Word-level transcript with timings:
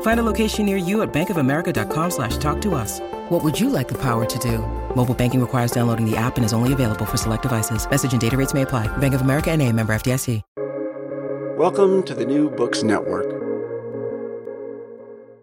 Find 0.00 0.18
a 0.18 0.22
location 0.22 0.66
near 0.66 0.78
you 0.78 1.02
at 1.02 1.12
bankofamerica.com 1.12 2.10
slash 2.10 2.38
talk 2.38 2.60
to 2.62 2.74
us. 2.74 3.00
What 3.28 3.44
would 3.44 3.60
you 3.60 3.68
like 3.68 3.88
the 3.88 3.98
power 3.98 4.24
to 4.24 4.38
do? 4.38 4.58
Mobile 4.96 5.14
banking 5.14 5.40
requires 5.40 5.70
downloading 5.70 6.10
the 6.10 6.16
app 6.16 6.36
and 6.36 6.44
is 6.46 6.54
only 6.54 6.72
available 6.72 7.04
for 7.04 7.18
select 7.18 7.42
devices. 7.42 7.88
Message 7.88 8.12
and 8.12 8.20
data 8.20 8.36
rates 8.36 8.54
may 8.54 8.62
apply. 8.62 8.88
Bank 8.96 9.14
of 9.14 9.20
America 9.20 9.50
and 9.50 9.62
a 9.62 9.70
member 9.72 9.94
FDIC. 9.94 10.42
Welcome 11.56 12.02
to 12.02 12.14
the 12.14 12.26
New 12.26 12.50
Books 12.50 12.82
Network. 12.82 13.32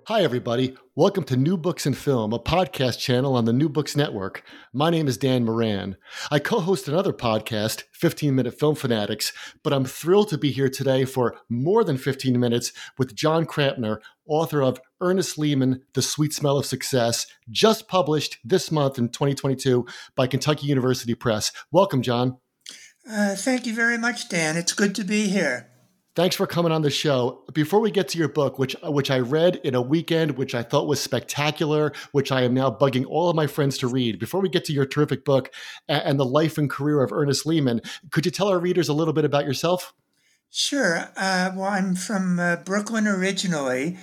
Hi, 0.07 0.21
everybody. 0.21 0.75
Welcome 0.95 1.23
to 1.23 1.37
New 1.37 1.55
Books 1.55 1.85
and 1.85 1.97
Film, 1.97 2.33
a 2.33 2.39
podcast 2.39 2.99
channel 2.99 3.35
on 3.35 3.45
the 3.45 3.53
New 3.53 3.69
Books 3.69 3.95
Network. 3.95 4.43
My 4.73 4.89
name 4.89 5.07
is 5.07 5.17
Dan 5.17 5.45
Moran. 5.45 5.95
I 6.29 6.39
co 6.39 6.59
host 6.59 6.89
another 6.89 7.13
podcast, 7.13 7.85
15 7.93 8.35
Minute 8.35 8.59
Film 8.59 8.75
Fanatics, 8.75 9.31
but 9.63 9.71
I'm 9.71 9.85
thrilled 9.85 10.27
to 10.29 10.37
be 10.37 10.51
here 10.51 10.67
today 10.69 11.05
for 11.05 11.37
more 11.47 11.85
than 11.85 11.97
15 11.97 12.37
minutes 12.37 12.73
with 12.97 13.15
Jon 13.15 13.45
Krampner, 13.45 14.01
author 14.27 14.61
of 14.61 14.79
Ernest 15.01 15.37
Lehman, 15.37 15.83
The 15.93 16.01
Sweet 16.01 16.33
Smell 16.33 16.57
of 16.57 16.65
Success, 16.65 17.27
just 17.49 17.87
published 17.87 18.37
this 18.43 18.71
month 18.71 18.97
in 18.97 19.09
2022 19.09 19.85
by 20.15 20.27
Kentucky 20.27 20.67
University 20.67 21.15
Press. 21.15 21.51
Welcome, 21.71 22.01
John. 22.01 22.37
Uh, 23.09 23.35
thank 23.35 23.65
you 23.65 23.73
very 23.75 23.97
much, 23.97 24.29
Dan. 24.29 24.55
It's 24.55 24.73
good 24.73 24.95
to 24.95 25.03
be 25.03 25.27
here. 25.27 25.69
Thanks 26.15 26.35
for 26.35 26.45
coming 26.45 26.71
on 26.71 26.83
the 26.83 26.91
show. 26.91 27.43
Before 27.53 27.79
we 27.79 27.89
get 27.89 28.07
to 28.09 28.19
your 28.19 28.27
book, 28.27 28.59
which 28.59 28.75
which 28.83 29.09
I 29.09 29.19
read 29.19 29.55
in 29.63 29.73
a 29.73 29.81
weekend, 29.81 30.37
which 30.37 30.53
I 30.53 30.61
thought 30.61 30.87
was 30.87 31.01
spectacular, 31.01 31.91
which 32.11 32.31
I 32.31 32.43
am 32.43 32.53
now 32.53 32.69
bugging 32.69 33.05
all 33.07 33.31
of 33.31 33.35
my 33.35 33.47
friends 33.47 33.79
to 33.79 33.87
read. 33.87 34.19
Before 34.19 34.39
we 34.39 34.47
get 34.47 34.63
to 34.65 34.73
your 34.73 34.85
terrific 34.85 35.25
book 35.25 35.51
and 35.87 36.19
the 36.19 36.25
life 36.25 36.59
and 36.59 36.69
career 36.69 37.01
of 37.01 37.11
Ernest 37.11 37.47
Lehman, 37.47 37.81
could 38.11 38.25
you 38.25 38.31
tell 38.31 38.47
our 38.47 38.59
readers 38.59 38.89
a 38.89 38.93
little 38.93 39.13
bit 39.13 39.25
about 39.25 39.45
yourself? 39.45 39.91
Sure. 40.55 41.09
Uh, 41.17 41.51
well, 41.55 41.65
I'm 41.65 41.95
from 41.95 42.39
uh, 42.39 42.57
Brooklyn 42.57 43.07
originally, 43.07 43.97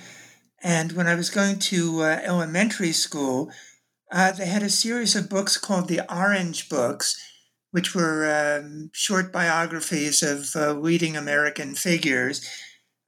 and 0.61 0.91
when 0.91 1.07
I 1.07 1.15
was 1.15 1.29
going 1.29 1.59
to 1.59 2.01
uh, 2.01 2.21
elementary 2.23 2.91
school, 2.91 3.51
uh, 4.11 4.33
they 4.33 4.47
had 4.47 4.63
a 4.63 4.69
series 4.69 5.15
of 5.15 5.29
books 5.29 5.57
called 5.57 5.87
the 5.87 6.01
Orange 6.13 6.69
Books 6.69 7.19
which 7.71 7.95
were 7.95 8.59
um, 8.63 8.89
short 8.93 9.33
biographies 9.33 10.23
of 10.23 10.55
uh, 10.55 10.73
leading 10.73 11.17
American 11.17 11.75
figures. 11.75 12.45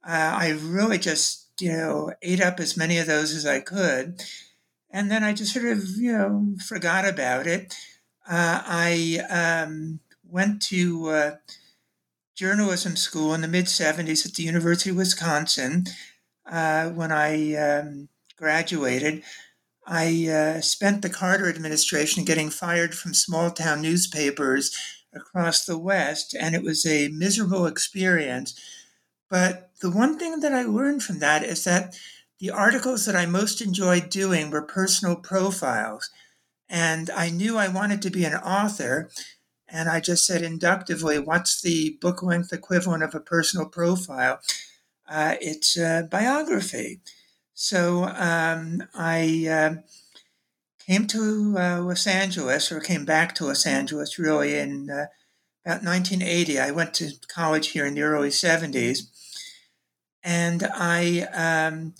Uh, 0.06 0.36
I 0.38 0.50
really 0.50 0.98
just, 0.98 1.48
you 1.60 1.72
know, 1.72 2.12
ate 2.22 2.40
up 2.40 2.60
as 2.60 2.76
many 2.76 2.98
of 2.98 3.06
those 3.06 3.34
as 3.34 3.46
I 3.46 3.60
could. 3.60 4.22
And 4.90 5.10
then 5.10 5.24
I 5.24 5.34
just 5.34 5.54
sort 5.54 5.66
of, 5.66 5.84
you 5.98 6.12
know, 6.12 6.56
forgot 6.66 7.08
about 7.08 7.46
it. 7.46 7.74
I 8.28 9.20
um, 9.30 10.00
went 10.30 10.62
to 10.62 11.36
journalism 12.34 12.96
school 12.96 13.32
in 13.34 13.40
the 13.40 13.48
mid 13.48 13.66
70s 13.66 14.26
at 14.26 14.34
the 14.34 14.42
University 14.42 14.90
of 14.90 14.96
Wisconsin 14.96 15.84
uh, 16.50 16.90
when 16.90 17.12
I 17.12 17.54
um, 17.54 18.08
graduated. 18.36 19.22
I 19.86 20.28
uh, 20.28 20.60
spent 20.60 21.02
the 21.02 21.10
Carter 21.10 21.48
administration 21.48 22.24
getting 22.24 22.50
fired 22.50 22.94
from 22.94 23.12
small 23.12 23.50
town 23.50 23.82
newspapers 23.82 24.74
across 25.14 25.64
the 25.64 25.78
West, 25.78 26.34
and 26.38 26.54
it 26.54 26.62
was 26.62 26.86
a 26.86 27.08
miserable 27.08 27.66
experience. 27.66 28.58
But 29.30 29.70
the 29.80 29.90
one 29.90 30.18
thing 30.18 30.40
that 30.40 30.52
I 30.52 30.62
learned 30.62 31.02
from 31.02 31.18
that 31.20 31.44
is 31.44 31.64
that 31.64 31.96
the 32.40 32.50
articles 32.50 33.06
that 33.06 33.14
I 33.14 33.26
most 33.26 33.60
enjoyed 33.60 34.10
doing 34.10 34.50
were 34.50 34.62
personal 34.62 35.16
profiles. 35.16 36.10
And 36.68 37.10
I 37.10 37.30
knew 37.30 37.56
I 37.56 37.68
wanted 37.68 38.02
to 38.02 38.10
be 38.10 38.24
an 38.24 38.34
author. 38.34 39.10
And 39.68 39.88
I 39.88 40.00
just 40.00 40.26
said 40.26 40.42
inductively, 40.42 41.18
what's 41.18 41.60
the 41.60 41.98
book 42.00 42.22
length 42.22 42.52
equivalent 42.52 43.02
of 43.02 43.14
a 43.14 43.20
personal 43.20 43.66
profile? 43.66 44.40
Uh, 45.08 45.36
it's 45.40 45.76
a 45.76 46.06
biography. 46.10 47.00
So 47.54 48.04
um, 48.04 48.84
I 48.94 49.46
uh, 49.48 49.74
came 50.86 51.06
to 51.08 51.54
uh, 51.56 51.80
Los 51.82 52.06
Angeles, 52.06 52.70
or 52.70 52.80
came 52.80 53.04
back 53.04 53.34
to 53.36 53.46
Los 53.46 53.66
Angeles 53.66 54.18
really 54.18 54.56
in 54.56 54.90
uh, 54.90 55.06
about 55.64 55.82
1980. 55.82 56.58
I 56.58 56.70
went 56.70 56.94
to 56.94 57.12
college 57.28 57.68
here 57.68 57.86
in 57.86 57.94
the 57.94 58.02
early 58.02 58.28
70s. 58.28 59.06
And 60.22 60.62
I 60.74 61.26
um, 61.34 61.94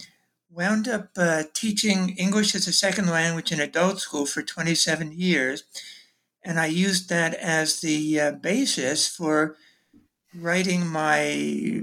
wound 0.51 0.89
up 0.89 1.11
uh, 1.17 1.45
teaching 1.53 2.11
English 2.17 2.55
as 2.55 2.67
a 2.67 2.73
second 2.73 3.09
language 3.09 3.53
in 3.53 3.61
adult 3.61 4.01
school 4.01 4.27
for 4.27 4.43
27 4.43 5.13
years. 5.13 5.65
And 6.45 6.61
I 6.61 6.67
used 6.67 7.09
that 7.09 7.35
as 7.35 7.81
the 7.81 8.21
uh, 8.21 8.33
basis 8.33 9.09
for 9.09 9.57
writing 10.35 10.87
my 10.87 11.83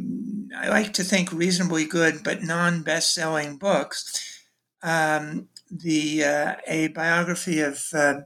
I 0.56 0.68
like 0.68 0.94
to 0.94 1.04
think 1.04 1.32
reasonably 1.32 1.86
good 1.86 2.24
but 2.24 2.44
non 2.44 2.84
best 2.84 3.14
selling 3.14 3.58
books. 3.58 4.40
Um, 4.84 5.48
the 5.70 6.24
uh, 6.24 6.56
a 6.68 6.90
biography 6.90 7.62
of 7.62 7.86
uh, 7.94 8.22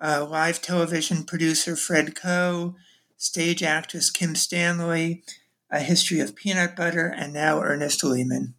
live 0.00 0.62
television 0.62 1.24
producer 1.24 1.76
Fred 1.76 2.14
Coe, 2.14 2.74
stage 3.16 3.62
actress 3.62 4.10
Kim 4.10 4.34
Stanley, 4.34 5.22
a 5.70 5.80
history 5.80 6.20
of 6.20 6.34
peanut 6.34 6.74
butter, 6.74 7.06
and 7.06 7.32
now 7.32 7.60
Ernest 7.60 8.02
Lehman. 8.02 8.54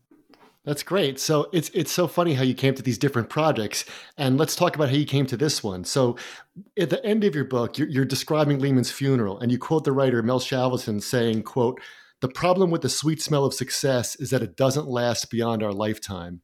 That's 0.65 0.83
great. 0.83 1.19
So 1.19 1.47
it's 1.53 1.69
it's 1.73 1.91
so 1.91 2.07
funny 2.07 2.33
how 2.33 2.43
you 2.43 2.55
came 2.55 2.73
to 2.73 2.81
these 2.81 2.97
different 2.97 3.29
projects, 3.29 3.85
and 4.17 4.37
let's 4.37 4.55
talk 4.55 4.75
about 4.75 4.89
how 4.89 4.95
you 4.95 5.05
came 5.05 5.27
to 5.27 5.37
this 5.37 5.63
one. 5.63 5.83
So, 5.83 6.17
at 6.77 6.89
the 6.89 7.05
end 7.05 7.23
of 7.23 7.35
your 7.35 7.45
book, 7.45 7.77
you're, 7.77 7.87
you're 7.87 8.05
describing 8.05 8.59
Lehman's 8.59 8.91
funeral, 8.91 9.39
and 9.39 9.51
you 9.51 9.59
quote 9.59 9.83
the 9.83 9.91
writer 9.91 10.23
Mel 10.23 10.39
Shavelson 10.39 11.01
saying, 11.03 11.43
"quote 11.43 11.79
the 12.21 12.29
problem 12.29 12.71
with 12.71 12.81
the 12.81 12.89
sweet 12.89 13.21
smell 13.21 13.45
of 13.45 13.53
success 13.53 14.15
is 14.15 14.29
that 14.31 14.41
it 14.41 14.55
doesn't 14.55 14.87
last 14.87 15.29
beyond 15.29 15.61
our 15.61 15.73
lifetime. 15.73 16.41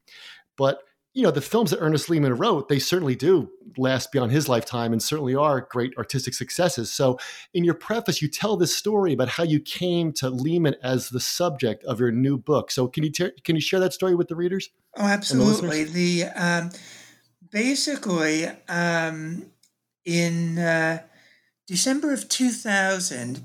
But 0.56 0.78
you 1.14 1.22
know, 1.22 1.30
the 1.30 1.42
films 1.42 1.70
that 1.70 1.80
Ernest 1.80 2.08
Lehman 2.08 2.34
wrote, 2.36 2.68
they 2.68 2.78
certainly 2.78 3.14
do 3.14 3.50
last 3.76 4.12
beyond 4.12 4.32
his 4.32 4.48
lifetime 4.48 4.92
and 4.92 5.02
certainly 5.02 5.34
are 5.34 5.60
great 5.60 5.92
artistic 5.98 6.32
successes. 6.32 6.90
So, 6.90 7.18
in 7.52 7.64
your 7.64 7.74
preface, 7.74 8.22
you 8.22 8.28
tell 8.28 8.56
this 8.56 8.74
story 8.74 9.12
about 9.12 9.28
how 9.28 9.44
you 9.44 9.60
came 9.60 10.12
to 10.14 10.30
Lehman 10.30 10.74
as 10.82 11.10
the 11.10 11.20
subject 11.20 11.84
of 11.84 12.00
your 12.00 12.10
new 12.10 12.38
book. 12.38 12.70
So, 12.70 12.88
can 12.88 13.04
you 13.04 13.12
ter- 13.12 13.34
can 13.44 13.56
you 13.56 13.60
share 13.60 13.80
that 13.80 13.92
story 13.92 14.14
with 14.14 14.28
the 14.28 14.36
readers? 14.36 14.70
Oh, 14.96 15.04
absolutely. 15.04 15.84
The, 15.84 16.22
the 16.22 16.42
um, 16.42 16.70
basically 17.50 18.46
um, 18.68 19.46
in 20.06 20.58
uh, 20.58 21.02
December 21.66 22.14
of 22.14 22.28
two 22.28 22.50
thousand 22.50 23.42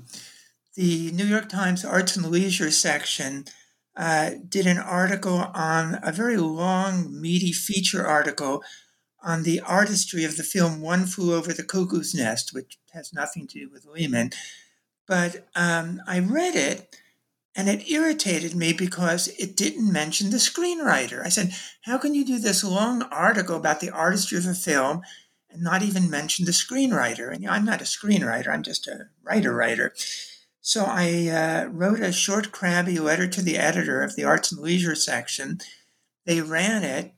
the 0.74 1.10
New 1.10 1.26
York 1.26 1.48
Times 1.48 1.84
Arts 1.84 2.16
and 2.16 2.26
Leisure 2.26 2.70
section 2.70 3.44
uh, 3.98 4.30
did 4.48 4.64
an 4.64 4.78
article 4.78 5.50
on 5.54 5.98
a 6.04 6.12
very 6.12 6.36
long, 6.36 7.20
meaty 7.20 7.52
feature 7.52 8.06
article 8.06 8.62
on 9.20 9.42
the 9.42 9.60
artistry 9.60 10.24
of 10.24 10.36
the 10.36 10.44
film 10.44 10.80
One 10.80 11.04
Flew 11.04 11.34
Over 11.34 11.52
the 11.52 11.64
Cuckoo's 11.64 12.14
Nest, 12.14 12.54
which 12.54 12.78
has 12.92 13.12
nothing 13.12 13.48
to 13.48 13.58
do 13.58 13.68
with 13.68 13.84
Lehman. 13.84 14.30
But 15.08 15.48
um, 15.56 16.00
I 16.06 16.20
read 16.20 16.54
it, 16.54 16.96
And 17.56 17.68
it 17.68 17.90
irritated 17.90 18.54
me 18.54 18.72
because 18.72 19.26
it 19.36 19.56
didn't 19.56 19.92
mention 19.92 20.30
the 20.30 20.36
screenwriter. 20.36 21.26
I 21.26 21.28
said, 21.28 21.52
How 21.82 21.98
can 21.98 22.14
you 22.14 22.24
do 22.24 22.38
this 22.38 22.62
long 22.62 23.02
article 23.02 23.56
about 23.56 23.80
the 23.80 23.90
artistry 23.90 24.38
of 24.38 24.46
a 24.46 24.54
film 24.54 25.02
and 25.50 25.60
not 25.60 25.82
even 25.82 26.08
mention 26.08 26.44
the 26.44 26.52
screenwriter? 26.52 27.32
And 27.32 27.42
you 27.42 27.48
know, 27.48 27.54
I'm 27.54 27.64
not 27.64 27.80
a 27.80 27.84
screenwriter, 27.84 28.46
I'm 28.46 28.62
just 28.62 28.86
a 28.86 29.08
writer 29.24 29.52
writer. 29.52 29.92
So 30.68 30.84
I 30.86 31.28
uh, 31.28 31.68
wrote 31.70 32.00
a 32.00 32.12
short, 32.12 32.52
crabby 32.52 32.98
letter 32.98 33.26
to 33.26 33.40
the 33.40 33.56
editor 33.56 34.02
of 34.02 34.16
the 34.16 34.24
Arts 34.24 34.52
and 34.52 34.60
Leisure 34.60 34.94
section. 34.94 35.60
They 36.26 36.42
ran 36.42 36.82
it, 36.84 37.14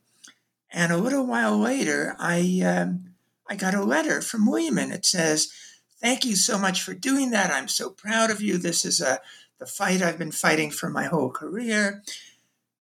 and 0.71 0.93
a 0.93 0.97
little 0.97 1.25
while 1.25 1.57
later, 1.57 2.15
I 2.17 2.61
um, 2.65 3.15
I 3.49 3.57
got 3.57 3.73
a 3.73 3.83
letter 3.83 4.21
from 4.21 4.47
Lehman. 4.47 4.93
It 4.93 5.05
says, 5.05 5.51
"Thank 5.99 6.23
you 6.23 6.37
so 6.37 6.57
much 6.57 6.81
for 6.81 6.93
doing 6.93 7.31
that. 7.31 7.51
I'm 7.51 7.67
so 7.67 7.89
proud 7.89 8.31
of 8.31 8.41
you. 8.41 8.57
This 8.57 8.85
is 8.85 9.01
a 9.01 9.19
the 9.59 9.65
fight 9.65 10.01
I've 10.01 10.17
been 10.17 10.31
fighting 10.31 10.71
for 10.71 10.89
my 10.89 11.07
whole 11.07 11.29
career." 11.29 12.03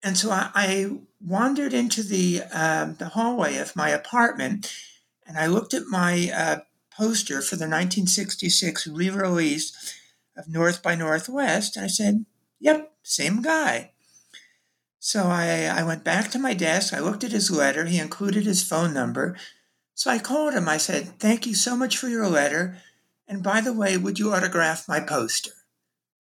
And 0.02 0.17
so 0.17 0.31
I, 0.31 0.49
I 0.55 0.90
wandered 1.20 1.75
into 1.75 2.02
the 2.02 2.40
um, 2.50 2.94
the 2.94 3.10
hallway 3.10 3.58
of 3.58 3.76
my 3.76 3.90
apartment, 3.90 4.75
and 5.26 5.37
I 5.37 5.46
looked 5.46 5.75
at 5.75 5.88
my 5.88 6.31
uh, 6.34 6.60
poster 6.90 7.43
for 7.43 7.56
the 7.56 7.69
1966 7.69 8.87
re-release 8.87 10.00
of 10.36 10.48
North 10.48 10.82
by 10.82 10.94
Northwest, 10.94 11.76
and 11.76 11.84
I 11.84 11.88
said, 11.88 12.26
"Yep, 12.60 12.92
same 13.02 13.42
guy." 13.42 13.92
So 15.04 15.25
I, 15.25 15.64
I 15.64 15.82
went 15.82 16.02
back 16.02 16.31
to 16.31 16.38
my 16.38 16.54
desk. 16.54 16.94
I 16.94 17.00
looked 17.00 17.25
at 17.25 17.31
his 17.31 17.50
letter. 17.50 17.84
He 17.84 17.98
included 17.98 18.44
his 18.46 18.62
phone 18.62 18.94
number. 18.94 19.36
So 19.92 20.10
I 20.10 20.19
called 20.19 20.54
him. 20.54 20.66
I 20.66 20.78
said, 20.78 21.20
Thank 21.20 21.46
you 21.46 21.54
so 21.54 21.76
much 21.76 21.98
for 21.98 22.08
your 22.08 22.26
letter. 22.26 22.78
And 23.28 23.42
by 23.42 23.60
the 23.60 23.75
way, 23.75 23.98
would 23.98 24.19
you 24.19 24.32
autograph 24.32 24.88
my 24.88 25.00
poster? 25.00 25.50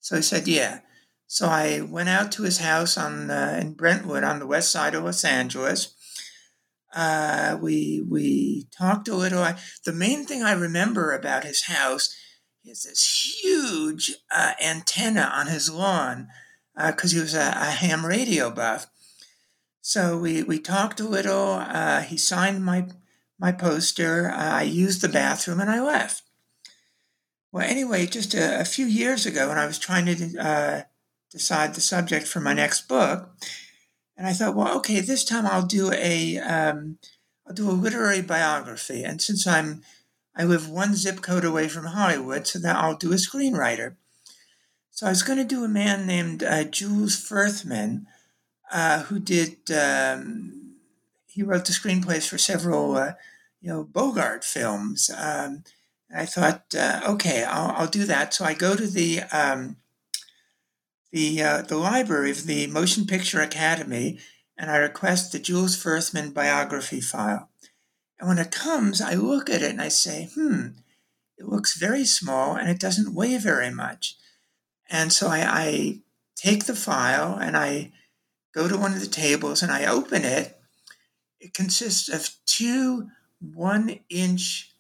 So 0.00 0.16
he 0.16 0.22
said, 0.22 0.46
Yeah. 0.46 0.80
So 1.26 1.46
I 1.46 1.80
went 1.80 2.10
out 2.10 2.30
to 2.32 2.42
his 2.42 2.58
house 2.58 2.98
on 2.98 3.30
uh, 3.30 3.58
in 3.58 3.72
Brentwood 3.72 4.22
on 4.22 4.38
the 4.38 4.46
west 4.46 4.70
side 4.70 4.94
of 4.94 5.04
Los 5.04 5.24
Angeles. 5.24 5.94
Uh, 6.94 7.56
we 7.60 8.04
we 8.06 8.68
talked 8.76 9.08
a 9.08 9.16
little. 9.16 9.42
I, 9.42 9.56
the 9.86 9.94
main 9.94 10.26
thing 10.26 10.42
I 10.42 10.52
remember 10.52 11.12
about 11.12 11.44
his 11.44 11.64
house 11.64 12.14
is 12.70 12.84
this 12.84 13.40
huge 13.42 14.14
uh, 14.30 14.52
antenna 14.62 15.30
on 15.34 15.48
his 15.48 15.70
lawn 15.70 16.28
because 16.74 17.12
uh, 17.12 17.16
he 17.16 17.20
was 17.20 17.34
a, 17.34 17.48
a, 17.56 17.70
ham 17.70 18.04
radio 18.04 18.50
buff. 18.50 18.86
So 19.80 20.18
we, 20.18 20.42
we 20.42 20.58
talked 20.58 20.98
a 20.98 21.08
little. 21.08 21.52
Uh, 21.60 22.00
he 22.00 22.16
signed 22.16 22.64
my 22.64 22.88
my 23.38 23.52
poster. 23.52 24.30
Uh, 24.30 24.54
I 24.54 24.62
used 24.62 25.02
the 25.02 25.08
bathroom 25.08 25.60
and 25.60 25.70
I 25.70 25.80
left. 25.82 26.22
Well, 27.52 27.68
anyway, 27.68 28.06
just 28.06 28.34
a, 28.34 28.60
a 28.60 28.64
few 28.64 28.86
years 28.86 29.26
ago, 29.26 29.48
when 29.48 29.58
I 29.58 29.66
was 29.66 29.78
trying 29.78 30.06
to 30.06 30.38
uh, 30.38 30.82
decide 31.30 31.74
the 31.74 31.80
subject 31.80 32.26
for 32.26 32.40
my 32.40 32.52
next 32.52 32.88
book, 32.88 33.30
and 34.16 34.26
I 34.26 34.32
thought, 34.32 34.54
well, 34.54 34.76
okay, 34.78 35.00
this 35.00 35.24
time 35.24 35.46
I'll 35.46 35.66
do 35.66 35.92
a 35.92 36.38
um, 36.38 36.98
I'll 37.46 37.54
do 37.54 37.68
a 37.68 37.72
literary 37.72 38.22
biography. 38.22 39.04
And 39.04 39.20
since 39.20 39.46
I'm 39.46 39.82
I 40.36 40.44
live 40.44 40.68
one 40.68 40.94
zip 40.94 41.20
code 41.20 41.44
away 41.44 41.68
from 41.68 41.86
Hollywood, 41.86 42.46
so 42.46 42.58
that 42.58 42.76
I'll 42.76 42.96
do 42.96 43.12
a 43.12 43.16
screenwriter. 43.16 43.94
So 44.90 45.06
I 45.06 45.10
was 45.10 45.22
going 45.22 45.38
to 45.38 45.44
do 45.44 45.64
a 45.64 45.68
man 45.68 46.06
named 46.06 46.42
uh, 46.42 46.64
Jules 46.64 47.16
Furthman, 47.16 48.06
uh, 48.72 49.02
who 49.04 49.18
did. 49.18 49.70
Um, 49.70 50.76
he 51.26 51.42
wrote 51.42 51.64
the 51.64 51.72
screenplays 51.72 52.28
for 52.28 52.38
several, 52.38 52.96
uh, 52.96 53.12
you 53.60 53.68
know, 53.68 53.82
Bogart 53.82 54.44
films. 54.44 55.10
Um, 55.16 55.64
I 56.14 56.26
thought, 56.26 56.72
uh, 56.78 57.00
okay, 57.08 57.42
I'll, 57.42 57.72
I'll, 57.72 57.88
do 57.88 58.04
that. 58.04 58.32
So 58.32 58.44
I 58.44 58.54
go 58.54 58.76
to 58.76 58.86
the 58.86 59.22
um, 59.32 59.76
the 61.10 61.42
uh, 61.42 61.62
the 61.62 61.76
library 61.76 62.30
of 62.30 62.46
the 62.46 62.68
Motion 62.68 63.06
Picture 63.06 63.40
Academy, 63.40 64.18
and 64.56 64.70
I 64.70 64.76
request 64.76 65.32
the 65.32 65.38
Jules 65.38 65.76
Furthman 65.76 66.32
biography 66.32 67.00
file. 67.00 67.48
And 68.18 68.28
when 68.28 68.38
it 68.38 68.50
comes, 68.50 69.00
I 69.00 69.14
look 69.14 69.50
at 69.50 69.62
it 69.62 69.70
and 69.70 69.80
I 69.80 69.88
say, 69.88 70.28
hmm, 70.34 70.68
it 71.36 71.46
looks 71.46 71.76
very 71.76 72.04
small 72.04 72.56
and 72.56 72.68
it 72.68 72.80
doesn't 72.80 73.14
weigh 73.14 73.38
very 73.38 73.70
much. 73.70 74.16
And 74.88 75.12
so 75.12 75.28
I, 75.28 75.44
I 75.46 75.98
take 76.36 76.64
the 76.64 76.76
file 76.76 77.36
and 77.36 77.56
I 77.56 77.92
go 78.54 78.68
to 78.68 78.78
one 78.78 78.92
of 78.92 79.00
the 79.00 79.06
tables 79.06 79.62
and 79.62 79.72
I 79.72 79.86
open 79.86 80.24
it. 80.24 80.58
It 81.40 81.54
consists 81.54 82.08
of 82.08 82.30
two 82.46 83.08
one 83.40 83.98
inch 84.08 84.72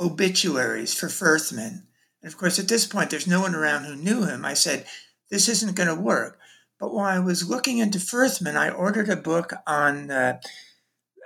obituaries 0.00 0.94
for 0.94 1.08
Furthman. 1.08 1.86
And 2.22 2.32
of 2.32 2.36
course, 2.36 2.58
at 2.58 2.68
this 2.68 2.86
point, 2.86 3.10
there's 3.10 3.26
no 3.26 3.40
one 3.40 3.54
around 3.54 3.84
who 3.84 3.94
knew 3.94 4.24
him. 4.24 4.44
I 4.44 4.54
said, 4.54 4.86
This 5.30 5.48
isn't 5.48 5.76
going 5.76 5.88
to 5.88 5.94
work. 5.94 6.38
But 6.78 6.94
while 6.94 7.04
I 7.04 7.18
was 7.18 7.48
looking 7.48 7.78
into 7.78 7.98
Furthman, 7.98 8.56
I 8.56 8.70
ordered 8.70 9.10
a 9.10 9.16
book 9.16 9.52
on, 9.66 10.10
uh, 10.10 10.40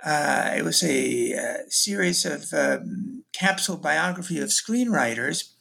uh, 0.03 0.53
it 0.55 0.63
was 0.63 0.83
a, 0.83 1.31
a 1.31 1.37
uh, 1.37 1.57
series 1.69 2.25
of 2.25 2.53
um, 2.53 3.23
capsule 3.33 3.77
biography 3.77 4.39
of 4.39 4.49
screenwriters 4.49 5.55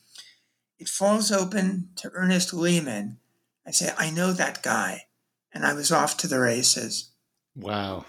it 0.79 0.89
falls 0.89 1.31
open 1.31 1.89
to 1.97 2.11
Ernest 2.13 2.53
Lehman. 2.53 3.19
I 3.67 3.71
say, 3.71 3.93
I 3.97 4.11
know 4.11 4.33
that 4.33 4.63
guy. 4.63 5.05
And 5.53 5.65
I 5.65 5.73
was 5.73 5.93
off 5.93 6.17
to 6.19 6.29
the 6.29 6.41
races. 6.41 7.11
Wow. 7.55 8.05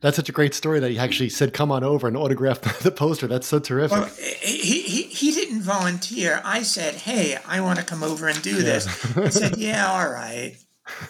That's 0.00 0.16
such 0.16 0.28
a 0.28 0.32
great 0.32 0.54
story 0.54 0.78
that 0.80 0.90
he 0.90 0.98
actually 0.98 1.30
said, 1.30 1.52
come 1.52 1.72
on 1.72 1.82
over 1.82 2.06
and 2.06 2.16
autograph 2.16 2.60
the 2.82 2.90
poster. 2.92 3.26
That's 3.26 3.46
so 3.46 3.58
terrific. 3.58 3.98
Well, 3.98 4.10
he, 4.40 4.82
he, 4.82 5.02
he 5.02 5.32
didn't 5.32 5.62
volunteer. 5.62 6.40
I 6.44 6.62
said, 6.62 6.94
hey, 6.94 7.38
I 7.46 7.60
want 7.62 7.78
to 7.78 7.84
come 7.84 8.02
over 8.02 8.28
and 8.28 8.40
do 8.42 8.56
yeah. 8.56 8.62
this. 8.62 9.02
He 9.14 9.30
said, 9.30 9.56
yeah, 9.56 9.90
all 9.90 10.08
right. 10.08 10.56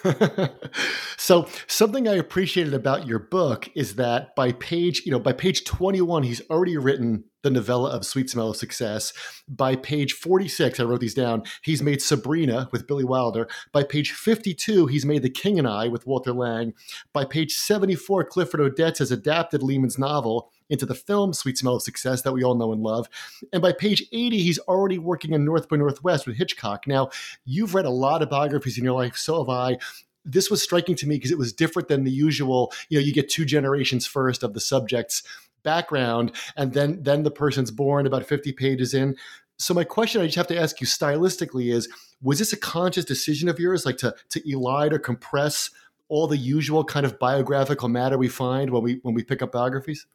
so 1.17 1.47
something 1.67 2.07
I 2.07 2.15
appreciated 2.15 2.73
about 2.73 3.07
your 3.07 3.19
book 3.19 3.69
is 3.75 3.95
that 3.95 4.35
by 4.35 4.51
page, 4.53 5.03
you 5.05 5.11
know, 5.11 5.19
by 5.19 5.33
page 5.33 5.63
21, 5.63 6.23
he's 6.23 6.41
already 6.49 6.77
written 6.77 7.25
the 7.41 7.49
novella 7.49 7.89
of 7.91 8.05
Sweet 8.05 8.29
Smell 8.29 8.49
of 8.49 8.57
Success. 8.57 9.13
By 9.47 9.75
page 9.75 10.13
46, 10.13 10.79
I 10.79 10.83
wrote 10.83 10.99
these 10.99 11.13
down, 11.13 11.43
he's 11.63 11.81
made 11.81 12.01
Sabrina 12.01 12.69
with 12.71 12.87
Billy 12.87 13.05
Wilder. 13.05 13.47
By 13.71 13.83
page 13.83 14.11
52, 14.11 14.87
he's 14.87 15.05
made 15.05 15.23
The 15.23 15.29
King 15.29 15.57
and 15.57 15.67
I 15.67 15.87
with 15.87 16.05
Walter 16.05 16.33
Lang. 16.33 16.73
By 17.13 17.25
page 17.25 17.53
74, 17.55 18.25
Clifford 18.25 18.59
Odets 18.59 18.99
has 18.99 19.11
adapted 19.11 19.63
Lehman's 19.63 19.97
novel 19.97 20.51
into 20.69 20.85
the 20.85 20.95
film 20.95 21.33
Sweet 21.33 21.57
Smell 21.57 21.75
of 21.75 21.81
Success 21.81 22.21
that 22.21 22.33
we 22.33 22.43
all 22.43 22.55
know 22.55 22.71
and 22.71 22.81
love. 22.81 23.09
And 23.51 23.61
by 23.61 23.71
page 23.71 24.05
80, 24.11 24.39
he's 24.39 24.59
already 24.59 24.97
working 24.97 25.33
in 25.33 25.45
North 25.45 25.67
by 25.67 25.77
Northwest 25.77 26.27
with 26.27 26.37
Hitchcock. 26.37 26.87
Now, 26.87 27.09
you've 27.45 27.75
read 27.75 27.85
a 27.85 27.91
lot 27.91 28.21
of 28.21 28.29
biographies 28.29 28.77
in 28.77 28.83
your 28.83 28.93
life, 28.93 29.17
so 29.17 29.39
have 29.39 29.49
I 29.49 29.77
this 30.25 30.49
was 30.49 30.61
striking 30.61 30.95
to 30.95 31.07
me 31.07 31.15
because 31.15 31.31
it 31.31 31.37
was 31.37 31.53
different 31.53 31.87
than 31.87 32.03
the 32.03 32.11
usual 32.11 32.71
you 32.89 32.99
know 32.99 33.05
you 33.05 33.13
get 33.13 33.29
two 33.29 33.45
generations 33.45 34.05
first 34.05 34.43
of 34.43 34.53
the 34.53 34.59
subjects 34.59 35.23
background 35.63 36.31
and 36.55 36.73
then 36.73 37.01
then 37.01 37.23
the 37.23 37.31
person's 37.31 37.71
born 37.71 38.05
about 38.05 38.25
50 38.25 38.51
pages 38.53 38.93
in 38.93 39.15
so 39.57 39.73
my 39.73 39.83
question 39.83 40.21
i 40.21 40.25
just 40.25 40.37
have 40.37 40.47
to 40.47 40.59
ask 40.59 40.79
you 40.81 40.87
stylistically 40.87 41.73
is 41.73 41.87
was 42.21 42.39
this 42.39 42.53
a 42.53 42.57
conscious 42.57 43.05
decision 43.05 43.49
of 43.49 43.59
yours 43.59 43.85
like 43.85 43.97
to 43.97 44.13
to 44.29 44.41
elide 44.41 44.93
or 44.93 44.99
compress 44.99 45.69
all 46.07 46.27
the 46.27 46.37
usual 46.37 46.83
kind 46.83 47.05
of 47.05 47.19
biographical 47.19 47.89
matter 47.89 48.17
we 48.17 48.27
find 48.27 48.71
when 48.71 48.83
we 48.83 48.99
when 49.03 49.13
we 49.13 49.23
pick 49.23 49.41
up 49.41 49.51
biographies 49.51 50.05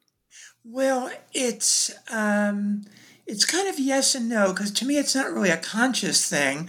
well 0.65 1.11
it's 1.33 1.91
um 2.11 2.83
it's 3.27 3.45
kind 3.45 3.69
of 3.69 3.79
yes 3.79 4.15
and 4.15 4.29
no 4.29 4.53
because 4.53 4.71
to 4.71 4.85
me 4.85 4.97
it's 4.97 5.15
not 5.15 5.33
really 5.33 5.51
a 5.51 5.57
conscious 5.57 6.29
thing 6.29 6.69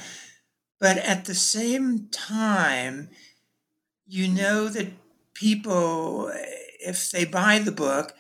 but 0.80 0.98
at 0.98 1.26
the 1.26 1.36
same 1.36 2.08
time 2.12 3.10
you 4.06 4.28
know 4.28 4.68
that 4.68 4.88
people 5.34 6.32
if 6.80 7.12
they 7.12 7.26
buy 7.26 7.60
the 7.60 7.72
book 7.72 8.14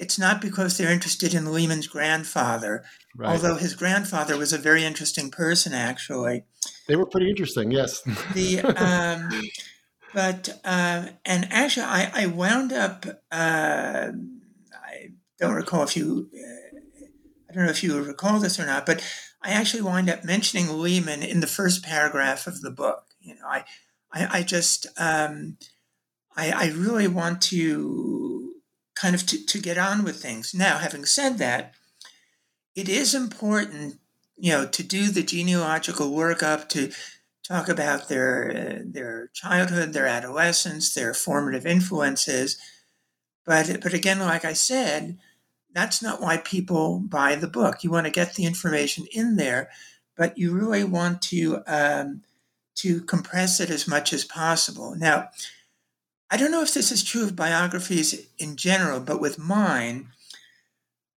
it's 0.00 0.18
not 0.18 0.40
because 0.40 0.76
they're 0.76 0.92
interested 0.92 1.34
in 1.34 1.52
Lehman's 1.52 1.86
grandfather, 1.86 2.84
right. 3.14 3.30
although 3.30 3.56
his 3.56 3.74
grandfather 3.74 4.36
was 4.36 4.52
a 4.52 4.58
very 4.58 4.82
interesting 4.82 5.30
person, 5.30 5.74
actually. 5.74 6.44
They 6.88 6.96
were 6.96 7.06
pretty 7.06 7.28
interesting, 7.28 7.70
yes. 7.70 8.00
the 8.34 8.60
um, 8.62 9.42
but 10.14 10.60
uh, 10.64 11.08
and 11.24 11.48
actually, 11.50 11.86
I, 11.86 12.10
I 12.14 12.26
wound 12.26 12.72
up. 12.72 13.06
Uh, 13.30 14.12
don't 15.40 15.54
recall 15.54 15.82
if 15.82 15.96
you. 15.96 16.28
Uh, 16.34 16.78
I 17.48 17.52
don't 17.52 17.64
know 17.64 17.70
if 17.70 17.82
you 17.82 18.00
recall 18.00 18.38
this 18.38 18.60
or 18.60 18.66
not, 18.66 18.86
but 18.86 19.02
I 19.42 19.50
actually 19.50 19.82
wind 19.82 20.08
up 20.08 20.22
mentioning 20.22 20.68
Lehman 20.68 21.22
in 21.22 21.40
the 21.40 21.48
first 21.48 21.82
paragraph 21.82 22.46
of 22.46 22.60
the 22.60 22.70
book. 22.70 23.06
You 23.20 23.34
know, 23.34 23.46
I, 23.46 23.64
I, 24.12 24.38
I 24.38 24.42
just, 24.44 24.86
um, 24.96 25.56
I, 26.36 26.52
I 26.52 26.68
really 26.68 27.08
want 27.08 27.42
to 27.42 28.54
kind 28.94 29.16
of 29.16 29.26
to, 29.26 29.44
to 29.44 29.58
get 29.58 29.78
on 29.78 30.04
with 30.04 30.22
things. 30.22 30.54
Now, 30.54 30.78
having 30.78 31.04
said 31.04 31.38
that, 31.38 31.74
it 32.76 32.88
is 32.88 33.14
important, 33.14 33.98
you 34.36 34.52
know, 34.52 34.66
to 34.66 34.82
do 34.84 35.08
the 35.08 35.24
genealogical 35.24 36.12
workup, 36.12 36.68
to 36.68 36.92
talk 37.42 37.68
about 37.68 38.08
their 38.08 38.50
uh, 38.50 38.82
their 38.84 39.30
childhood, 39.34 39.92
their 39.92 40.06
adolescence, 40.06 40.94
their 40.94 41.14
formative 41.14 41.66
influences. 41.66 42.58
But 43.44 43.80
but 43.82 43.92
again, 43.92 44.20
like 44.20 44.44
I 44.44 44.52
said, 44.52 45.18
that's 45.74 46.02
not 46.02 46.20
why 46.20 46.38
people 46.38 47.00
buy 47.00 47.34
the 47.36 47.48
book. 47.48 47.84
You 47.84 47.90
want 47.90 48.06
to 48.06 48.12
get 48.12 48.34
the 48.34 48.44
information 48.44 49.06
in 49.12 49.36
there, 49.36 49.70
but 50.16 50.36
you 50.38 50.52
really 50.52 50.84
want 50.84 51.22
to 51.22 51.62
um, 51.66 52.22
to 52.76 53.02
compress 53.02 53.60
it 53.60 53.70
as 53.70 53.86
much 53.88 54.12
as 54.12 54.24
possible. 54.24 54.94
Now, 54.96 55.30
I 56.30 56.36
don't 56.36 56.50
know 56.52 56.62
if 56.62 56.72
this 56.74 56.92
is 56.92 57.02
true 57.04 57.24
of 57.24 57.36
biographies 57.36 58.26
in 58.38 58.56
general, 58.56 59.00
but 59.00 59.20
with 59.20 59.38
mine, 59.38 60.08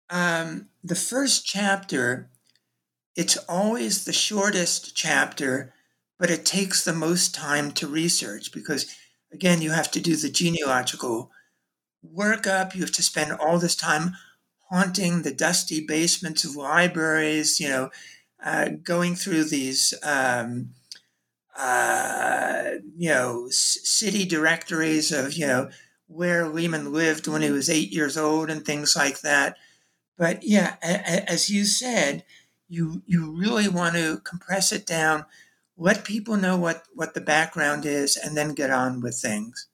um, 0.09 0.69
the 0.83 0.95
first 0.95 1.47
chapter, 1.47 2.28
it's 3.16 3.37
always 3.49 4.04
the 4.04 4.12
shortest 4.12 4.97
chapter, 4.97 5.75
but 6.19 6.30
it 6.30 6.47
takes 6.47 6.85
the 6.85 6.92
most 6.92 7.35
time 7.35 7.73
to 7.73 7.87
research 7.87 8.52
because, 8.52 8.95
again, 9.33 9.62
you 9.62 9.71
have 9.73 9.90
to 9.92 10.00
do 10.00 10.16
the 10.16 10.30
genealogical 10.30 11.30
workup. 12.07 12.75
You 12.75 12.83
have 12.83 12.92
to 12.92 13.02
spend 13.02 13.33
all 13.33 13.59
this 13.59 13.76
time 13.76 14.16
haunting 14.70 15.22
the 15.22 15.34
dusty 15.34 15.84
basements 15.84 16.44
of 16.44 16.56
libraries, 16.56 17.60
you 17.60 17.68
know, 17.68 17.90
uh, 18.44 18.70
going 18.82 19.16
through 19.16 19.44
these, 19.44 19.94
um, 20.02 20.70
uh, 21.56 22.72
you 22.96 23.08
know, 23.10 23.48
city 23.50 24.24
directories 24.24 25.12
of, 25.12 25.34
you 25.34 25.46
know, 25.46 25.70
where 26.06 26.48
Lehman 26.48 26.92
lived 26.92 27.26
when 27.28 27.42
he 27.42 27.50
was 27.50 27.68
eight 27.70 27.90
years 27.92 28.16
old 28.16 28.50
and 28.50 28.64
things 28.64 28.96
like 28.96 29.20
that. 29.20 29.56
But 30.18 30.44
yeah, 30.44 30.76
a- 30.82 31.02
a- 31.14 31.30
as 31.30 31.50
you 31.50 31.66
said, 31.66 32.24
you 32.68 33.02
you 33.06 33.32
really 33.36 33.68
want 33.68 33.96
to 33.96 34.20
compress 34.20 34.72
it 34.72 34.86
down, 34.86 35.26
let 35.78 36.04
people 36.04 36.36
know 36.38 36.58
what 36.58 36.84
what 36.94 37.14
the 37.14 37.22
background 37.22 37.86
is, 37.86 38.16
and 38.18 38.36
then 38.36 38.54
get 38.54 38.70
on 38.70 39.00
with 39.02 39.18
things. 39.20 39.68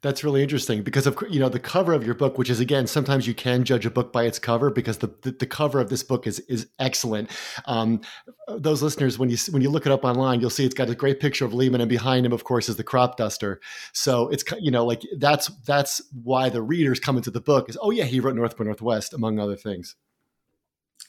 That's 0.00 0.22
really 0.22 0.44
interesting 0.44 0.82
because 0.82 1.08
of 1.08 1.18
you 1.28 1.40
know 1.40 1.48
the 1.48 1.58
cover 1.58 1.92
of 1.92 2.06
your 2.06 2.14
book, 2.14 2.38
which 2.38 2.50
is 2.50 2.60
again 2.60 2.86
sometimes 2.86 3.26
you 3.26 3.34
can 3.34 3.64
judge 3.64 3.84
a 3.84 3.90
book 3.90 4.12
by 4.12 4.24
its 4.24 4.38
cover 4.38 4.70
because 4.70 4.98
the 4.98 5.12
the, 5.22 5.32
the 5.32 5.46
cover 5.46 5.80
of 5.80 5.88
this 5.88 6.04
book 6.04 6.26
is 6.28 6.38
is 6.40 6.68
excellent. 6.78 7.30
Um, 7.66 8.02
those 8.46 8.80
listeners, 8.80 9.18
when 9.18 9.28
you 9.28 9.36
when 9.50 9.60
you 9.60 9.70
look 9.70 9.86
it 9.86 9.92
up 9.92 10.04
online, 10.04 10.40
you'll 10.40 10.50
see 10.50 10.64
it's 10.64 10.74
got 10.74 10.88
a 10.88 10.94
great 10.94 11.18
picture 11.18 11.44
of 11.44 11.52
Lehman, 11.52 11.80
and 11.80 11.90
behind 11.90 12.24
him, 12.24 12.32
of 12.32 12.44
course, 12.44 12.68
is 12.68 12.76
the 12.76 12.84
crop 12.84 13.16
duster. 13.16 13.60
So 13.92 14.28
it's 14.28 14.44
you 14.60 14.70
know 14.70 14.86
like 14.86 15.02
that's 15.16 15.48
that's 15.66 16.00
why 16.22 16.48
the 16.48 16.62
readers 16.62 17.00
come 17.00 17.16
into 17.16 17.32
the 17.32 17.40
book 17.40 17.68
is 17.68 17.76
oh 17.82 17.90
yeah 17.90 18.04
he 18.04 18.20
wrote 18.20 18.36
North 18.36 18.56
by 18.56 18.66
Northwest 18.66 19.12
among 19.12 19.40
other 19.40 19.56
things. 19.56 19.96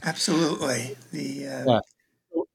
Absolutely, 0.04 0.96
the 1.12 1.48
uh, 1.48 1.64
yeah 1.68 1.80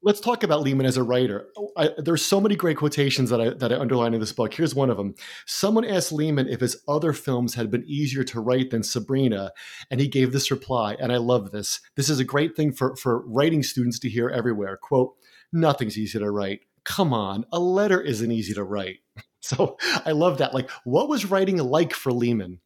let's 0.05 0.21
talk 0.21 0.43
about 0.43 0.61
Lehman 0.61 0.85
as 0.85 0.97
a 0.97 1.03
writer. 1.03 1.47
I, 1.75 1.89
there's 1.97 2.23
so 2.23 2.39
many 2.39 2.55
great 2.55 2.77
quotations 2.77 3.31
that 3.31 3.41
I 3.41 3.49
that 3.49 3.73
I 3.73 3.79
underline 3.79 4.13
in 4.13 4.19
this 4.21 4.31
book. 4.31 4.53
Here's 4.53 4.75
one 4.75 4.89
of 4.89 4.97
them. 4.97 5.15
Someone 5.45 5.83
asked 5.83 6.13
Lehman 6.13 6.47
if 6.47 6.61
his 6.61 6.77
other 6.87 7.11
films 7.11 7.55
had 7.55 7.69
been 7.69 7.83
easier 7.85 8.23
to 8.25 8.39
write 8.39 8.69
than 8.69 8.83
Sabrina, 8.83 9.51
and 9.91 9.99
he 9.99 10.07
gave 10.07 10.31
this 10.31 10.51
reply. 10.51 10.95
And 10.99 11.11
I 11.11 11.17
love 11.17 11.51
this. 11.51 11.81
This 11.95 12.09
is 12.09 12.19
a 12.19 12.23
great 12.23 12.55
thing 12.55 12.71
for 12.71 12.95
for 12.95 13.27
writing 13.27 13.63
students 13.63 13.99
to 13.99 14.09
hear 14.09 14.29
everywhere. 14.29 14.77
Quote: 14.77 15.15
Nothing's 15.51 15.97
easy 15.97 16.19
to 16.19 16.31
write. 16.31 16.61
Come 16.85 17.11
on, 17.11 17.45
a 17.51 17.59
letter 17.59 17.99
isn't 17.99 18.31
easy 18.31 18.53
to 18.53 18.63
write. 18.63 18.99
So 19.45 19.77
I 20.03 20.13
love 20.13 20.39
that. 20.39 20.55
Like, 20.55 20.71
what 20.85 21.07
was 21.07 21.29
writing 21.29 21.57
like 21.57 21.93
for 21.93 22.11
Lehman? 22.11 22.61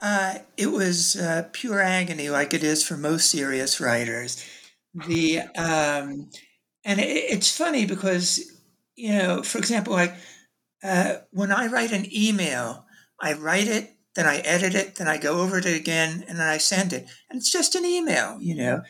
Uh, 0.00 0.36
it 0.56 0.68
was 0.68 1.14
uh, 1.14 1.46
pure 1.52 1.82
agony, 1.82 2.30
like 2.30 2.54
it 2.54 2.64
is 2.64 2.82
for 2.82 2.96
most 2.96 3.30
serious 3.30 3.82
writers. 3.82 4.42
The 4.94 5.40
um, 5.58 6.30
and 6.84 7.00
it, 7.00 7.04
it's 7.04 7.56
funny 7.56 7.86
because 7.86 8.40
you 8.96 9.12
know, 9.16 9.42
for 9.42 9.58
example, 9.58 9.94
like 9.94 10.14
uh, 10.82 11.16
when 11.30 11.52
I 11.52 11.66
write 11.66 11.92
an 11.92 12.06
email, 12.12 12.84
I 13.20 13.32
write 13.32 13.68
it, 13.68 13.96
then 14.14 14.26
I 14.26 14.38
edit 14.38 14.74
it, 14.74 14.96
then 14.96 15.08
I 15.08 15.18
go 15.18 15.40
over 15.40 15.58
it 15.58 15.66
again, 15.66 16.24
and 16.28 16.38
then 16.38 16.48
I 16.48 16.58
send 16.58 16.92
it, 16.92 17.06
and 17.28 17.38
it's 17.38 17.52
just 17.52 17.74
an 17.74 17.84
email. 17.84 18.38
You 18.40 18.56
know, 18.56 18.82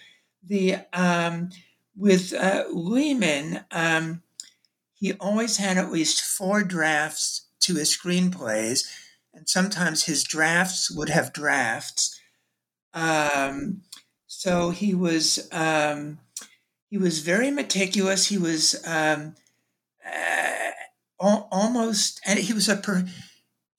the 0.45 0.79
um, 0.93 1.51
with 1.97 2.33
uh, 2.33 2.65
Lehman, 2.73 3.65
um, 3.71 4.23
he 4.95 5.13
always 5.15 5.59
had 5.59 5.79
at 5.79 5.93
least 5.93 6.23
four 6.23 6.63
drafts 6.63 7.47
to 7.61 7.75
his 7.75 7.97
screenplays, 7.97 8.87
and 9.35 9.49
sometimes 9.49 10.05
his 10.05 10.25
drafts 10.25 10.91
would 10.91 11.11
have 11.11 11.33
drafts. 11.33 12.19
Um, 12.95 13.83
so 14.27 14.71
he 14.71 14.95
was 14.95 15.49
um, 15.53 16.19
he 16.91 16.99
was 16.99 17.21
very 17.21 17.51
meticulous. 17.51 18.27
He 18.27 18.37
was 18.37 18.85
um, 18.87 19.37
uh, 20.05 20.71
almost, 21.19 22.21
and 22.27 22.39
he 22.39 22.53
was 22.53 22.69
a 22.69 22.77
per, 22.77 23.07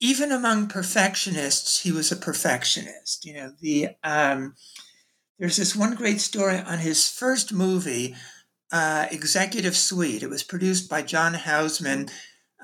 even 0.00 0.32
among 0.32 0.68
perfectionists, 0.68 1.82
he 1.82 1.92
was 1.92 2.10
a 2.10 2.16
perfectionist. 2.16 3.24
You 3.24 3.34
know, 3.34 3.52
the 3.60 3.90
um, 4.02 4.54
there's 5.38 5.56
this 5.56 5.76
one 5.76 5.94
great 5.94 6.20
story 6.20 6.58
on 6.58 6.78
his 6.78 7.08
first 7.08 7.52
movie, 7.52 8.16
uh, 8.72 9.06
Executive 9.10 9.76
Suite. 9.76 10.22
It 10.22 10.30
was 10.30 10.42
produced 10.42 10.88
by 10.88 11.02
John 11.02 11.34
Houseman, 11.34 12.08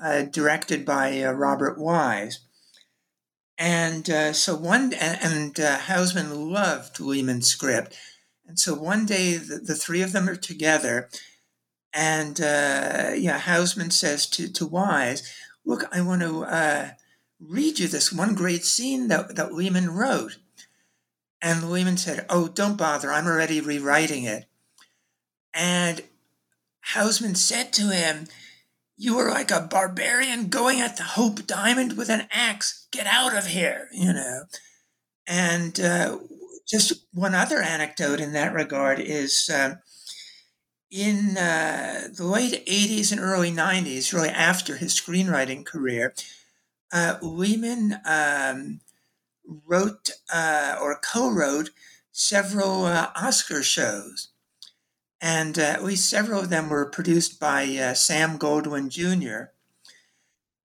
uh, 0.01 0.23
directed 0.23 0.85
by 0.85 1.21
uh, 1.21 1.31
Robert 1.31 1.77
Wise. 1.79 2.39
And 3.57 4.09
uh, 4.09 4.33
so 4.33 4.55
one, 4.55 4.93
and, 4.93 5.19
and 5.21 5.59
uh, 5.59 5.77
Houseman 5.77 6.51
loved 6.51 6.99
Lehman's 7.01 7.47
script. 7.47 7.93
And 8.49 8.57
so 8.57 8.73
one 8.73 9.05
day 9.05 9.37
the, 9.37 9.59
the 9.59 9.75
three 9.75 10.01
of 10.01 10.11
them 10.11 10.27
are 10.27 10.35
together, 10.35 11.07
and 11.93 12.41
uh, 12.41 13.11
yeah, 13.15 13.37
Houseman 13.37 13.91
says 13.91 14.25
to, 14.31 14.51
to 14.51 14.65
Wise, 14.65 15.31
Look, 15.63 15.83
I 15.95 16.01
want 16.01 16.23
to 16.23 16.45
uh, 16.45 16.89
read 17.39 17.77
you 17.77 17.87
this 17.87 18.11
one 18.11 18.33
great 18.33 18.65
scene 18.65 19.07
that, 19.09 19.35
that 19.35 19.53
Lehman 19.53 19.91
wrote. 19.91 20.37
And 21.43 21.69
Lehman 21.69 21.97
said, 21.97 22.25
Oh, 22.27 22.47
don't 22.47 22.75
bother, 22.75 23.11
I'm 23.11 23.27
already 23.27 23.61
rewriting 23.61 24.23
it. 24.23 24.45
And 25.53 26.01
Houseman 26.81 27.35
said 27.35 27.71
to 27.73 27.93
him, 27.93 28.25
You 28.97 29.19
are 29.19 29.29
like 29.29 29.51
a 29.51 29.61
barbarian 29.61 30.47
going 30.47 30.81
at 30.81 30.97
the 30.97 31.03
Hope 31.03 31.45
Diamond 31.45 31.97
with 31.97 32.09
an 32.09 32.27
axe. 32.31 32.87
Get 32.91 33.05
out 33.05 33.37
of 33.37 33.45
here, 33.45 33.89
you 33.91 34.11
know. 34.11 34.45
And 35.27 35.79
uh, 35.79 36.17
just 36.69 37.05
one 37.13 37.33
other 37.33 37.61
anecdote 37.61 38.19
in 38.19 38.33
that 38.33 38.53
regard 38.53 38.99
is 38.99 39.49
uh, 39.51 39.75
in 40.91 41.37
uh, 41.37 42.07
the 42.15 42.25
late 42.25 42.65
80s 42.65 43.11
and 43.11 43.19
early 43.19 43.51
90s, 43.51 44.13
really 44.13 44.29
after 44.29 44.77
his 44.77 44.93
screenwriting 44.93 45.65
career, 45.65 46.13
uh, 46.93 47.17
Lehman 47.21 47.99
um, 48.05 48.81
wrote 49.65 50.11
uh, 50.33 50.77
or 50.81 50.99
co 50.99 51.31
wrote 51.31 51.71
several 52.11 52.85
uh, 52.85 53.09
Oscar 53.15 53.63
shows. 53.63 54.29
And 55.21 55.59
uh, 55.59 55.63
at 55.63 55.83
least 55.83 56.09
several 56.09 56.39
of 56.39 56.49
them 56.49 56.69
were 56.69 56.85
produced 56.85 57.39
by 57.39 57.65
Sam 57.93 58.39
Goldwyn 58.39 58.89
Jr. 58.89 59.51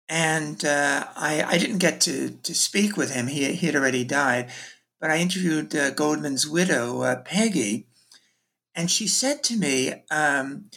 And 0.09 0.61
I, 0.65 1.45
I 1.47 1.57
didn't 1.57 1.77
get 1.77 2.01
to, 2.01 2.31
to 2.31 2.53
speak 2.53 2.97
with 2.97 3.13
him, 3.13 3.27
he, 3.27 3.53
he 3.53 3.65
had 3.65 3.77
already 3.77 4.03
died 4.03 4.51
but 5.01 5.09
I 5.09 5.17
interviewed 5.17 5.75
uh, 5.75 5.91
Goldwyn's 5.91 6.47
widow, 6.47 7.01
uh, 7.01 7.21
Peggy, 7.23 7.87
and 8.75 8.89
she 8.89 9.07
said 9.07 9.43
to 9.43 9.57
me 9.57 9.95
um, 10.11 10.69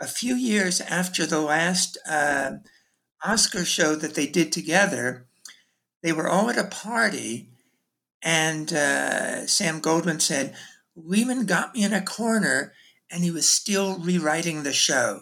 a 0.00 0.06
few 0.06 0.34
years 0.34 0.80
after 0.80 1.24
the 1.24 1.40
last 1.40 1.96
uh, 2.10 2.56
Oscar 3.24 3.64
show 3.64 3.94
that 3.94 4.14
they 4.14 4.26
did 4.26 4.52
together, 4.52 5.26
they 6.02 6.12
were 6.12 6.28
all 6.28 6.50
at 6.50 6.58
a 6.58 6.64
party, 6.64 7.48
and 8.20 8.72
uh, 8.72 9.46
Sam 9.46 9.80
Goldwyn 9.80 10.20
said, 10.20 10.54
Lehman 10.96 11.46
got 11.46 11.74
me 11.74 11.84
in 11.84 11.92
a 11.92 12.02
corner 12.02 12.72
and 13.10 13.22
he 13.22 13.30
was 13.30 13.46
still 13.46 13.98
rewriting 13.98 14.62
the 14.62 14.72
show. 14.72 15.20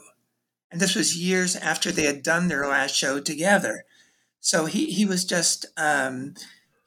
And 0.70 0.80
this 0.80 0.94
was 0.94 1.16
years 1.16 1.54
after 1.54 1.92
they 1.92 2.04
had 2.04 2.22
done 2.22 2.48
their 2.48 2.66
last 2.66 2.94
show 2.94 3.20
together. 3.20 3.84
So 4.40 4.64
he, 4.64 4.86
he 4.86 5.04
was 5.04 5.24
just 5.24 5.66
um, 5.76 6.34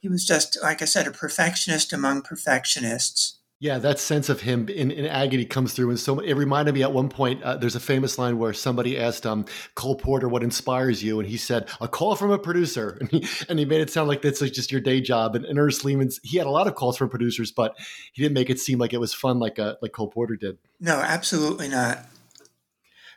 he 0.00 0.08
was 0.08 0.24
just, 0.24 0.58
like 0.62 0.82
I 0.82 0.86
said, 0.86 1.06
a 1.06 1.10
perfectionist 1.10 1.92
among 1.92 2.22
perfectionists. 2.22 3.36
Yeah, 3.62 3.76
that 3.80 3.98
sense 3.98 4.30
of 4.30 4.40
him 4.40 4.70
in, 4.70 4.90
in 4.90 5.04
agony 5.04 5.44
comes 5.44 5.74
through. 5.74 5.90
And 5.90 6.00
so 6.00 6.18
it 6.20 6.32
reminded 6.32 6.74
me 6.74 6.82
at 6.82 6.94
one 6.94 7.10
point, 7.10 7.42
uh, 7.42 7.58
there's 7.58 7.76
a 7.76 7.80
famous 7.80 8.16
line 8.16 8.38
where 8.38 8.54
somebody 8.54 8.98
asked 8.98 9.26
um, 9.26 9.44
Cole 9.74 9.96
Porter 9.96 10.30
what 10.30 10.42
inspires 10.42 11.04
you. 11.04 11.20
And 11.20 11.28
he 11.28 11.36
said, 11.36 11.68
a 11.78 11.86
call 11.86 12.16
from 12.16 12.30
a 12.30 12.38
producer. 12.38 12.96
And 13.00 13.10
he, 13.10 13.26
and 13.50 13.58
he 13.58 13.66
made 13.66 13.82
it 13.82 13.90
sound 13.90 14.08
like 14.08 14.22
that's 14.22 14.40
like 14.40 14.52
just 14.52 14.72
your 14.72 14.80
day 14.80 15.02
job. 15.02 15.36
And, 15.36 15.44
and 15.44 15.58
Ernest 15.58 15.84
Lehman's, 15.84 16.20
he 16.22 16.38
had 16.38 16.46
a 16.46 16.50
lot 16.50 16.68
of 16.68 16.74
calls 16.74 16.96
from 16.96 17.10
producers, 17.10 17.52
but 17.52 17.76
he 18.14 18.22
didn't 18.22 18.34
make 18.34 18.48
it 18.48 18.58
seem 18.58 18.78
like 18.78 18.94
it 18.94 19.00
was 19.00 19.12
fun 19.12 19.38
like, 19.38 19.58
uh, 19.58 19.74
like 19.82 19.92
Cole 19.92 20.08
Porter 20.08 20.36
did. 20.36 20.56
No, 20.80 20.94
absolutely 20.94 21.68
not. 21.68 22.06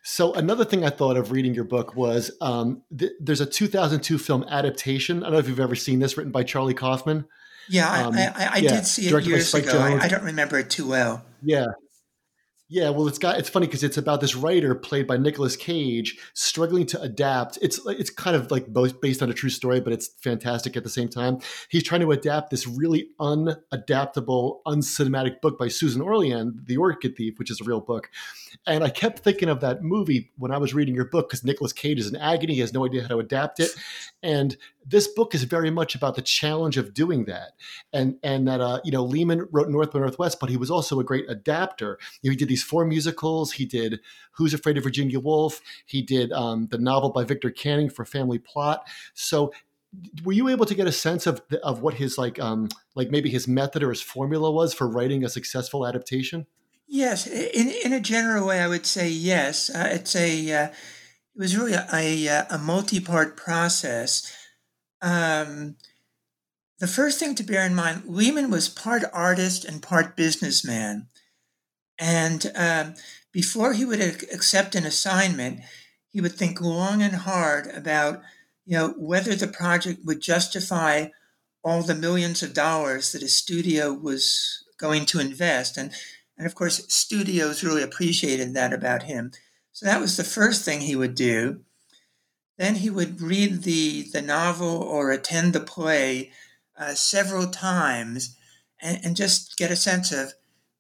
So 0.04 0.34
another 0.34 0.66
thing 0.66 0.86
I 0.86 0.90
thought 0.90 1.16
of 1.16 1.32
reading 1.32 1.54
your 1.54 1.64
book 1.64 1.96
was 1.96 2.32
um, 2.42 2.82
th- 2.96 3.14
there's 3.22 3.40
a 3.40 3.46
2002 3.46 4.18
film 4.18 4.44
adaptation. 4.50 5.20
I 5.20 5.28
don't 5.28 5.34
know 5.34 5.40
if 5.40 5.48
you've 5.48 5.62
ever 5.62 5.76
seen 5.76 6.00
this, 6.00 6.18
written 6.18 6.32
by 6.32 6.44
Charlie 6.44 6.74
Kaufman. 6.74 7.26
Yeah, 7.70 8.08
um, 8.08 8.14
I, 8.14 8.28
I, 8.28 8.34
I 8.36 8.58
yeah, 8.58 8.70
did 8.70 8.86
see 8.86 9.08
it 9.08 9.26
years 9.26 9.54
ago. 9.54 9.80
I, 9.80 10.04
I, 10.04 10.08
don't 10.10 10.24
remember 10.24 10.60
it 10.60 10.70
too 10.70 10.90
well. 10.90 11.24
Yeah, 11.42 11.68
Yeah, 12.74 12.90
well, 12.90 13.08
it's 13.08 13.20
got 13.20 13.38
it's 13.38 13.50
funny 13.50 13.68
because 13.68 13.84
it's 13.84 14.00
about 14.00 14.20
this 14.20 14.34
writer 14.34 14.74
played 14.74 15.06
by 15.06 15.16
Nicolas 15.16 15.56
Cage 15.56 16.18
struggling 16.34 16.88
to 16.88 17.00
adapt. 17.00 17.60
It's 17.62 17.80
it's 17.86 18.10
kind 18.10 18.36
of 18.36 18.50
like 18.50 18.66
both 18.66 19.00
based 19.00 19.22
on 19.22 19.30
a 19.30 19.34
true 19.34 19.52
story, 19.52 19.80
but 19.80 19.94
it's 19.94 20.08
fantastic 20.08 20.76
at 20.76 20.84
the 20.84 20.90
same 20.90 21.08
time. 21.08 21.38
He's 21.70 21.84
trying 21.84 22.02
to 22.02 22.12
adapt 22.12 22.50
this 22.50 22.66
really 22.66 23.10
unadaptable, 23.20 24.62
uncinematic 24.66 25.40
book 25.40 25.60
by 25.60 25.68
Susan 25.68 26.02
Orlean, 26.02 26.64
The 26.66 26.78
Orchid 26.78 27.16
Thief, 27.16 27.38
which 27.38 27.52
is 27.52 27.62
a 27.62 27.64
real 27.64 27.80
book. 27.80 28.10
And 28.66 28.84
I 28.84 28.90
kept 28.90 29.20
thinking 29.20 29.50
of 29.50 29.60
that 29.60 29.84
movie 29.84 30.32
when 30.40 30.52
I 30.52 30.58
was 30.58 30.74
reading 30.74 30.96
your 30.96 31.06
book 31.06 31.30
because 31.30 31.44
Nicolas 31.44 31.74
Cage 31.74 32.00
is 32.00 32.08
in 32.08 32.16
agony; 32.16 32.56
he 32.56 32.62
has 32.62 32.74
no 32.74 32.88
idea 32.88 33.04
how 33.04 33.10
to 33.10 33.20
adapt 33.20 33.60
it. 33.60 33.70
And 34.24 34.58
this 34.86 35.08
book 35.08 35.34
is 35.34 35.44
very 35.44 35.70
much 35.70 35.96
about 35.96 36.16
the 36.16 36.22
challenge 36.22 36.78
of 36.78 36.94
doing 36.94 37.26
that. 37.26 37.54
And 37.92 38.18
and 38.24 38.48
that 38.48 38.62
uh, 38.62 38.80
you 38.84 38.92
know 38.92 39.04
Lehman 39.04 39.48
wrote 39.52 39.70
North 39.70 39.92
by 39.92 40.00
Northwest, 40.00 40.40
but 40.40 40.50
he 40.50 40.58
was 40.58 40.72
also 40.72 41.00
a 41.00 41.04
great 41.04 41.30
adapter. 41.30 41.98
You 42.22 42.30
know, 42.30 42.32
he 42.32 42.38
did 42.38 42.50
these 42.50 42.64
four 42.64 42.86
musicals. 42.86 43.54
He 43.54 43.66
did 43.66 44.00
Who's 44.34 44.54
Afraid 44.54 44.78
of 44.78 44.84
Virginia 44.84 45.20
Woolf. 45.20 45.62
He 45.86 46.02
did 46.02 46.32
um, 46.32 46.68
the 46.68 46.78
novel 46.78 47.12
by 47.12 47.24
Victor 47.24 47.52
Canning 47.52 47.90
for 47.90 48.06
Family 48.06 48.40
Plot. 48.40 48.88
So 49.14 49.52
were 50.24 50.34
you 50.34 50.50
able 50.50 50.66
to 50.66 50.76
get 50.76 50.88
a 50.88 50.92
sense 50.92 51.28
of 51.28 51.42
of 51.64 51.82
what 51.82 51.96
his 51.96 52.18
like 52.18 52.40
um 52.40 52.70
like 52.96 53.12
maybe 53.12 53.30
his 53.30 53.48
method 53.48 53.84
or 53.84 53.90
his 53.90 54.02
formula 54.02 54.52
was 54.52 54.74
for 54.74 54.88
writing 54.88 55.24
a 55.24 55.30
successful 55.30 55.86
adaptation? 55.86 56.48
Yes, 56.88 57.28
in 57.28 57.70
in 57.70 57.94
a 57.94 58.00
general 58.00 58.48
way, 58.48 58.60
I 58.60 58.68
would 58.68 58.86
say 58.86 59.10
yes. 59.10 59.70
Uh, 59.70 59.90
it's 59.92 60.16
a 60.16 60.52
uh, 60.52 60.68
it 60.68 61.40
was 61.40 61.58
really 61.58 61.74
a, 61.74 61.88
a, 61.92 62.48
a 62.52 62.58
multi-part 62.60 63.36
process. 63.38 64.32
Um, 65.04 65.76
the 66.80 66.88
first 66.88 67.20
thing 67.20 67.36
to 67.36 67.44
bear 67.44 67.66
in 67.66 67.76
mind, 67.76 68.04
Lehman 68.08 68.50
was 68.50 68.68
part 68.68 69.04
artist 69.14 69.64
and 69.64 69.82
part 69.84 70.18
businessman. 70.18 71.08
And 72.00 72.52
um, 72.56 72.96
before 73.32 73.74
he 73.74 73.86
would 73.86 74.02
accept 74.02 74.76
an 74.76 74.86
assignment, 74.86 75.60
he 76.10 76.22
would 76.22 76.34
think 76.34 76.60
long 76.62 77.02
and 77.02 77.16
hard 77.16 77.68
about, 77.68 78.22
you 78.66 78.78
know, 78.78 78.96
whether 78.98 79.36
the 79.36 79.48
project 79.48 80.00
would 80.06 80.22
justify 80.22 81.08
all 81.64 81.84
the 81.84 81.96
millions 81.96 82.42
of 82.42 82.54
dollars 82.54 83.12
that 83.12 83.22
his 83.22 83.38
studio 83.38 83.94
was 83.94 84.64
going 84.78 85.06
to 85.08 85.20
invest. 85.20 85.78
And, 85.78 85.92
and 86.38 86.48
of 86.48 86.56
course, 86.56 86.86
studios 86.94 87.64
really 87.64 87.84
appreciated 87.84 88.54
that 88.54 88.74
about 88.74 89.04
him. 89.04 89.32
So 89.72 89.86
that 89.86 90.02
was 90.02 90.18
the 90.18 90.24
first 90.24 90.66
thing 90.66 90.82
he 90.82 90.96
would 90.96 91.16
do. 91.16 91.62
Then 92.58 92.76
he 92.76 92.90
would 92.90 93.22
read 93.22 93.64
the, 93.64 94.04
the 94.14 94.22
novel 94.22 94.78
or 94.78 95.12
attend 95.12 95.54
the 95.54 95.60
play 95.60 96.32
uh, 96.78 96.94
several 96.94 97.48
times 97.48 98.36
and, 98.82 99.00
and 99.04 99.16
just 99.16 99.58
get 99.58 99.72
a 99.72 99.76
sense 99.76 100.12
of, 100.12 100.34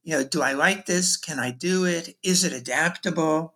you 0.03 0.13
know, 0.13 0.23
do 0.23 0.41
I 0.41 0.53
like 0.53 0.85
this? 0.85 1.17
Can 1.17 1.39
I 1.39 1.51
do 1.51 1.85
it? 1.85 2.15
Is 2.21 2.43
it 2.43 2.53
adaptable? 2.53 3.55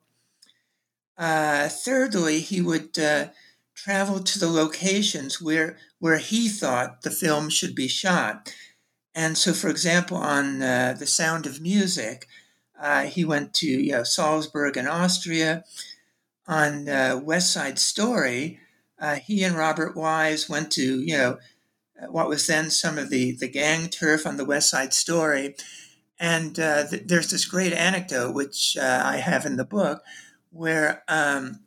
Uh, 1.17 1.67
thirdly, 1.67 2.39
he 2.39 2.61
would 2.61 2.97
uh, 2.97 3.27
travel 3.75 4.19
to 4.19 4.39
the 4.39 4.49
locations 4.49 5.41
where 5.41 5.77
where 5.99 6.19
he 6.19 6.47
thought 6.47 7.01
the 7.01 7.11
film 7.11 7.49
should 7.49 7.73
be 7.73 7.87
shot. 7.87 8.53
And 9.15 9.35
so, 9.35 9.51
for 9.51 9.67
example, 9.67 10.17
on 10.17 10.61
uh, 10.61 10.95
The 10.97 11.07
Sound 11.07 11.47
of 11.47 11.59
Music, 11.59 12.27
uh, 12.79 13.03
he 13.03 13.25
went 13.25 13.55
to 13.55 13.67
you 13.67 13.93
know, 13.93 14.03
Salzburg 14.03 14.77
in 14.77 14.87
Austria. 14.87 15.63
On 16.47 16.87
uh, 16.87 17.19
West 17.21 17.51
Side 17.51 17.77
Story, 17.77 18.59
uh, 18.99 19.15
he 19.15 19.43
and 19.43 19.55
Robert 19.55 19.95
Wise 19.95 20.49
went 20.49 20.71
to 20.73 21.01
you 21.01 21.17
know 21.17 21.37
what 22.09 22.29
was 22.29 22.47
then 22.47 22.69
some 22.69 22.97
of 22.97 23.09
the 23.09 23.33
the 23.33 23.47
gang 23.47 23.89
turf 23.89 24.25
on 24.25 24.37
the 24.37 24.45
West 24.45 24.69
Side 24.69 24.93
Story, 24.93 25.55
and 26.19 26.59
uh, 26.59 26.87
th- 26.87 27.03
there's 27.05 27.31
this 27.31 27.45
great 27.45 27.73
anecdote 27.73 28.33
which 28.33 28.77
uh, 28.77 29.01
I 29.03 29.17
have 29.17 29.45
in 29.45 29.57
the 29.57 29.65
book 29.65 30.03
where 30.51 31.03
um, 31.07 31.59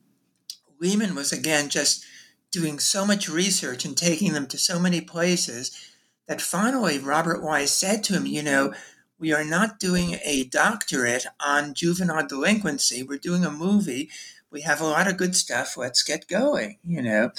Lehman 0.81 1.15
was 1.15 1.33
again 1.33 1.69
just 1.69 2.05
doing 2.51 2.79
so 2.79 3.07
much 3.07 3.29
research 3.29 3.85
and 3.85 3.97
taking 3.97 4.33
them 4.33 4.47
to 4.49 4.59
so 4.59 4.81
many 4.81 5.01
places 5.01 5.95
that 6.27 6.41
finally 6.41 6.99
Robert 6.99 7.43
Wise 7.43 7.71
said 7.71 8.03
to 8.05 8.15
him, 8.15 8.27
you 8.27 8.43
know 8.43 8.73
we 9.21 9.33
are 9.35 9.45
not 9.45 9.79
doing 9.79 10.19
a 10.25 10.45
doctorate 10.45 11.27
on 11.39 11.75
juvenile 11.75 12.27
delinquency. 12.27 13.03
We're 13.03 13.19
doing 13.19 13.45
a 13.45 13.51
movie. 13.51 14.09
We 14.51 14.63
have 14.63 14.81
a 14.81 14.87
lot 14.87 15.09
of 15.09 15.17
good 15.17 15.37
stuff. 15.37 15.77
Let's 15.77 16.03
get 16.03 16.29
going. 16.29 16.79
You 16.85 17.03
know, 17.03 17.31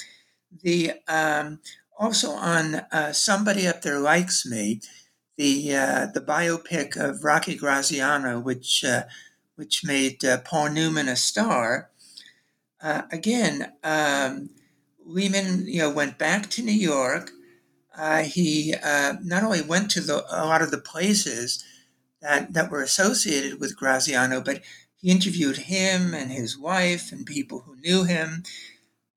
the 0.61 0.93
um, 1.07 1.59
also 1.97 2.31
on 2.31 2.75
uh, 2.91 3.13
somebody 3.13 3.67
up 3.67 3.81
there 3.81 3.99
likes 3.99 4.45
me, 4.45 4.81
the 5.37 5.75
uh, 5.75 6.07
the 6.13 6.21
biopic 6.21 6.97
of 6.97 7.23
Rocky 7.23 7.55
Graziano, 7.55 8.39
which 8.39 8.83
uh, 8.83 9.03
which 9.55 9.83
made 9.83 10.23
uh, 10.25 10.39
Paul 10.39 10.71
Newman 10.71 11.07
a 11.07 11.15
star. 11.15 11.89
Uh, 12.81 13.03
again, 13.11 13.73
um, 13.83 14.49
Lehman, 15.05 15.67
you 15.67 15.79
know, 15.79 15.89
went 15.91 16.17
back 16.17 16.49
to 16.51 16.63
New 16.63 16.71
York. 16.71 17.31
Uh, 17.95 18.23
he 18.23 18.73
not 19.21 19.43
only 19.43 19.61
went 19.61 19.91
to 19.91 20.01
the, 20.01 20.25
a 20.31 20.45
lot 20.45 20.61
of 20.61 20.71
the 20.71 20.79
places 20.79 21.63
that, 22.21 22.53
that 22.53 22.71
were 22.71 22.81
associated 22.81 23.59
with 23.59 23.77
Graziano, 23.77 24.41
but 24.41 24.61
he 25.01 25.09
interviewed 25.09 25.57
him 25.57 26.13
and 26.13 26.31
his 26.31 26.57
wife 26.57 27.11
and 27.11 27.25
people 27.25 27.59
who 27.61 27.75
knew 27.77 28.03
him. 28.03 28.43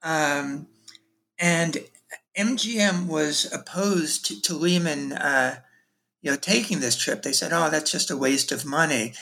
Um, 0.03 0.66
and 1.38 1.79
MGM 2.37 3.07
was 3.07 3.53
opposed 3.53 4.27
to, 4.27 4.40
to 4.42 4.55
Lehman, 4.55 5.12
uh, 5.12 5.61
you 6.23 6.31
know, 6.31 6.37
taking 6.37 6.81
this 6.81 6.97
trip. 6.97 7.23
They 7.23 7.33
said, 7.33 7.53
"Oh, 7.53 7.70
that's 7.70 7.90
just 7.90 8.11
a 8.11 8.16
waste 8.16 8.51
of 8.51 8.64
money." 8.64 9.12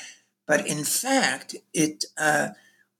But 0.47 0.67
in 0.67 0.85
fact, 0.85 1.57
it 1.75 2.05
uh, 2.17 2.51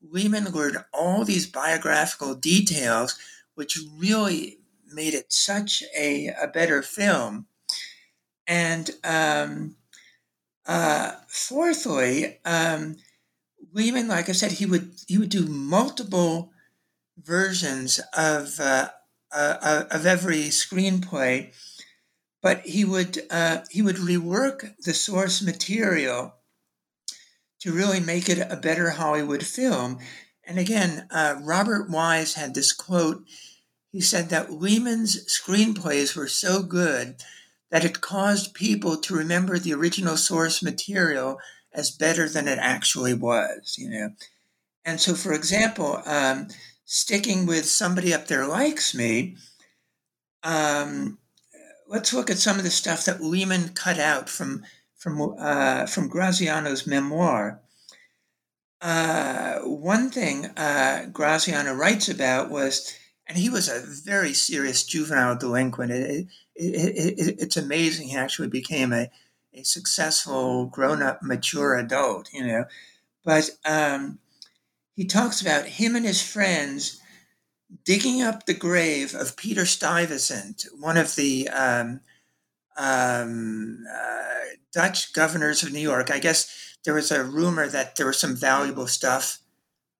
Lehman 0.01 0.45
learned 0.45 0.83
all 0.93 1.23
these 1.23 1.47
biographical 1.47 2.35
details, 2.35 3.17
which 3.55 3.79
really 3.97 4.59
made 4.91 5.13
it 5.13 5.31
such 5.31 5.83
a, 5.97 6.27
a 6.27 6.47
better 6.47 6.81
film. 6.81 7.47
And 8.45 8.91
um, 9.03 9.75
uh, 10.65 11.13
fourthly, 11.27 12.39
um, 12.45 12.97
Lehman, 13.73 14.07
like 14.07 14.29
I 14.29 14.33
said, 14.33 14.53
he 14.53 14.65
would 14.65 14.91
he 15.07 15.17
would 15.17 15.29
do 15.29 15.45
multiple 15.47 16.51
versions 17.17 17.99
of 18.15 18.59
uh, 18.59 18.89
uh, 19.31 19.57
uh, 19.61 19.83
of 19.89 20.05
every 20.05 20.43
screenplay, 20.45 21.53
but 22.41 22.61
he 22.61 22.85
would 22.85 23.19
uh, 23.31 23.61
he 23.71 23.81
would 23.81 23.95
rework 23.95 24.75
the 24.85 24.93
source 24.93 25.41
material 25.41 26.35
to 27.61 27.71
really 27.71 27.99
make 27.99 28.29
it 28.29 28.45
a 28.51 28.57
better 28.57 28.91
Hollywood 28.91 29.43
film. 29.43 29.97
And 30.45 30.59
again, 30.59 31.07
uh, 31.09 31.39
Robert 31.41 31.89
Wise 31.89 32.35
had 32.35 32.53
this 32.53 32.73
quote. 32.73 33.23
He 33.91 34.01
said 34.01 34.29
that 34.29 34.51
Lehman's 34.51 35.25
screenplays 35.25 36.15
were 36.15 36.27
so 36.27 36.61
good 36.61 37.15
that 37.71 37.85
it 37.85 38.01
caused 38.01 38.53
people 38.53 38.97
to 38.97 39.15
remember 39.15 39.57
the 39.57 39.73
original 39.73 40.17
source 40.17 40.61
material 40.61 41.39
as 41.73 41.91
better 41.91 42.29
than 42.29 42.47
it 42.47 42.59
actually 42.59 43.13
was, 43.13 43.75
you 43.77 43.89
know. 43.89 44.09
And 44.85 44.99
so, 44.99 45.15
for 45.15 45.33
example, 45.33 46.01
um, 46.05 46.47
sticking 46.85 47.45
with 47.45 47.65
somebody 47.65 48.13
up 48.13 48.27
there 48.27 48.45
likes 48.45 48.93
me, 48.93 49.37
um, 50.43 51.17
let's 51.87 52.13
look 52.13 52.29
at 52.29 52.37
some 52.37 52.57
of 52.57 52.63
the 52.63 52.69
stuff 52.69 53.05
that 53.05 53.23
Lehman 53.23 53.69
cut 53.69 53.99
out 53.99 54.29
from 54.29 54.63
from 54.97 55.35
uh, 55.39 55.85
from 55.85 56.09
Graziano's 56.09 56.87
memoir. 56.87 57.61
Uh, 58.81 59.59
one 59.59 60.09
thing 60.09 60.45
uh, 60.57 61.05
Graziano 61.11 61.73
writes 61.73 62.09
about 62.09 62.49
was, 62.49 62.93
and 63.27 63.37
he 63.37 63.49
was 63.49 63.69
a 63.69 63.81
very 64.03 64.33
serious 64.33 64.83
juvenile 64.83 65.37
delinquent. 65.37 65.91
It, 65.91 66.27
it, 66.55 67.17
it, 67.17 67.35
it's 67.39 67.57
amazing 67.57 68.09
he 68.09 68.17
actually 68.17 68.49
became 68.49 68.91
a, 68.91 69.09
a 69.53 69.63
successful, 69.63 70.65
grown 70.65 71.01
up, 71.01 71.21
mature 71.21 71.75
adult, 71.75 72.31
you 72.33 72.45
know. 72.45 72.65
But 73.23 73.49
um, 73.65 74.19
he 74.95 75.05
talks 75.05 75.41
about 75.41 75.65
him 75.65 75.95
and 75.95 76.05
his 76.05 76.21
friends 76.21 76.99
digging 77.85 78.21
up 78.21 78.45
the 78.45 78.53
grave 78.53 79.15
of 79.15 79.37
Peter 79.37 79.65
Stuyvesant, 79.65 80.65
one 80.79 80.97
of 80.97 81.15
the 81.15 81.49
um, 81.49 82.01
um, 82.77 83.85
uh, 83.91 84.55
Dutch 84.71 85.13
governors 85.13 85.63
of 85.63 85.71
New 85.71 85.79
York. 85.79 86.11
I 86.11 86.19
guess 86.19 86.77
there 86.85 86.93
was 86.93 87.11
a 87.11 87.23
rumor 87.23 87.67
that 87.67 87.95
there 87.95 88.07
was 88.07 88.19
some 88.19 88.35
valuable 88.35 88.87
stuff 88.87 89.39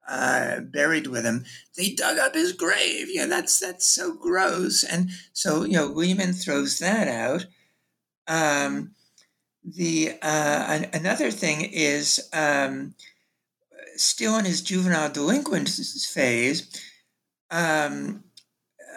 uh, 0.07 0.59
buried 0.59 1.07
with 1.07 1.23
him. 1.23 1.45
They 1.77 1.91
dug 1.91 2.17
up 2.17 2.35
his 2.35 2.53
grave. 2.53 3.07
Yeah, 3.09 3.25
that's 3.25 3.59
that's 3.59 3.87
so 3.87 4.13
gross. 4.13 4.83
And 4.83 5.09
so 5.31 5.63
you 5.63 5.73
know, 5.73 5.85
Lehman 5.85 6.33
throws 6.33 6.79
that 6.79 7.07
out. 7.07 7.45
Um, 8.27 8.91
the 9.63 10.13
uh, 10.21 10.83
another 10.93 11.31
thing 11.31 11.61
is 11.61 12.29
um, 12.33 12.95
still 13.95 14.37
in 14.37 14.45
his 14.45 14.61
juvenile 14.61 15.09
delinquent 15.09 15.69
phase. 15.69 16.67
Um, 17.49 18.23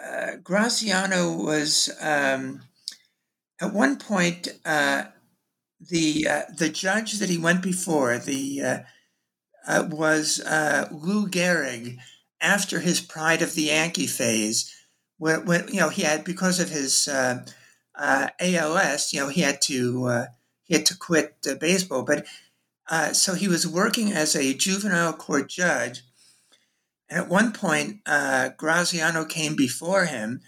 uh, 0.05 0.37
Graziano 0.43 1.33
was 1.33 1.89
um, 2.01 2.61
at 3.61 3.73
one 3.73 3.97
point 3.97 4.49
uh, 4.65 5.05
the 5.79 6.27
uh, 6.29 6.41
the 6.55 6.69
judge 6.69 7.19
that 7.19 7.29
he 7.29 7.37
went 7.37 7.61
before 7.61 8.17
the 8.17 8.61
uh, 8.61 8.79
uh, 9.67 9.87
was 9.89 10.39
Lou 10.91 11.27
Gehrig 11.27 11.97
after 12.41 12.79
his 12.79 13.01
Pride 13.01 13.41
of 13.41 13.55
the 13.55 13.63
Yankee 13.63 14.07
phase, 14.07 14.73
when, 15.17 15.45
when 15.45 15.67
you 15.69 15.79
know 15.79 15.89
he 15.89 16.03
had 16.03 16.23
because 16.23 16.59
of 16.59 16.69
his 16.69 17.07
ALS, 17.07 19.13
you 19.13 19.19
know 19.19 19.29
he 19.29 19.41
had 19.41 19.61
to 19.63 20.27
he 20.67 20.75
had 20.75 20.85
to 20.87 20.97
quit 20.97 21.35
baseball, 21.59 22.03
but 22.03 22.25
uh, 22.89 23.13
so 23.13 23.33
he 23.33 23.47
was 23.47 23.67
working 23.67 24.11
as 24.11 24.35
a 24.35 24.53
juvenile 24.53 25.13
court 25.13 25.49
judge. 25.49 26.01
And 27.09 27.19
at 27.19 27.29
one 27.29 27.53
point, 27.53 28.03
Graziano 28.57 29.25
came 29.25 29.55
before 29.55 30.05
him, 30.05 30.41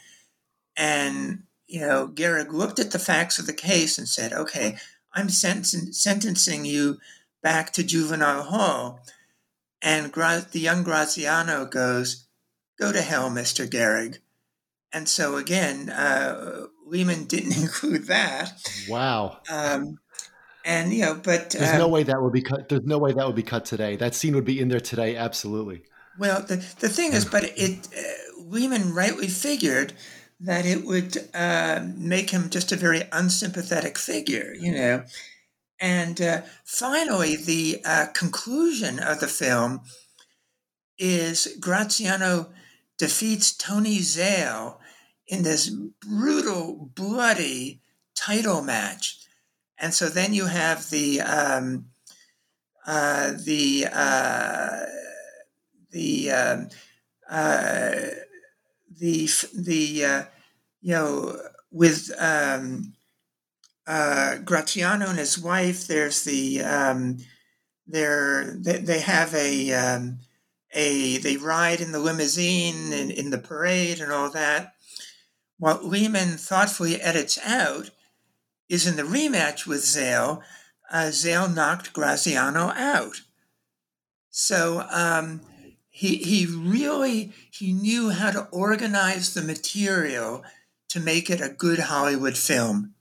and 0.75 1.43
you 1.67 1.81
know 1.81 2.07
Gehrig 2.07 2.51
looked 2.51 2.79
at 2.79 2.91
the 2.91 2.99
facts 2.99 3.39
of 3.39 3.47
the 3.47 3.53
case 3.53 3.97
and 3.97 4.07
said, 4.07 4.33
"Okay, 4.33 4.77
I'm 5.13 5.29
sen- 5.29 5.63
sentencing 5.63 6.65
you 6.65 6.99
back 7.41 7.71
to 7.73 7.83
juvenile 7.83 8.43
hall." 8.43 9.01
And 9.81 10.11
Gra- 10.11 10.45
the 10.51 10.59
young 10.59 10.83
Graziano 10.83 11.65
goes, 11.65 12.25
Go 12.79 12.91
to 12.91 13.01
hell, 13.01 13.29
Mr. 13.29 13.67
Gehrig. 13.67 14.19
And 14.91 15.07
so 15.07 15.35
again, 15.35 15.89
uh, 15.89 16.67
Lehman 16.85 17.25
didn't 17.25 17.57
include 17.61 18.07
that. 18.07 18.53
Wow. 18.89 19.39
Um, 19.49 19.99
and 20.65 20.93
you 20.93 21.05
know, 21.05 21.15
but 21.15 21.51
there's 21.51 21.71
um, 21.71 21.77
no 21.77 21.87
way 21.87 22.03
that 22.03 22.21
would 22.21 22.33
be 22.33 22.41
cut. 22.41 22.69
There's 22.69 22.85
no 22.85 22.97
way 22.97 23.13
that 23.13 23.25
would 23.25 23.35
be 23.35 23.43
cut 23.43 23.65
today. 23.65 23.95
That 23.95 24.15
scene 24.15 24.35
would 24.35 24.45
be 24.45 24.59
in 24.59 24.67
there 24.67 24.79
today. 24.79 25.15
Absolutely. 25.15 25.83
Well, 26.17 26.41
the 26.41 26.57
the 26.79 26.89
thing 26.89 27.13
is, 27.13 27.25
but 27.25 27.43
it 27.43 27.87
uh, 27.97 28.41
Lehman 28.43 28.93
rightly 28.93 29.27
figured 29.27 29.93
that 30.41 30.65
it 30.65 30.85
would 30.85 31.17
uh, 31.33 31.81
make 31.95 32.29
him 32.29 32.49
just 32.49 32.71
a 32.71 32.75
very 32.75 33.03
unsympathetic 33.11 33.97
figure. 33.97 34.53
You 34.59 34.73
know, 34.73 35.03
and 35.79 36.21
uh, 36.21 36.41
finally, 36.65 37.35
the 37.35 37.81
uh, 37.85 38.07
conclusion 38.13 38.99
of 38.99 39.19
the 39.19 39.27
film 39.27 39.81
is 40.97 41.55
Graziano 41.59 42.51
defeats 42.97 43.55
Tony 43.55 43.99
Zale 43.99 44.79
in 45.27 45.43
this 45.43 45.69
brutal, 45.69 46.91
bloody 46.93 47.81
title 48.15 48.61
match. 48.61 49.18
And 49.79 49.93
so 49.93 50.09
then 50.09 50.33
you 50.33 50.45
have 50.45 50.89
the 50.89 51.21
um, 51.21 51.85
uh, 52.85 53.33
the 53.45 53.87
uh, 53.91 54.85
the 55.91 56.31
um, 56.31 56.69
uh, 57.29 57.91
the 58.99 59.29
the 59.55 60.05
uh, 60.05 60.23
you 60.81 60.93
know 60.93 61.39
with 61.71 62.11
um, 62.19 62.93
uh, 63.87 64.37
and 65.09 65.17
his 65.17 65.37
wife. 65.39 65.87
There's 65.87 66.23
the 66.23 66.61
um, 66.63 67.17
they, 67.87 68.77
they 68.77 68.99
have 68.99 69.33
a 69.33 69.71
um, 69.73 70.19
a 70.73 71.17
they 71.17 71.37
ride 71.37 71.81
in 71.81 71.91
the 71.91 71.99
limousine 71.99 72.91
in, 72.91 73.11
in 73.11 73.29
the 73.29 73.37
parade 73.37 73.99
and 73.99 74.11
all 74.11 74.29
that. 74.31 74.73
What 75.57 75.85
Lehman 75.85 76.37
thoughtfully 76.37 77.01
edits 77.01 77.37
out 77.45 77.91
is 78.69 78.87
in 78.87 78.95
the 78.95 79.03
rematch 79.03 79.65
with 79.65 79.83
Zale, 79.83 80.41
uh, 80.91 81.11
Zale 81.11 81.49
knocked 81.49 81.91
Graziano 81.91 82.71
out. 82.75 83.21
So 84.29 84.85
um, 84.91 85.41
he 85.89 86.17
he 86.17 86.45
really 86.45 87.33
he 87.51 87.73
knew 87.73 88.11
how 88.11 88.31
to 88.31 88.47
organize 88.51 89.33
the 89.33 89.41
material 89.41 90.43
to 90.89 90.99
make 90.99 91.29
it 91.29 91.41
a 91.41 91.49
good 91.49 91.79
Hollywood 91.79 92.37
film. 92.37 92.93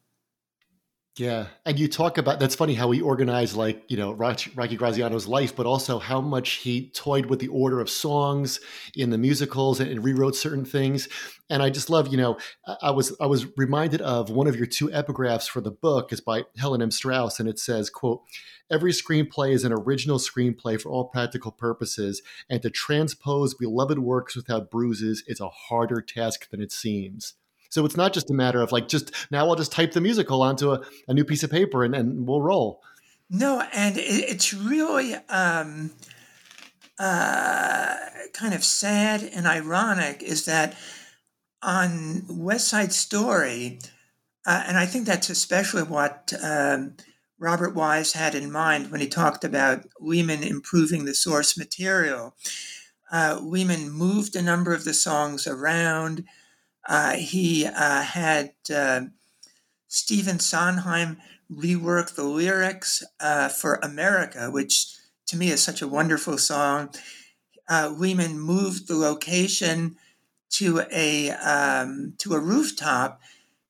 Yeah, 1.18 1.46
and 1.66 1.76
you 1.81 1.88
talk 1.88 2.16
about 2.16 2.38
that's 2.38 2.54
funny 2.54 2.74
how 2.74 2.92
he 2.92 3.00
organized 3.00 3.57
like 3.57 3.83
you 3.88 3.96
know 3.96 4.12
Rocky 4.12 4.76
Graziano's 4.76 5.26
life, 5.26 5.57
but 5.57 5.66
also 5.66 5.98
how 5.98 6.20
much 6.20 6.50
he 6.50 6.90
toyed 6.90 7.26
with 7.26 7.40
the 7.40 7.48
order 7.48 7.81
of 7.81 7.90
songs 7.90 8.61
in 8.94 9.11
the 9.11 9.18
musicals 9.18 9.81
and, 9.81 9.90
and, 9.90 10.04
rewrote 10.04 10.37
certain 10.37 10.64
things. 10.64 11.09
And 11.50 11.61
I 11.61 11.70
just 11.70 11.90
love, 11.90 12.07
you 12.09 12.18
know, 12.18 12.38
I 12.83 12.92
was 12.92 13.16
I 13.20 13.26
was 13.26 13.46
reminded 13.57 14.00
of 14.00 14.31
one 14.31 14.46
of 14.46 14.54
your 14.54 14.66
two 14.66 14.90
epigraphs 14.90 15.48
for 15.48 15.61
the 15.61 15.72
book 15.72 16.12
is 16.12 16.20
by 16.20 16.44
Helen 16.57 16.83
M. 16.83 16.92
Strauss, 16.92 17.40
and 17.40 17.48
it 17.48 17.59
says, 17.59 17.90
"quote 17.90 18.22
Every 18.70 18.92
screenplay 18.92 19.52
is 19.52 19.64
an 19.64 19.72
original 19.72 20.18
screenplay 20.18 20.81
for 20.81 20.92
all 20.92 21.07
practical 21.07 21.50
purposes, 21.50 22.22
and 22.48 22.62
to 22.62 22.70
transpose 22.70 23.54
beloved 23.54 23.98
works 23.98 24.37
without 24.37 24.70
bruises 24.70 25.24
is 25.26 25.40
a 25.40 25.48
harder 25.48 26.00
task 26.00 26.48
than 26.50 26.61
it 26.61 26.70
seems." 26.70 27.35
So 27.68 27.85
it's 27.85 27.96
not 27.96 28.12
just 28.12 28.31
a 28.31 28.35
matter 28.35 28.61
of 28.61 28.72
like, 28.72 28.88
just 28.88 29.12
now 29.31 29.48
I'll 29.48 29.57
just 29.57 29.72
type 29.72 29.92
the 29.92 30.00
musical 30.00 30.42
onto 30.42 30.72
a, 30.72 30.81
a 31.07 31.14
new 31.14 31.24
piece 31.24 31.42
of 31.42 31.50
paper 31.50 31.85
and, 31.85 31.94
and 31.94 32.26
we'll 32.26 32.42
roll. 32.42 32.83
No, 33.31 33.62
and 33.74 33.96
it's 33.98 34.54
really 34.54 35.14
um, 35.28 35.90
uh, 36.98 37.96
kind 38.33 38.54
of 38.54 38.64
sad 38.64 39.22
and 39.22 39.46
ironic 39.46 40.22
is 40.22 40.46
that 40.46 40.76
on 41.62 42.24
West 42.28 42.68
Side 42.68 42.92
Story, 42.92 43.81
uh, 44.46 44.64
and 44.66 44.78
I 44.78 44.87
think 44.87 45.07
that's 45.07 45.28
especially 45.28 45.83
what 45.83 46.33
um, 46.42 46.94
Robert 47.38 47.74
Wise 47.74 48.14
had 48.14 48.35
in 48.35 48.50
mind 48.50 48.90
when 48.90 49.00
he 49.00 49.09
talked 49.09 49.44
about 49.44 49.87
Lehman 50.00 50.42
improving 50.42 51.04
the 51.04 51.14
source 51.14 51.59
material. 51.59 52.35
Uh, 53.12 53.38
Lehman 53.42 53.90
moved 53.90 54.35
a 54.37 54.42
number 54.42 54.72
of 54.72 54.85
the 54.85 54.94
songs 54.94 55.46
around. 55.46 56.24
Uh, 56.88 57.12
he 57.12 57.66
uh, 57.66 58.03
had 58.03 58.53
uh, 58.74 59.03
Stephen 59.88 60.38
Sondheim 60.38 61.18
rework 61.53 62.14
the 62.14 62.24
lyrics 62.24 63.05
uh, 63.20 63.48
for 63.48 63.74
America, 63.83 64.51
which 64.51 64.96
to 65.27 65.37
me 65.37 65.51
is 65.51 65.62
such 65.62 65.83
a 65.83 65.88
wonderful 65.88 66.38
song. 66.38 66.90
Uh, 67.68 67.92
Lehman 67.94 68.40
moved 68.40 68.88
the 68.88 68.96
location 68.96 69.96
to 70.51 70.83
a 70.90 71.31
um, 71.33 72.14
to 72.18 72.33
a 72.33 72.40
rooftop 72.40 73.20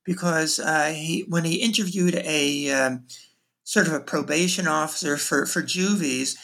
because 0.04 0.60
uh, 0.60 0.92
he 0.94 1.24
when 1.28 1.44
he 1.44 1.56
interviewed 1.56 2.14
a 2.14 2.70
um, 2.70 3.04
sort 3.64 3.88
of 3.88 3.92
a 3.92 4.00
probation 4.00 4.68
officer 4.68 5.16
for 5.16 5.44
for 5.44 5.60
juvies, 5.60 6.36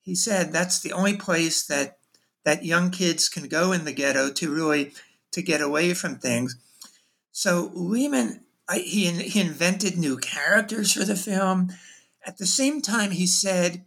he 0.00 0.14
said 0.14 0.52
that's 0.52 0.80
the 0.80 0.92
only 0.92 1.16
place 1.16 1.66
that 1.66 1.98
that 2.44 2.64
young 2.64 2.90
kids 2.90 3.28
can 3.28 3.48
go 3.48 3.72
in 3.72 3.84
the 3.84 3.92
ghetto 3.92 4.30
to 4.30 4.54
really 4.54 4.92
to 5.32 5.42
get 5.42 5.60
away 5.60 5.94
from 5.94 6.16
things. 6.16 6.56
So 7.32 7.70
Lehman, 7.74 8.44
I, 8.68 8.78
he, 8.78 9.10
he 9.10 9.40
invented 9.40 9.98
new 9.98 10.16
characters 10.18 10.92
for 10.92 11.04
the 11.04 11.16
film. 11.16 11.70
At 12.24 12.38
the 12.38 12.46
same 12.46 12.80
time, 12.80 13.10
he 13.10 13.26
said 13.26 13.84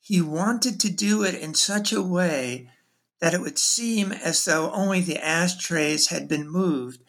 he 0.00 0.20
wanted 0.20 0.80
to 0.80 0.90
do 0.90 1.22
it 1.22 1.34
in 1.34 1.54
such 1.54 1.92
a 1.92 2.02
way 2.02 2.68
that 3.20 3.34
it 3.34 3.40
would 3.40 3.58
seem 3.58 4.10
as 4.10 4.44
though 4.44 4.72
only 4.72 5.00
the 5.00 5.24
ashtrays 5.24 6.08
had 6.08 6.26
been 6.26 6.48
moved. 6.48 7.00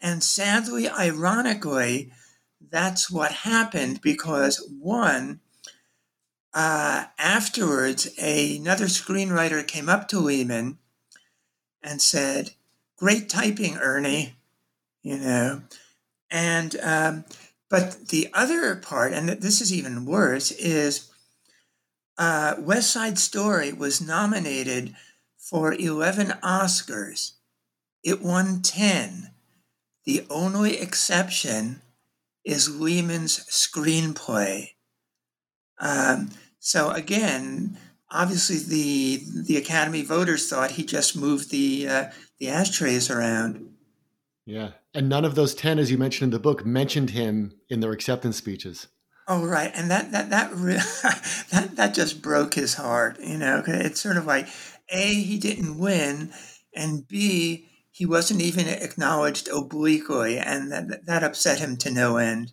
And 0.00 0.24
sadly, 0.24 0.88
ironically, 0.88 2.12
that's 2.70 3.10
what 3.10 3.30
happened 3.32 4.00
because 4.00 4.66
one, 4.80 5.40
uh, 6.54 7.04
afterwards, 7.18 8.08
a, 8.18 8.56
another 8.56 8.86
screenwriter 8.86 9.66
came 9.66 9.88
up 9.88 10.08
to 10.08 10.18
Lehman 10.18 10.78
and 11.82 12.00
said, 12.00 12.52
great 13.04 13.28
typing, 13.28 13.76
Ernie, 13.76 14.34
you 15.02 15.18
know. 15.18 15.60
And, 16.30 16.74
um, 16.82 17.26
but 17.68 18.08
the 18.08 18.30
other 18.32 18.76
part, 18.76 19.12
and 19.12 19.28
this 19.28 19.60
is 19.60 19.70
even 19.70 20.06
worse, 20.06 20.50
is 20.52 21.12
uh, 22.16 22.54
West 22.58 22.90
Side 22.90 23.18
Story 23.18 23.74
was 23.74 24.00
nominated 24.00 24.96
for 25.36 25.74
11 25.74 26.28
Oscars. 26.42 27.32
It 28.02 28.22
won 28.22 28.62
10. 28.62 29.32
The 30.06 30.24
only 30.30 30.78
exception 30.78 31.82
is 32.42 32.80
Lehman's 32.80 33.40
screenplay. 33.50 34.70
Um, 35.78 36.30
so 36.58 36.88
again, 36.88 37.76
obviously 38.10 38.58
the 38.58 39.22
the 39.42 39.56
Academy 39.56 40.02
voters 40.02 40.48
thought 40.48 40.72
he 40.72 40.84
just 40.84 41.16
moved 41.16 41.50
the 41.50 41.88
uh, 41.88 42.04
the 42.38 42.48
ashtrays 42.48 43.10
around. 43.10 43.70
Yeah, 44.46 44.72
and 44.92 45.08
none 45.08 45.24
of 45.24 45.34
those 45.34 45.54
ten, 45.54 45.78
as 45.78 45.90
you 45.90 45.98
mentioned 45.98 46.24
in 46.24 46.30
the 46.30 46.38
book, 46.38 46.64
mentioned 46.64 47.10
him 47.10 47.54
in 47.68 47.80
their 47.80 47.92
acceptance 47.92 48.36
speeches. 48.36 48.88
Oh 49.26 49.44
right, 49.44 49.72
and 49.74 49.90
that 49.90 50.12
that 50.12 50.30
that 50.30 50.54
re- 50.54 50.74
that 51.50 51.76
that 51.76 51.94
just 51.94 52.20
broke 52.20 52.54
his 52.54 52.74
heart. 52.74 53.18
You 53.20 53.38
know, 53.38 53.62
it's 53.66 54.00
sort 54.00 54.16
of 54.16 54.26
like 54.26 54.48
a 54.90 55.14
he 55.14 55.38
didn't 55.38 55.78
win, 55.78 56.32
and 56.74 57.08
b 57.08 57.68
he 57.90 58.04
wasn't 58.04 58.42
even 58.42 58.66
acknowledged 58.66 59.48
obliquely, 59.48 60.38
and 60.38 60.70
that 60.72 61.06
that 61.06 61.24
upset 61.24 61.58
him 61.58 61.76
to 61.78 61.90
no 61.90 62.18
end. 62.18 62.52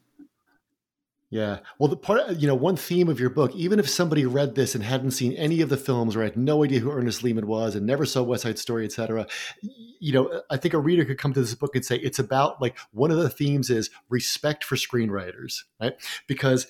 Yeah. 1.32 1.60
Well, 1.80 1.88
the 1.88 1.96
part, 1.96 2.30
you 2.36 2.46
know, 2.46 2.56
one 2.56 2.76
theme 2.76 3.08
of 3.08 3.18
your 3.18 3.30
book, 3.30 3.56
even 3.56 3.80
if 3.80 3.90
somebody 3.90 4.26
read 4.26 4.56
this 4.56 4.76
and 4.76 4.84
hadn't 4.84 5.12
seen 5.12 5.32
any 5.34 5.62
of 5.62 5.70
the 5.70 5.78
films 5.78 6.14
or 6.14 6.24
had 6.24 6.36
no 6.36 6.62
idea 6.66 6.82
who 6.82 6.92
Ernest 6.92 7.24
Lehman 7.24 7.48
was 7.48 7.74
and 7.74 7.86
never 7.86 8.06
saw 8.06 8.22
West 8.22 8.44
Side 8.44 8.60
Story, 8.60 8.84
et 8.84 8.92
cetera, 8.92 9.26
you 9.64 10.12
know, 10.12 10.42
I 10.50 10.58
think 10.58 10.74
a 10.74 10.80
reader 10.80 11.06
could 11.06 11.18
come 11.18 11.32
to 11.34 11.40
this 11.40 11.56
book 11.56 11.74
and 11.74 11.86
say 11.86 11.96
it's 11.96 12.20
about 12.20 12.62
like 12.62 12.78
one 12.92 13.12
of 13.12 13.18
the 13.18 13.30
themes 13.30 13.70
is 13.70 13.90
respect 14.10 14.66
for 14.66 14.76
screenwriters, 14.76 15.60
right? 15.80 15.94
Because 16.28 16.68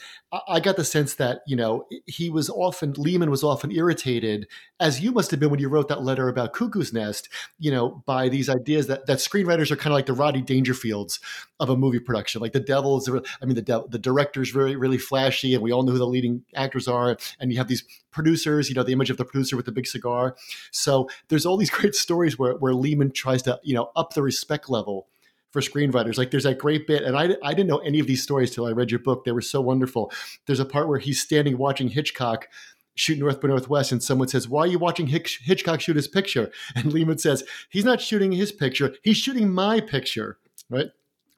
I 0.47 0.60
got 0.60 0.76
the 0.76 0.86
sense 0.86 1.15
that, 1.15 1.41
you 1.47 1.56
know, 1.56 1.88
he 2.06 2.30
was 2.30 2.47
often, 2.50 2.93
Lehman 2.93 3.32
was 3.32 3.43
often 3.43 3.71
irritated, 3.71 4.47
as 4.80 5.02
you 5.02 5.12
must 5.12 5.32
have 5.32 5.39
been 5.39 5.50
when 5.50 5.60
you 5.60 5.69
wrote 5.69 5.88
that 5.88 6.04
letter 6.04 6.30
about 6.30 6.54
Cuckoo's 6.54 6.93
Nest, 6.93 7.30
you 7.58 7.71
know, 7.71 8.04
by 8.06 8.30
these 8.30 8.47
ideas 8.47 8.86
that, 8.88 9.08
that 9.08 9.17
screenwriters 9.17 9.71
are 9.71 9.76
kind 9.76 9.88
of 9.91 9.93
like 9.93 10.06
the 10.06 10.13
Roddy 10.13 10.43
Dangerfields 10.43 11.19
of 11.60 11.69
a 11.69 11.76
movie 11.76 12.00
production. 12.00 12.41
Like 12.41 12.54
the 12.54 12.60
devil 12.60 12.97
is, 12.97 13.10
I 13.10 13.45
mean, 13.45 13.56
the, 13.56 13.86
the 13.89 14.00
director's 14.00 14.51
very 14.52 14.76
really 14.76 14.98
flashy, 14.98 15.54
and 15.54 15.64
we 15.64 15.72
all 15.72 15.84
know 15.84 15.94
who 15.94 15.98
the 15.98 16.08
leading 16.08 16.44
actors 16.56 16.88
are. 16.88 17.18
And 17.40 17.52
you 17.52 17.58
have 17.58 17.68
these 17.68 17.84
producers, 18.12 18.70
you 18.70 18.76
know, 18.76 18.84
the 18.84 18.94
image 18.94 19.10
of 19.10 19.18
the 19.18 19.26
producer 19.26 19.56
with 19.56 19.66
the 19.66 19.72
big 19.72 19.88
cigar. 19.88 20.36
So 20.72 21.10
there's 21.30 21.46
all 21.46 21.58
these 21.58 21.70
great 21.80 21.96
stories 21.96 22.38
where 22.38 22.54
where 22.56 22.74
Lehman 22.74 23.12
tries 23.12 23.42
to 23.44 23.60
you 23.64 23.74
know 23.74 23.92
up 23.96 24.14
the 24.14 24.22
respect 24.22 24.70
level 24.70 25.08
for 25.52 25.62
screenwriters. 25.62 26.18
Like 26.18 26.32
there's 26.32 26.44
that 26.44 26.58
great 26.58 26.88
bit, 26.88 27.04
and 27.04 27.18
I, 27.18 27.36
I 27.44 27.54
didn't 27.54 27.68
know 27.68 27.80
any 27.80 28.00
of 28.00 28.08
these 28.08 28.24
stories 28.24 28.52
till 28.52 28.66
I 28.66 28.72
read 28.72 28.92
your 28.92 29.00
book. 29.00 29.26
They 29.26 29.32
were 29.32 29.42
so 29.42 29.62
wonderful. 29.62 30.12
There's 30.46 30.60
a 30.60 30.66
part 30.66 30.88
where 30.88 31.00
he's 31.00 31.22
standing 31.22 31.58
watching 31.58 31.90
Hitchcock 31.90 32.48
shoot 32.96 33.18
North 33.18 33.42
by 33.42 33.48
Northwest, 33.48 33.92
and 33.92 34.02
someone 34.02 34.28
says, 34.28 34.48
"Why 34.48 34.62
are 34.62 34.68
you 34.68 34.80
watching 34.80 35.08
Hitch- 35.08 35.42
Hitchcock 35.44 35.82
shoot 35.82 35.96
his 35.96 36.08
picture?" 36.08 36.52
And 36.76 36.94
Lehman 36.94 37.18
says, 37.18 37.44
"He's 37.70 37.86
not 37.86 38.02
shooting 38.02 38.32
his 38.32 38.52
picture; 38.52 38.96
he's 39.04 39.18
shooting 39.18 39.52
my 39.52 39.80
picture." 39.80 40.38
Right? 40.70 40.88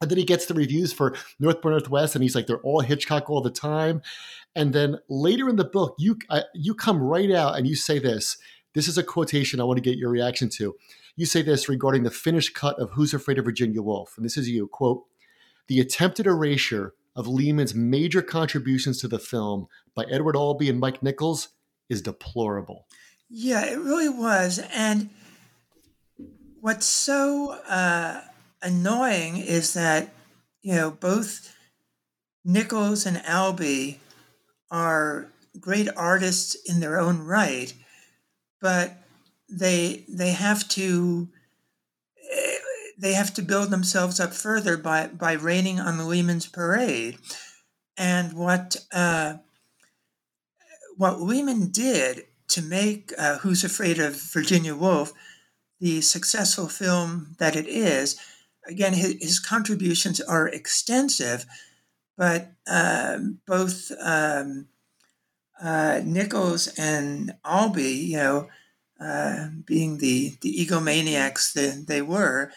And 0.04 0.12
then 0.12 0.18
he 0.18 0.26
gets 0.26 0.46
the 0.46 0.54
reviews 0.54 0.92
for 0.92 1.16
North 1.40 1.62
by 1.62 1.70
Northwest, 1.70 2.14
and 2.14 2.22
he's 2.22 2.36
like, 2.36 2.46
they're 2.46 2.58
all 2.58 2.82
Hitchcock 2.82 3.30
all 3.30 3.40
the 3.40 3.50
time. 3.50 4.02
And 4.54 4.74
then 4.74 5.00
later 5.08 5.48
in 5.48 5.56
the 5.56 5.64
book, 5.64 5.96
you 5.98 6.20
you 6.54 6.76
come 6.76 7.02
right 7.02 7.32
out 7.32 7.58
and 7.58 7.66
you 7.66 7.76
say 7.76 8.00
this. 8.00 8.38
This 8.74 8.90
is 8.90 8.98
a 8.98 9.04
quotation 9.04 9.62
I 9.62 9.64
want 9.64 9.78
to 9.78 9.82
get 9.82 9.98
your 9.98 10.10
reaction 10.10 10.50
to. 10.58 10.76
You 11.16 11.26
say 11.26 11.42
this 11.42 11.70
regarding 11.70 12.04
the 12.04 12.12
finished 12.12 12.54
cut 12.54 12.78
of 12.80 12.92
Who's 12.92 13.14
Afraid 13.14 13.40
of 13.40 13.46
Virginia 13.46 13.82
Woolf, 13.82 14.16
and 14.18 14.26
this 14.26 14.36
is 14.36 14.50
you 14.50 14.68
quote: 14.68 15.06
"The 15.68 15.80
attempted 15.80 16.28
erasure 16.28 16.94
of 17.16 17.26
Lehman's 17.26 17.74
major 17.74 18.22
contributions 18.22 19.00
to 19.00 19.08
the 19.08 19.20
film 19.20 19.68
by 19.96 20.04
Edward 20.12 20.36
Albee 20.36 20.70
and 20.70 20.82
Mike 20.82 21.02
Nichols 21.02 21.50
is 21.88 22.02
deplorable." 22.02 22.88
Yeah, 23.30 23.66
it 23.66 23.80
really 23.80 24.10
was, 24.10 24.60
and 24.74 25.10
what's 26.60 26.86
so 26.86 27.52
uh, 27.68 28.22
annoying 28.64 29.38
is 29.38 29.74
that 29.74 30.14
you 30.62 30.74
know 30.74 30.92
both 30.92 31.56
Nichols 32.46 33.06
and 33.06 33.24
Albee 33.26 34.00
are 34.72 35.28
great 35.60 35.88
artists 35.96 36.56
in 36.66 36.80
their 36.80 37.00
own 37.00 37.20
right, 37.20 37.74
but 38.62 38.98
they 39.50 40.06
they 40.10 40.32
have 40.32 40.68
to 40.70 41.28
they 42.98 43.14
have 43.14 43.34
to 43.34 43.42
build 43.42 43.70
themselves 43.70 44.20
up 44.20 44.34
further 44.34 44.78
by 44.78 45.08
by 45.08 45.34
raining 45.34 45.80
on 45.80 45.98
the 45.98 46.06
Lehman's 46.06 46.48
parade, 46.48 47.18
and 47.98 48.34
what 48.34 48.78
uh, 48.92 49.36
what 50.98 51.22
Lehman 51.22 51.70
did 51.72 52.26
to 52.50 52.62
make 52.62 53.12
uh, 53.18 53.40
Who's 53.40 53.64
Afraid 53.64 54.00
of 54.00 54.16
Virginia 54.16 54.76
Woolf 54.76 55.14
the 55.80 56.02
successful 56.02 56.70
film 56.70 57.36
that 57.40 57.56
it 57.56 57.68
is 57.68 58.18
again, 58.68 58.94
his, 58.94 59.16
his 59.20 59.40
contributions 59.40 60.22
are 60.22 60.48
extensive, 60.48 61.46
but 62.18 62.52
um, 62.68 63.40
both 63.46 63.92
um, 64.02 64.68
uh, 65.62 66.02
Nichols 66.04 66.68
and 66.78 67.36
Albee, 67.46 68.06
you 68.12 68.18
know, 68.18 68.48
uh, 69.00 69.48
being 69.66 69.98
the, 69.98 70.38
the 70.42 70.66
egomaniacs 70.66 71.54
that 71.54 71.88
they 71.88 72.02
were, 72.02 72.52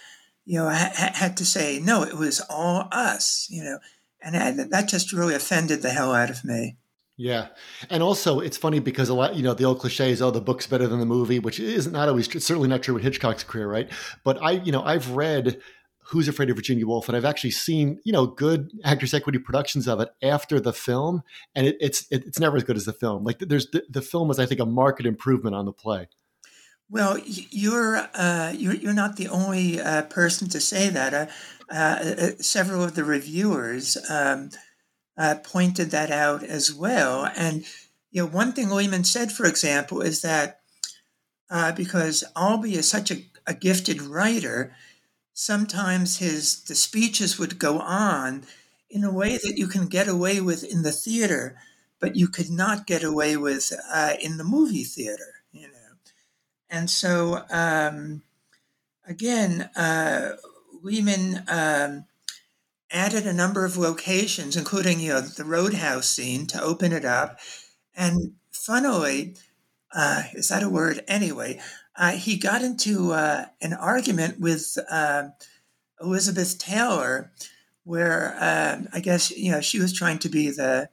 you 0.44 0.58
know, 0.58 0.68
ha- 0.68 1.12
had 1.14 1.36
to 1.38 1.44
say, 1.44 1.80
no, 1.80 2.02
it 2.02 2.14
was 2.14 2.40
all 2.48 2.88
us, 2.92 3.46
you 3.50 3.64
know, 3.64 3.78
and 4.22 4.70
that 4.70 4.88
just 4.88 5.12
really 5.12 5.34
offended 5.34 5.82
the 5.82 5.90
hell 5.90 6.14
out 6.14 6.30
of 6.30 6.44
me. 6.44 6.76
Yeah, 7.18 7.48
and 7.88 8.02
also 8.02 8.40
it's 8.40 8.58
funny 8.58 8.78
because 8.78 9.08
a 9.08 9.14
lot, 9.14 9.36
you 9.36 9.42
know, 9.42 9.54
the 9.54 9.64
old 9.64 9.80
cliche 9.80 10.10
is, 10.10 10.20
"Oh, 10.20 10.30
the 10.30 10.40
book's 10.40 10.66
better 10.66 10.86
than 10.86 11.00
the 11.00 11.06
movie," 11.06 11.38
which 11.38 11.58
is 11.58 11.86
not 11.86 12.10
always, 12.10 12.28
it's 12.34 12.44
certainly 12.44 12.68
not 12.68 12.82
true 12.82 12.92
with 12.92 13.02
Hitchcock's 13.02 13.42
career, 13.42 13.66
right? 13.66 13.88
But 14.22 14.42
I, 14.42 14.52
you 14.52 14.70
know, 14.70 14.82
I've 14.82 15.10
read 15.12 15.58
Who's 16.08 16.28
Afraid 16.28 16.50
of 16.50 16.56
Virginia 16.56 16.86
Woolf, 16.86 17.08
and 17.08 17.16
I've 17.16 17.24
actually 17.24 17.50
seen 17.50 18.00
you 18.04 18.12
know 18.12 18.26
good 18.26 18.70
Actors 18.84 19.12
Equity 19.12 19.38
productions 19.38 19.88
of 19.88 20.00
it 20.00 20.08
after 20.22 20.60
the 20.60 20.72
film, 20.72 21.22
and 21.54 21.66
it, 21.66 21.76
it's 21.80 22.06
it, 22.10 22.24
it's 22.26 22.38
never 22.38 22.56
as 22.56 22.64
good 22.64 22.76
as 22.76 22.84
the 22.84 22.92
film. 22.92 23.24
Like 23.24 23.40
there's 23.40 23.68
the, 23.70 23.84
the 23.88 24.02
film 24.02 24.30
is 24.30 24.38
I 24.38 24.46
think 24.46 24.60
a 24.60 24.66
marked 24.66 25.04
improvement 25.04 25.56
on 25.56 25.64
the 25.64 25.72
play. 25.72 26.08
Well, 26.88 27.18
you're 27.24 27.96
uh, 28.14 28.52
you're 28.56 28.74
you're 28.74 28.92
not 28.92 29.16
the 29.16 29.28
only 29.28 29.80
uh, 29.80 30.02
person 30.02 30.48
to 30.50 30.60
say 30.60 30.88
that. 30.88 31.12
Uh, 31.12 31.26
uh, 31.68 31.74
uh 31.74 32.30
several 32.38 32.84
of 32.84 32.94
the 32.94 33.02
reviewers 33.02 33.98
um, 34.08 34.50
uh, 35.18 35.34
pointed 35.42 35.90
that 35.90 36.12
out 36.12 36.44
as 36.44 36.72
well, 36.72 37.28
and 37.36 37.64
you 38.12 38.22
know 38.22 38.28
one 38.28 38.52
thing 38.52 38.70
Lehman 38.70 39.02
said, 39.02 39.32
for 39.32 39.46
example, 39.46 40.00
is 40.00 40.22
that 40.22 40.60
because 41.76 42.22
Albee 42.36 42.76
is 42.76 42.88
such 42.88 43.10
a, 43.10 43.24
a 43.48 43.54
gifted 43.54 44.00
writer 44.00 44.72
sometimes 45.36 46.16
his 46.16 46.62
the 46.64 46.74
speeches 46.74 47.38
would 47.38 47.58
go 47.58 47.78
on 47.78 48.42
in 48.88 49.04
a 49.04 49.12
way 49.12 49.36
that 49.36 49.58
you 49.58 49.68
can 49.68 49.86
get 49.86 50.08
away 50.08 50.40
with 50.40 50.64
in 50.64 50.82
the 50.82 50.92
theater, 50.92 51.58
but 52.00 52.16
you 52.16 52.26
could 52.26 52.48
not 52.50 52.86
get 52.86 53.04
away 53.04 53.36
with 53.36 53.70
uh, 53.92 54.14
in 54.20 54.38
the 54.38 54.44
movie 54.44 54.84
theater, 54.84 55.44
you 55.52 55.68
know. 55.68 55.98
And 56.70 56.90
so, 56.90 57.44
um, 57.50 58.22
again, 59.06 59.70
uh, 59.76 60.32
Lehman 60.82 61.44
um, 61.48 62.06
added 62.90 63.26
a 63.26 63.32
number 63.32 63.64
of 63.64 63.76
locations, 63.76 64.56
including 64.56 65.00
you 65.00 65.14
know 65.14 65.20
the 65.20 65.44
roadhouse 65.44 66.08
scene, 66.08 66.46
to 66.48 66.62
open 66.62 66.92
it 66.92 67.04
up. 67.04 67.38
And 67.96 68.34
funnily, 68.52 69.36
uh, 69.94 70.24
is 70.34 70.48
that 70.48 70.62
a 70.62 70.68
word? 70.68 71.04
Anyway, 71.08 71.60
uh, 71.98 72.12
he 72.12 72.36
got 72.36 72.62
into 72.62 73.12
uh, 73.12 73.46
an 73.60 73.72
argument 73.72 74.40
with 74.40 74.78
uh, 74.90 75.28
Elizabeth 76.00 76.58
Taylor, 76.58 77.32
where 77.84 78.36
um, 78.40 78.88
I 78.92 79.00
guess 79.00 79.30
you 79.30 79.50
know 79.50 79.60
she 79.60 79.80
was 79.80 79.92
trying 79.92 80.18
to 80.20 80.28
be 80.28 80.50
the 80.50 80.88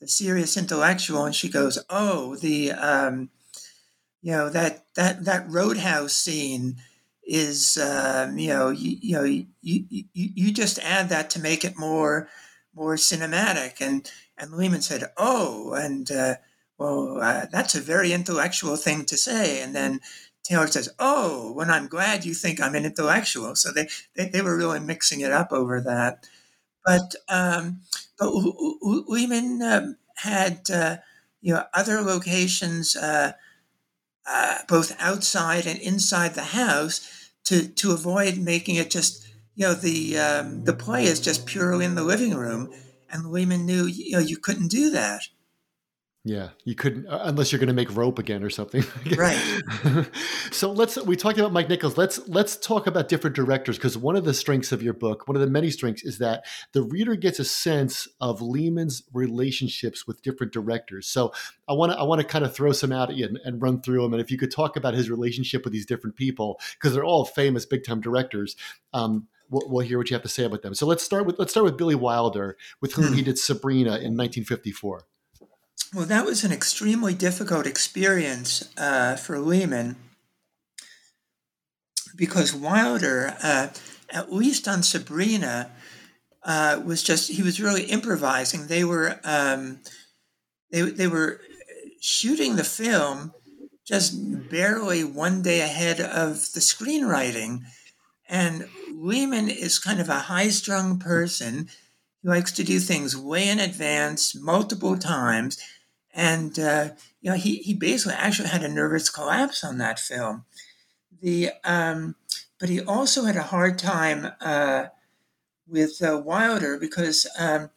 the 0.00 0.08
serious 0.08 0.56
intellectual, 0.56 1.24
and 1.24 1.34
she 1.34 1.48
goes, 1.48 1.78
"Oh, 1.88 2.36
the 2.36 2.72
um, 2.72 3.30
you 4.22 4.32
know 4.32 4.48
that 4.50 4.84
that 4.94 5.24
that 5.24 5.50
roadhouse 5.50 6.14
scene." 6.14 6.76
Is 7.32 7.76
um, 7.76 8.38
you 8.38 8.48
know 8.48 8.70
you, 8.70 8.98
you 9.00 9.14
know 9.14 9.22
you, 9.22 9.46
you 9.62 10.04
you 10.12 10.52
just 10.52 10.80
add 10.80 11.10
that 11.10 11.30
to 11.30 11.40
make 11.40 11.64
it 11.64 11.78
more 11.78 12.28
more 12.74 12.96
cinematic 12.96 13.80
and 13.80 14.10
and 14.36 14.50
Lehman 14.52 14.82
said 14.82 15.04
oh 15.16 15.74
and 15.74 16.10
uh, 16.10 16.34
well, 16.80 17.18
uh, 17.20 17.44
that's 17.52 17.74
a 17.74 17.80
very 17.80 18.10
intellectual 18.10 18.74
thing 18.74 19.04
to 19.04 19.16
say. 19.18 19.60
And 19.60 19.76
then 19.76 20.00
Taylor 20.50 20.66
says, 20.66 20.88
Oh, 20.98 21.52
when 21.52 21.70
I'm 21.70 21.86
glad 21.86 22.24
you 22.24 22.34
think 22.34 22.60
I'm 22.60 22.74
an 22.74 22.84
intellectual. 22.84 23.54
So 23.54 23.70
they, 23.72 23.88
they, 24.16 24.28
they 24.28 24.42
were 24.42 24.56
really 24.56 24.80
mixing 24.80 25.20
it 25.20 25.30
up 25.30 25.52
over 25.52 25.80
that. 25.80 26.26
But, 26.84 27.14
um, 27.28 27.82
but 28.18 28.30
Lehman 28.82 29.62
um, 29.62 29.96
had, 30.16 30.68
uh, 30.72 30.96
you 31.40 31.54
know, 31.54 31.64
other 31.74 32.00
locations, 32.00 32.96
uh, 32.96 33.32
uh, 34.26 34.58
both 34.68 34.96
outside 35.00 35.66
and 35.66 35.78
inside 35.80 36.34
the 36.34 36.42
house 36.42 37.30
to, 37.44 37.68
to 37.68 37.92
avoid 37.92 38.38
making 38.38 38.76
it 38.76 38.90
just, 38.90 39.26
you 39.54 39.66
know, 39.66 39.74
the, 39.74 40.18
um, 40.18 40.64
the 40.64 40.72
play 40.72 41.04
is 41.04 41.20
just 41.20 41.46
purely 41.46 41.84
in 41.84 41.94
the 41.94 42.04
living 42.04 42.34
room. 42.34 42.72
And 43.10 43.30
Lehman 43.30 43.66
knew, 43.66 43.86
you 43.86 44.12
know, 44.12 44.18
you 44.18 44.36
couldn't 44.36 44.68
do 44.68 44.90
that. 44.90 45.22
Yeah, 46.22 46.50
you 46.64 46.74
couldn't 46.74 47.06
uh, 47.06 47.20
unless 47.24 47.50
you're 47.50 47.58
going 47.58 47.68
to 47.68 47.72
make 47.72 47.96
rope 47.96 48.18
again 48.18 48.44
or 48.44 48.50
something. 48.50 48.84
right. 49.16 49.40
so 50.50 50.70
let's 50.70 51.02
we 51.04 51.16
talked 51.16 51.38
about 51.38 51.50
Mike 51.50 51.70
Nichols. 51.70 51.96
Let's 51.96 52.28
let's 52.28 52.58
talk 52.58 52.86
about 52.86 53.08
different 53.08 53.34
directors 53.34 53.78
because 53.78 53.96
one 53.96 54.16
of 54.16 54.24
the 54.26 54.34
strengths 54.34 54.70
of 54.70 54.82
your 54.82 54.92
book, 54.92 55.26
one 55.28 55.36
of 55.36 55.40
the 55.40 55.48
many 55.48 55.70
strengths 55.70 56.02
is 56.02 56.18
that 56.18 56.44
the 56.72 56.82
reader 56.82 57.16
gets 57.16 57.38
a 57.38 57.44
sense 57.44 58.06
of 58.20 58.42
Lehman's 58.42 59.02
relationships 59.14 60.06
with 60.06 60.20
different 60.20 60.52
directors. 60.52 61.06
So 61.06 61.32
I 61.66 61.72
want 61.72 61.92
to 61.92 61.98
I 61.98 62.02
want 62.02 62.20
to 62.20 62.26
kind 62.26 62.44
of 62.44 62.54
throw 62.54 62.72
some 62.72 62.92
out 62.92 63.08
at 63.08 63.16
you 63.16 63.24
and, 63.24 63.38
and 63.46 63.62
run 63.62 63.80
through 63.80 64.02
them 64.02 64.12
and 64.12 64.20
if 64.20 64.30
you 64.30 64.36
could 64.36 64.52
talk 64.52 64.76
about 64.76 64.92
his 64.92 65.08
relationship 65.08 65.64
with 65.64 65.72
these 65.72 65.86
different 65.86 66.16
people 66.16 66.60
because 66.74 66.92
they're 66.92 67.02
all 67.02 67.24
famous 67.24 67.64
big 67.64 67.82
time 67.82 68.00
directors. 68.00 68.56
Um, 68.92 69.28
We'll, 69.52 69.68
we'll, 69.68 69.84
hear 69.84 69.98
what 69.98 70.08
you 70.08 70.14
have 70.14 70.22
to 70.22 70.28
say 70.28 70.44
about 70.44 70.62
them. 70.62 70.74
So 70.74 70.86
let's 70.86 71.02
start 71.02 71.26
with 71.26 71.40
let's 71.40 71.50
start 71.50 71.64
with 71.64 71.76
Billy 71.76 71.96
Wilder, 71.96 72.56
with 72.80 72.92
whom 72.92 73.12
he 73.14 73.18
hmm. 73.18 73.24
did 73.24 73.36
Sabrina 73.36 73.90
in 73.96 74.16
1954. 74.16 75.06
Well, 75.92 76.06
that 76.06 76.24
was 76.24 76.44
an 76.44 76.52
extremely 76.52 77.14
difficult 77.14 77.66
experience 77.66 78.68
uh, 78.78 79.16
for 79.16 79.40
Lehman 79.40 79.96
because 82.14 82.54
Wilder, 82.54 83.34
uh, 83.42 83.68
at 84.10 84.32
least 84.32 84.68
on 84.68 84.84
Sabrina, 84.84 85.72
uh, 86.44 86.80
was 86.84 87.02
just 87.02 87.30
he 87.32 87.42
was 87.42 87.60
really 87.60 87.84
improvising. 87.84 88.66
They 88.66 88.84
were 88.84 89.18
um, 89.24 89.80
they 90.70 90.82
they 90.82 91.08
were 91.08 91.40
shooting 92.00 92.54
the 92.54 92.64
film 92.64 93.32
just 93.84 94.48
barely 94.48 95.02
one 95.02 95.42
day 95.42 95.60
ahead 95.60 96.00
of 96.00 96.52
the 96.52 96.60
screenwriting, 96.60 97.62
and 98.28 98.68
Lehman 98.92 99.48
is 99.48 99.80
kind 99.80 100.00
of 100.00 100.08
a 100.08 100.20
high-strung 100.20 101.00
person. 101.00 101.68
He 102.22 102.28
likes 102.28 102.52
to 102.52 102.62
do 102.62 102.78
things 102.78 103.16
way 103.16 103.48
in 103.48 103.58
advance, 103.58 104.36
multiple 104.36 104.96
times, 104.96 105.58
and 106.14 106.58
uh, 106.58 106.90
you 107.20 107.30
know 107.30 107.36
he 107.36 107.56
he 107.56 107.74
basically 107.74 108.16
actually 108.16 108.48
had 108.48 108.62
a 108.62 108.68
nervous 108.68 109.08
collapse 109.08 109.64
on 109.64 109.78
that 109.78 109.98
film. 109.98 110.44
The 111.20 111.50
um, 111.64 112.16
but 112.58 112.68
he 112.68 112.80
also 112.80 113.24
had 113.24 113.36
a 113.36 113.42
hard 113.42 113.78
time. 113.78 114.32
Uh, 114.40 114.86
with 115.70 116.02
uh, 116.02 116.20
Wilder 116.22 116.76
because, 116.76 117.26
um, 117.38 117.70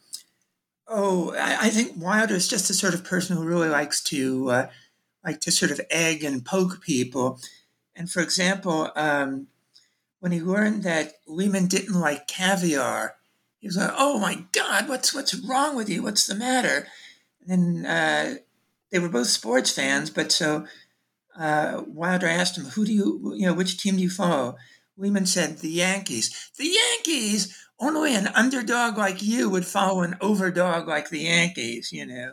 oh, 0.88 1.32
I, 1.34 1.66
I, 1.66 1.70
think 1.70 1.92
Wilder 1.96 2.34
is 2.34 2.48
just 2.48 2.68
the 2.68 2.74
sort 2.74 2.94
of 2.94 3.04
person 3.04 3.36
who 3.36 3.44
really 3.44 3.68
likes 3.68 4.02
to 4.04 4.50
uh, 4.50 4.66
like 5.24 5.40
to 5.42 5.52
sort 5.52 5.70
of 5.70 5.80
egg 5.90 6.24
and 6.24 6.44
poke 6.44 6.82
people. 6.82 7.38
And 7.94 8.10
for 8.10 8.20
example, 8.20 8.90
um, 8.96 9.46
when 10.20 10.32
he 10.32 10.40
learned 10.40 10.82
that 10.82 11.14
Lehman 11.26 11.66
didn't 11.66 11.98
like 11.98 12.26
caviar, 12.26 13.14
he 13.60 13.68
was 13.68 13.76
like, 13.76 13.92
"Oh 13.96 14.18
my 14.18 14.44
God, 14.52 14.88
what's 14.88 15.14
what's 15.14 15.34
wrong 15.34 15.76
with 15.76 15.88
you? 15.88 16.02
What's 16.02 16.26
the 16.26 16.34
matter?" 16.34 16.88
And 17.46 17.84
then 17.84 17.86
uh, 17.86 18.34
they 18.90 18.98
were 18.98 19.08
both 19.08 19.28
sports 19.28 19.70
fans, 19.70 20.10
but 20.10 20.32
so 20.32 20.66
uh, 21.38 21.82
Wilder 21.86 22.26
asked 22.26 22.56
him, 22.56 22.66
"Who 22.66 22.84
do 22.84 22.92
you, 22.92 23.34
you 23.36 23.46
know, 23.46 23.54
which 23.54 23.78
team 23.78 23.96
do 23.96 24.02
you 24.02 24.10
follow?" 24.10 24.56
Lehman 24.96 25.26
said, 25.26 25.58
"The 25.58 25.70
Yankees." 25.70 26.50
The 26.56 26.68
Yankees. 26.68 27.58
Only 27.80 28.14
an 28.14 28.28
underdog 28.28 28.96
like 28.96 29.20
you 29.20 29.50
would 29.50 29.66
follow 29.66 30.02
an 30.02 30.14
overdog 30.20 30.86
like 30.86 31.10
the 31.10 31.20
Yankees, 31.20 31.92
you 31.92 32.06
know. 32.06 32.32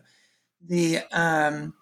The 0.65 0.99
um, 1.11 1.73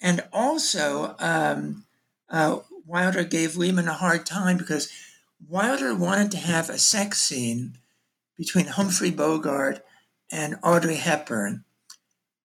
and 0.00 0.22
also 0.32 1.16
um, 1.18 1.84
uh, 2.28 2.60
Wilder 2.86 3.24
gave 3.24 3.56
Lehman 3.56 3.88
a 3.88 3.94
hard 3.94 4.26
time 4.26 4.58
because 4.58 4.92
Wilder 5.48 5.94
wanted 5.94 6.30
to 6.32 6.36
have 6.38 6.70
a 6.70 6.78
sex 6.78 7.20
scene 7.20 7.78
between 8.36 8.66
Humphrey 8.66 9.10
Bogart 9.10 9.84
and 10.30 10.56
Audrey 10.62 10.96
Hepburn, 10.96 11.63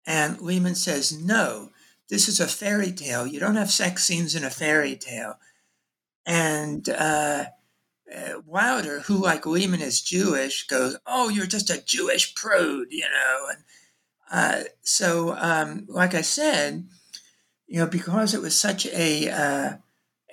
and 0.08 0.40
Lehman 0.40 0.74
says 0.74 1.12
no. 1.12 1.68
This 2.08 2.28
is 2.28 2.40
a 2.40 2.48
fairy 2.48 2.92
tale. 2.92 3.26
You 3.26 3.38
don't 3.38 3.56
have 3.56 3.70
sex 3.70 4.04
scenes 4.04 4.34
in 4.34 4.42
a 4.42 4.48
fairy 4.48 4.96
tale. 4.96 5.34
And 6.24 6.88
uh, 6.88 7.44
uh, 8.16 8.40
Wilder, 8.46 9.00
who 9.00 9.18
like 9.18 9.44
Lehman 9.44 9.82
is 9.82 10.00
Jewish, 10.00 10.66
goes, 10.66 10.96
"Oh, 11.06 11.28
you're 11.28 11.46
just 11.46 11.68
a 11.68 11.84
Jewish 11.84 12.34
prude," 12.34 12.88
you 12.90 13.02
know. 13.04 13.48
And 13.50 13.64
uh, 14.32 14.68
so, 14.80 15.36
um, 15.36 15.84
like 15.88 16.14
I 16.14 16.22
said, 16.22 16.88
you 17.66 17.80
know, 17.80 17.86
because 17.86 18.32
it 18.32 18.40
was 18.40 18.58
such 18.58 18.86
a 18.86 19.28
uh, 19.28 19.72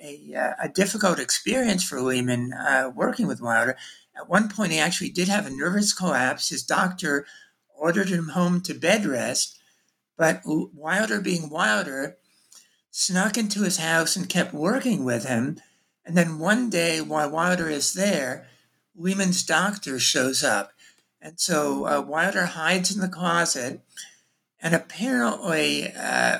a, 0.02 0.34
uh, 0.34 0.54
a, 0.64 0.68
difficult 0.70 1.18
experience 1.18 1.84
for 1.84 2.00
Lehman 2.00 2.54
working 2.94 3.26
with 3.26 3.42
Wilder. 3.42 3.76
At 4.16 4.30
one 4.30 4.48
point, 4.48 4.72
he 4.72 4.78
actually 4.78 5.10
did 5.10 5.28
have 5.28 5.46
a 5.46 5.50
nervous 5.50 5.92
collapse. 5.92 6.48
His 6.48 6.62
doctor 6.62 7.26
ordered 7.76 8.08
him 8.08 8.28
home 8.30 8.62
to 8.62 8.74
bed 8.74 9.04
rest, 9.04 9.55
but 10.16 10.42
Wilder, 10.44 11.20
being 11.20 11.48
Wilder, 11.48 12.16
snuck 12.90 13.36
into 13.36 13.62
his 13.62 13.76
house 13.76 14.16
and 14.16 14.28
kept 14.28 14.54
working 14.54 15.04
with 15.04 15.26
him 15.26 15.60
and 16.06 16.16
then 16.16 16.38
one 16.38 16.70
day, 16.70 17.00
while 17.00 17.28
Wilder 17.28 17.68
is 17.68 17.92
there, 17.92 18.46
Lehman's 18.94 19.42
doctor 19.42 19.98
shows 19.98 20.44
up. 20.44 20.72
And 21.20 21.40
so 21.40 21.86
uh, 21.86 22.00
Wilder 22.00 22.46
hides 22.46 22.94
in 22.94 23.00
the 23.00 23.08
closet. 23.08 23.80
And 24.60 24.74
apparently, 24.74 25.92
uh, 25.92 26.38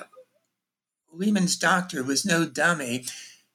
Lehman's 1.13 1.57
doctor 1.57 2.05
was 2.05 2.25
no 2.25 2.47
dummy. 2.47 3.07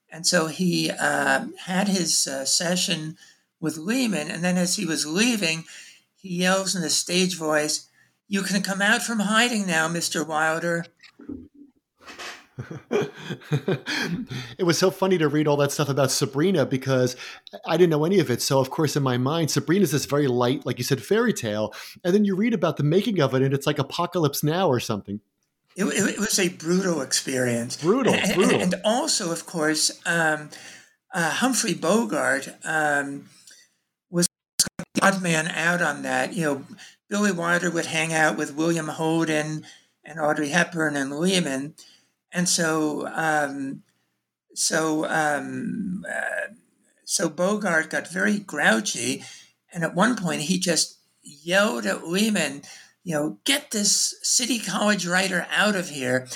And 0.10 0.28
so 0.28 0.48
he 0.48 0.92
uh, 0.92 1.46
had 1.66 1.88
his 1.88 2.28
uh, 2.28 2.44
session 2.44 3.18
with 3.62 3.78
Lehman. 3.78 4.30
And 4.30 4.44
then 4.44 4.58
as 4.58 4.76
he 4.76 4.86
was 4.86 5.06
leaving, 5.06 5.64
he 6.18 6.40
yells 6.40 6.76
in 6.76 6.84
a 6.84 6.90
stage 6.90 7.38
voice, 7.38 7.88
You 8.32 8.44
can 8.44 8.62
come 8.62 8.82
out 8.82 9.04
from 9.04 9.20
hiding 9.20 9.68
now, 9.68 9.90
Mr. 9.90 10.26
Wilder. 10.26 10.86
it 14.58 14.64
was 14.64 14.78
so 14.78 14.90
funny 14.90 15.18
to 15.18 15.28
read 15.28 15.50
all 15.50 15.58
that 15.58 15.74
stuff 15.74 15.90
about 15.90 16.12
Sabrina 16.12 16.66
because 16.66 17.18
I 17.66 17.76
didn't 17.76 17.90
know 17.90 18.06
any 18.06 18.20
of 18.20 18.32
it. 18.32 18.42
So, 18.42 18.62
of 18.62 18.70
course, 18.70 18.96
in 18.96 19.04
my 19.04 19.18
mind, 19.18 19.52
Sabrina 19.52 19.84
is 19.84 19.92
this 19.92 20.06
very 20.06 20.28
light, 20.28 20.66
like 20.66 20.78
you 20.78 20.86
said, 20.86 21.04
fairy 21.04 21.34
tale. 21.34 21.74
And 22.06 22.14
then 22.14 22.24
you 22.24 22.38
read 22.38 22.54
about 22.54 22.78
the 22.78 22.84
making 22.84 23.20
of 23.20 23.34
it, 23.34 23.42
and 23.42 23.54
it's 23.54 23.68
like 23.68 23.80
Apocalypse 23.80 24.44
Now 24.44 24.70
or 24.70 24.80
something. 24.80 25.20
It, 25.76 25.84
it 25.84 26.18
was 26.18 26.40
a 26.40 26.48
brutal 26.48 27.02
experience. 27.02 27.76
Brutal, 27.76 28.14
and, 28.14 28.34
brutal. 28.34 28.62
And, 28.62 28.76
also, 28.86 29.34
of 29.34 29.46
course, 29.46 29.92
um, 30.06 30.52
uh, 31.14 31.32
Humphrey 31.32 31.74
Bogart 31.74 32.48
um, 32.64 33.28
was 34.10 34.30
the 34.58 35.02
odd 35.02 35.22
man 35.22 35.50
out 35.50 35.82
on 35.82 36.04
that. 36.04 36.34
You 36.34 36.46
know, 36.46 36.66
Billy 37.12 37.32
Wilder 37.32 37.70
would 37.70 37.86
hang 37.86 38.12
out 38.12 38.38
with 38.38 38.56
William 38.56 38.88
Holden 38.88 39.68
and 40.04 40.20
Audrey 40.20 40.50
Hepburn 40.50 40.96
and 40.96 41.12
Lehman 41.12 41.76
and 42.32 42.48
so 42.48 43.08
um, 43.14 43.84
so 44.56 45.06
um, 45.06 46.06
uh, 46.10 46.54
so 47.06 47.30
Bogart 47.30 47.90
got 47.90 48.08
very 48.08 48.40
grouchy, 48.40 49.24
and 49.74 49.84
at 49.84 49.96
one 49.96 50.16
point 50.16 50.44
he 50.44 50.60
just 50.60 51.00
yelled 51.22 51.86
at 51.86 52.08
Lehman, 52.08 52.62
you 53.04 53.14
know, 53.14 53.38
get 53.44 53.72
this 53.72 54.16
City 54.22 54.60
College 54.60 55.06
writer 55.06 55.46
out 55.52 55.76
of 55.76 55.90
here. 55.90 56.28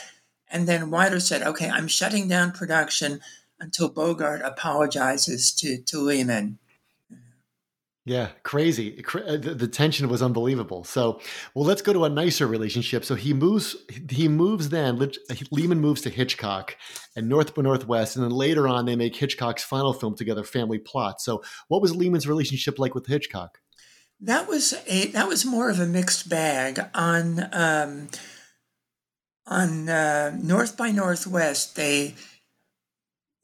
And 0.48 0.68
then 0.68 0.92
Wilder 0.92 1.20
said, 1.20 1.42
okay, 1.42 1.70
I'm 1.70 1.88
shutting 1.88 2.28
down 2.28 2.52
production 2.52 3.20
until 3.60 3.90
Bogart 3.90 4.42
apologizes 4.42 5.52
to, 5.54 5.82
to 5.82 6.00
Lehman. 6.00 6.60
Yeah, 8.08 8.30
crazy. 8.44 9.04
Uh, 9.16 9.38
the 9.38 9.68
tension 9.68 10.08
was 10.10 10.22
unbelievable. 10.22 10.84
So, 10.84 11.20
well, 11.56 11.66
let's 11.66 11.82
go 11.82 11.92
to 11.92 12.06
a 12.06 12.10
nicer 12.10 12.46
relationship. 12.46 13.04
So 13.04 13.16
he 13.16 13.34
moves. 13.34 13.76
He 14.10 14.28
moves. 14.28 14.70
Then 14.70 15.12
Lehman 15.50 15.80
moves 15.80 16.02
to 16.02 16.12
Hitchcock 16.12 16.78
and 17.16 17.28
North 17.28 17.56
by 17.56 17.64
Northwest, 17.64 18.16
and 18.16 18.24
then 18.24 18.32
later 18.32 18.68
on 18.68 18.86
they 18.86 18.96
make 18.96 19.16
Hitchcock's 19.16 19.64
final 19.64 19.92
film 19.92 20.16
together, 20.16 20.44
Family 20.44 20.78
Plot. 20.78 21.20
So, 21.20 21.42
what 21.68 21.82
was 21.82 21.96
Lehman's 21.96 22.28
relationship 22.28 22.78
like 22.78 22.94
with 22.94 23.08
Hitchcock? 23.08 23.58
That 24.22 24.48
was 24.48 24.76
a 24.86 25.08
that 25.08 25.28
was 25.28 25.44
more 25.44 25.72
of 25.72 25.80
a 25.80 25.88
mixed 25.88 26.30
bag 26.30 26.80
on 26.94 27.50
um, 27.54 28.10
on 29.48 29.90
uh, 29.90 30.38
North 30.40 30.78
by 30.78 30.92
Northwest. 30.92 31.76
They 31.76 32.14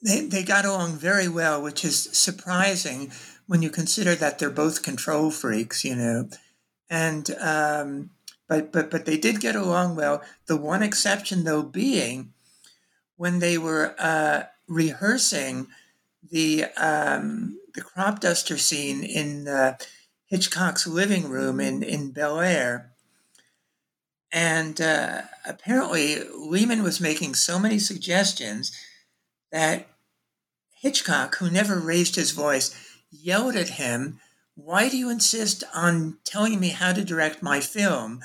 they 0.03 0.21
they 0.21 0.43
got 0.43 0.65
along 0.65 0.97
very 0.97 1.27
well, 1.27 1.63
which 1.63 1.83
is 1.83 2.03
surprising 2.13 3.11
when 3.51 3.61
you 3.61 3.69
consider 3.69 4.15
that 4.15 4.39
they're 4.39 4.49
both 4.49 4.81
control 4.81 5.29
freaks, 5.29 5.83
you 5.83 5.93
know, 5.93 6.29
and 6.89 7.31
um, 7.41 8.09
but 8.47 8.71
but 8.71 8.89
but 8.89 9.05
they 9.05 9.17
did 9.17 9.41
get 9.41 9.57
along 9.57 9.97
well. 9.97 10.21
The 10.45 10.55
one 10.55 10.81
exception, 10.81 11.43
though, 11.43 11.61
being 11.61 12.31
when 13.17 13.39
they 13.39 13.57
were 13.57 13.93
uh, 13.99 14.43
rehearsing 14.69 15.67
the 16.31 16.63
um, 16.77 17.59
the 17.75 17.81
crop 17.81 18.21
duster 18.21 18.57
scene 18.57 19.03
in 19.03 19.49
uh, 19.49 19.75
Hitchcock's 20.27 20.87
living 20.87 21.27
room 21.27 21.59
in 21.59 21.83
in 21.83 22.11
Bel 22.11 22.39
Air. 22.39 22.93
And 24.31 24.79
uh, 24.79 25.23
apparently, 25.45 26.19
Lehman 26.37 26.83
was 26.83 27.01
making 27.01 27.35
so 27.35 27.59
many 27.59 27.79
suggestions 27.79 28.71
that 29.51 29.89
Hitchcock, 30.81 31.35
who 31.35 31.51
never 31.51 31.77
raised 31.77 32.15
his 32.15 32.31
voice, 32.31 32.90
yelled 33.11 33.55
at 33.55 33.69
him, 33.69 34.19
Why 34.55 34.89
do 34.89 34.97
you 34.97 35.09
insist 35.09 35.63
on 35.73 36.17
telling 36.23 36.59
me 36.59 36.69
how 36.69 36.93
to 36.93 37.03
direct 37.03 37.43
my 37.43 37.59
film? 37.59 38.21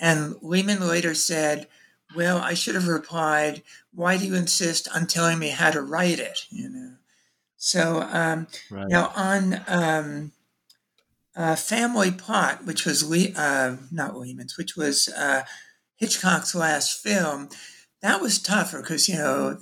And 0.00 0.36
Lehman 0.40 0.80
later 0.80 1.14
said, 1.14 1.68
Well, 2.14 2.38
I 2.38 2.54
should 2.54 2.74
have 2.74 2.88
replied, 2.88 3.62
Why 3.92 4.16
do 4.16 4.26
you 4.26 4.34
insist 4.34 4.88
on 4.94 5.06
telling 5.06 5.38
me 5.38 5.48
how 5.48 5.70
to 5.70 5.82
write 5.82 6.18
it? 6.18 6.46
You 6.50 6.68
know. 6.70 6.92
So 7.56 8.02
um, 8.10 8.48
right. 8.70 8.88
now 8.88 9.12
on 9.14 9.60
um, 9.68 10.32
uh, 11.36 11.54
Family 11.56 12.10
Plot, 12.10 12.64
which 12.64 12.84
was 12.84 13.08
Le- 13.08 13.32
uh, 13.36 13.76
not 13.90 14.18
Lehman's, 14.18 14.58
which 14.58 14.76
was 14.76 15.08
uh, 15.08 15.44
Hitchcock's 15.94 16.54
last 16.54 17.00
film, 17.00 17.48
that 18.00 18.20
was 18.20 18.42
tougher 18.42 18.80
because 18.80 19.08
you 19.08 19.16
know 19.16 19.58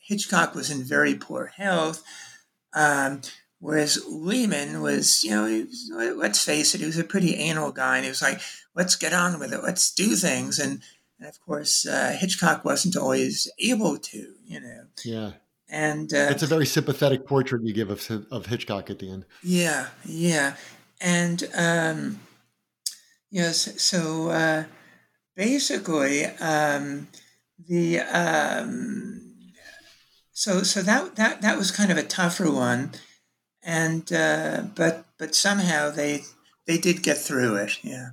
Hitchcock 0.00 0.54
was 0.54 0.70
in 0.70 0.82
very 0.82 1.14
poor 1.14 1.46
health. 1.46 2.02
Um, 2.74 3.20
whereas 3.60 4.04
Lehman 4.08 4.82
was, 4.82 5.22
you 5.24 5.30
know, 5.30 5.44
was, 5.44 5.90
let's 6.16 6.44
face 6.44 6.74
it, 6.74 6.80
he 6.80 6.86
was 6.86 6.98
a 6.98 7.04
pretty 7.04 7.36
anal 7.36 7.72
guy, 7.72 7.96
and 7.96 8.04
he 8.04 8.10
was 8.10 8.22
like, 8.22 8.40
let's 8.74 8.96
get 8.96 9.12
on 9.12 9.38
with 9.38 9.52
it, 9.52 9.62
let's 9.62 9.92
do 9.92 10.16
things, 10.16 10.58
and 10.58 10.82
and 11.18 11.28
of 11.28 11.40
course 11.40 11.86
uh, 11.86 12.16
Hitchcock 12.18 12.64
wasn't 12.64 12.96
always 12.96 13.50
able 13.58 13.96
to, 13.98 14.34
you 14.44 14.60
know. 14.60 14.84
Yeah. 15.04 15.32
And 15.68 16.12
uh, 16.12 16.28
it's 16.30 16.42
a 16.42 16.46
very 16.46 16.66
sympathetic 16.66 17.26
portrait 17.26 17.62
you 17.62 17.72
give 17.72 17.90
of 17.90 18.26
of 18.30 18.46
Hitchcock 18.46 18.90
at 18.90 18.98
the 18.98 19.10
end. 19.10 19.24
Yeah, 19.42 19.88
yeah, 20.04 20.56
and 21.00 21.42
um, 21.56 22.20
yes, 23.30 23.80
so 23.82 24.28
uh, 24.28 24.64
basically, 25.34 26.26
um, 26.26 27.08
the 27.66 28.00
um, 28.00 29.23
so 30.34 30.62
so 30.62 30.82
that 30.82 31.16
that 31.16 31.40
that 31.42 31.56
was 31.56 31.70
kind 31.70 31.90
of 31.90 31.96
a 31.96 32.02
tougher 32.02 32.50
one, 32.50 32.90
and 33.62 34.12
uh, 34.12 34.64
but 34.74 35.06
but 35.18 35.34
somehow 35.34 35.90
they 35.90 36.24
they 36.66 36.76
did 36.76 37.02
get 37.02 37.16
through 37.16 37.56
it. 37.56 37.82
Yeah. 37.82 38.10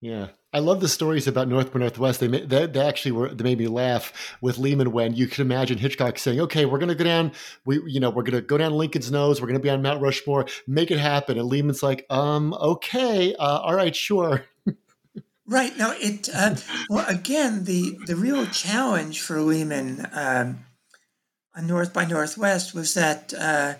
Yeah. 0.00 0.28
I 0.52 0.60
love 0.60 0.80
the 0.80 0.88
stories 0.88 1.26
about 1.26 1.48
North 1.48 1.72
by 1.72 1.80
Northwest. 1.80 2.20
They, 2.20 2.26
they, 2.26 2.66
they 2.66 2.80
actually 2.80 3.12
were 3.12 3.28
they 3.34 3.44
made 3.44 3.58
me 3.58 3.68
laugh 3.68 4.36
with 4.40 4.58
Lehman 4.58 4.92
when 4.92 5.14
you 5.14 5.26
can 5.26 5.42
imagine 5.42 5.76
Hitchcock 5.76 6.18
saying, 6.18 6.40
"Okay, 6.40 6.64
we're 6.64 6.78
going 6.78 6.88
to 6.88 6.94
go 6.94 7.04
down. 7.04 7.32
We 7.66 7.80
you 7.86 8.00
know 8.00 8.08
we're 8.10 8.22
going 8.22 8.40
to 8.40 8.40
go 8.40 8.56
down 8.56 8.72
Lincoln's 8.72 9.10
Nose. 9.10 9.40
We're 9.40 9.46
going 9.48 9.60
to 9.60 9.62
be 9.62 9.70
on 9.70 9.82
Mount 9.82 10.00
Rushmore. 10.00 10.46
Make 10.66 10.90
it 10.90 10.98
happen." 10.98 11.38
And 11.38 11.48
Lehman's 11.48 11.82
like, 11.82 12.06
"Um, 12.08 12.54
okay, 12.54 13.34
uh, 13.34 13.58
all 13.58 13.74
right, 13.74 13.94
sure." 13.94 14.44
Right 15.46 15.76
now, 15.78 15.92
it 15.92 16.28
uh, 16.34 16.56
well 16.90 17.06
again 17.08 17.64
the 17.64 17.98
the 18.06 18.16
real 18.16 18.46
challenge 18.46 19.20
for 19.20 19.40
Lehman 19.40 20.06
um, 20.12 20.64
North 21.62 21.92
by 21.92 22.04
Northwest 22.04 22.74
was 22.74 22.94
that 22.94 23.34
uh, 23.34 23.74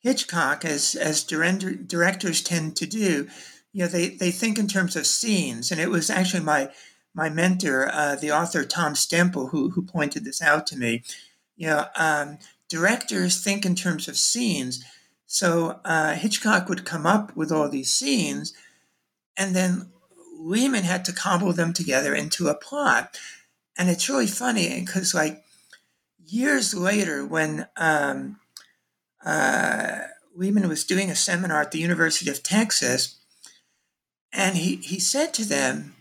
Hitchcock, 0.00 0.64
as 0.64 0.94
as 0.94 1.24
directors 1.24 2.42
tend 2.42 2.76
to 2.76 2.86
do, 2.86 3.28
you 3.72 3.82
know, 3.82 3.88
they, 3.88 4.10
they 4.10 4.30
think 4.30 4.58
in 4.58 4.68
terms 4.68 4.96
of 4.96 5.06
scenes. 5.06 5.70
And 5.70 5.80
it 5.80 5.90
was 5.90 6.10
actually 6.10 6.44
my 6.44 6.70
my 7.14 7.28
mentor, 7.28 7.88
uh, 7.92 8.16
the 8.16 8.32
author 8.32 8.64
Tom 8.64 8.94
Stempel, 8.94 9.50
who, 9.50 9.70
who 9.70 9.82
pointed 9.82 10.24
this 10.24 10.42
out 10.42 10.66
to 10.68 10.76
me. 10.76 11.02
You 11.56 11.68
know, 11.68 11.86
um, 11.96 12.38
directors 12.68 13.42
think 13.42 13.64
in 13.64 13.74
terms 13.74 14.08
of 14.08 14.16
scenes. 14.16 14.84
So 15.26 15.80
uh, 15.84 16.14
Hitchcock 16.14 16.68
would 16.68 16.84
come 16.84 17.06
up 17.06 17.36
with 17.36 17.52
all 17.52 17.68
these 17.68 17.94
scenes, 17.94 18.52
and 19.36 19.54
then 19.54 19.90
Lehman 20.38 20.84
had 20.84 21.04
to 21.06 21.12
cobble 21.12 21.52
them 21.52 21.72
together 21.72 22.14
into 22.14 22.48
a 22.48 22.54
plot. 22.54 23.18
And 23.78 23.88
it's 23.88 24.08
really 24.08 24.26
funny 24.26 24.80
because, 24.80 25.14
like, 25.14 25.43
years 26.26 26.74
later, 26.74 27.24
when 27.24 27.66
um, 27.76 28.40
uh, 29.24 29.98
Lehman 30.34 30.68
was 30.68 30.84
doing 30.84 31.10
a 31.10 31.16
seminar 31.16 31.62
at 31.62 31.72
the 31.72 31.78
University 31.78 32.30
of 32.30 32.42
Texas, 32.42 33.18
and 34.32 34.56
he, 34.56 34.76
he 34.76 34.98
said 34.98 35.32
to 35.34 35.44
them, 35.44 35.94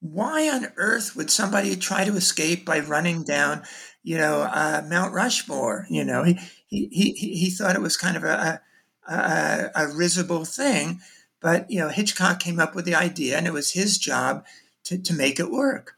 why 0.00 0.48
on 0.48 0.72
earth 0.76 1.16
would 1.16 1.30
somebody 1.30 1.76
try 1.76 2.04
to 2.04 2.16
escape 2.16 2.64
by 2.64 2.78
running 2.78 3.22
down, 3.22 3.62
you 4.02 4.18
know, 4.18 4.42
uh, 4.42 4.82
Mount 4.88 5.14
Rushmore? 5.14 5.86
You 5.88 6.04
know, 6.04 6.24
he, 6.24 6.38
he, 6.66 6.88
he, 6.88 7.36
he 7.36 7.50
thought 7.50 7.76
it 7.76 7.82
was 7.82 7.96
kind 7.96 8.16
of 8.16 8.24
a, 8.24 8.60
a, 9.08 9.70
a 9.74 9.88
risible 9.88 10.44
thing. 10.44 11.00
But, 11.40 11.70
you 11.70 11.78
know, 11.78 11.88
Hitchcock 11.88 12.40
came 12.40 12.60
up 12.60 12.74
with 12.74 12.84
the 12.84 12.94
idea 12.94 13.36
and 13.36 13.46
it 13.46 13.52
was 13.52 13.72
his 13.72 13.98
job 13.98 14.44
to, 14.84 14.98
to 14.98 15.14
make 15.14 15.40
it 15.40 15.50
work. 15.50 15.93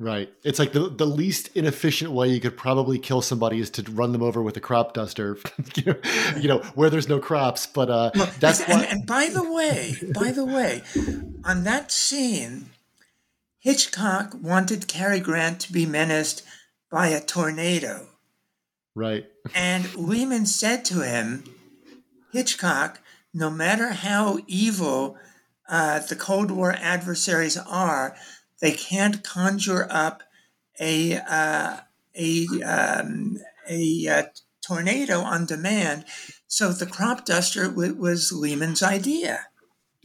Right. 0.00 0.32
It's 0.42 0.58
like 0.58 0.72
the 0.72 0.88
the 0.88 1.04
least 1.04 1.50
inefficient 1.54 2.10
way 2.10 2.28
you 2.28 2.40
could 2.40 2.56
probably 2.56 2.98
kill 2.98 3.20
somebody 3.20 3.60
is 3.60 3.68
to 3.72 3.82
run 3.92 4.12
them 4.12 4.22
over 4.22 4.42
with 4.42 4.56
a 4.56 4.60
crop 4.60 4.94
duster, 4.94 5.36
you, 5.74 5.84
know, 5.84 6.00
you 6.38 6.48
know, 6.48 6.60
where 6.74 6.88
there's 6.88 7.06
no 7.06 7.18
crops. 7.18 7.66
But 7.66 7.90
uh, 7.90 8.10
Look, 8.14 8.30
that's 8.36 8.66
and, 8.66 8.82
and 8.82 9.06
by 9.06 9.26
the 9.26 9.44
way, 9.44 9.96
by 10.14 10.32
the 10.32 10.46
way, 10.46 10.82
on 11.44 11.64
that 11.64 11.92
scene, 11.92 12.70
Hitchcock 13.58 14.34
wanted 14.40 14.88
Cary 14.88 15.20
Grant 15.20 15.60
to 15.60 15.72
be 15.72 15.84
menaced 15.84 16.44
by 16.90 17.08
a 17.08 17.20
tornado. 17.20 18.06
Right. 18.96 19.26
And 19.54 19.94
Lehman 19.96 20.46
said 20.46 20.84
to 20.86 21.00
him, 21.00 21.44
Hitchcock, 22.32 23.00
no 23.34 23.50
matter 23.50 23.88
how 23.88 24.38
evil 24.46 25.16
uh, 25.68 25.98
the 26.00 26.16
Cold 26.16 26.50
War 26.50 26.72
adversaries 26.72 27.56
are, 27.56 28.16
they 28.60 28.72
can't 28.72 29.22
conjure 29.22 29.86
up 29.90 30.22
a 30.78 31.16
uh, 31.16 31.78
a 32.14 32.46
um, 32.62 33.38
a 33.68 34.08
uh, 34.08 34.22
tornado 34.62 35.20
on 35.20 35.46
demand. 35.46 36.04
So 36.46 36.72
the 36.72 36.86
crop 36.86 37.24
duster 37.24 37.68
w- 37.68 37.94
was 37.94 38.32
Lehman's 38.32 38.82
idea. 38.82 39.46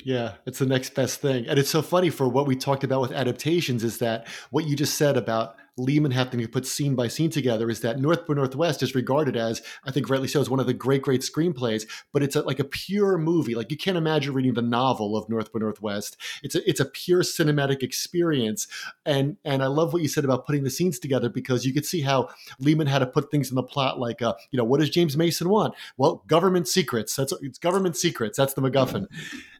Yeah, 0.03 0.33
it's 0.45 0.59
the 0.59 0.65
next 0.65 0.93
best 0.93 1.19
thing. 1.19 1.47
And 1.47 1.57
it's 1.57 1.69
so 1.69 1.81
funny 1.81 2.09
for 2.09 2.27
what 2.27 2.45
we 2.45 2.55
talked 2.55 2.83
about 2.83 3.01
with 3.01 3.11
adaptations 3.11 3.83
is 3.83 3.97
that 3.99 4.27
what 4.51 4.65
you 4.65 4.75
just 4.75 4.95
said 4.95 5.17
about 5.17 5.55
Lehman 5.77 6.11
having 6.11 6.39
to 6.39 6.47
put 6.47 6.65
scene 6.65 6.95
by 6.95 7.07
scene 7.07 7.29
together 7.29 7.69
is 7.69 7.81
that 7.81 7.99
North 7.99 8.25
by 8.25 8.33
Northwest 8.33 8.81
is 8.81 8.95
regarded 8.95 9.35
as, 9.35 9.61
I 9.83 9.91
think 9.91 10.09
rightly 10.09 10.27
so, 10.27 10.39
as 10.39 10.49
one 10.49 10.59
of 10.59 10.67
the 10.67 10.73
great, 10.73 11.01
great 11.01 11.21
screenplays, 11.21 11.85
but 12.13 12.23
it's 12.23 12.35
a, 12.35 12.41
like 12.41 12.59
a 12.59 12.63
pure 12.63 13.17
movie. 13.17 13.55
Like 13.55 13.71
you 13.71 13.77
can't 13.77 13.97
imagine 13.97 14.33
reading 14.33 14.53
the 14.53 14.61
novel 14.61 15.17
of 15.17 15.27
North 15.29 15.51
by 15.51 15.59
Northwest. 15.59 16.17
It's 16.43 16.55
a, 16.55 16.69
it's 16.69 16.79
a 16.79 16.85
pure 16.85 17.21
cinematic 17.21 17.83
experience. 17.83 18.67
And, 19.05 19.37
and 19.43 19.61
I 19.61 19.67
love 19.67 19.91
what 19.91 20.01
you 20.01 20.07
said 20.07 20.23
about 20.23 20.45
putting 20.45 20.63
the 20.63 20.69
scenes 20.69 20.97
together 20.97 21.29
because 21.29 21.65
you 21.65 21.73
could 21.73 21.85
see 21.85 22.01
how 22.01 22.29
Lehman 22.59 22.87
had 22.87 22.99
to 22.99 23.07
put 23.07 23.29
things 23.29 23.49
in 23.49 23.55
the 23.55 23.63
plot 23.63 23.99
like, 23.99 24.21
uh, 24.21 24.33
you 24.51 24.57
know, 24.57 24.63
what 24.63 24.79
does 24.79 24.89
James 24.89 25.17
Mason 25.17 25.49
want? 25.49 25.73
Well, 25.97 26.23
government 26.27 26.67
secrets. 26.67 27.15
That's 27.15 27.33
it's 27.41 27.59
government 27.59 27.97
secrets. 27.97 28.37
That's 28.37 28.53
the 28.53 28.61
MacGuffin. 28.61 29.07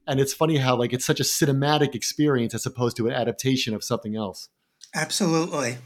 And 0.08 0.20
it's 0.20 0.34
funny 0.34 0.58
how 0.58 0.76
like 0.76 0.94
it's 0.94 1.06
such 1.06 1.20
a 1.20 1.24
cinematic 1.24 1.96
experience 1.96 2.54
as 2.54 2.66
opposed 2.66 2.96
to 2.98 3.08
an 3.08 3.14
adaptation 3.14 3.74
of 3.74 3.84
something 3.84 4.16
else. 4.16 4.50
Absolutely. 4.94 5.78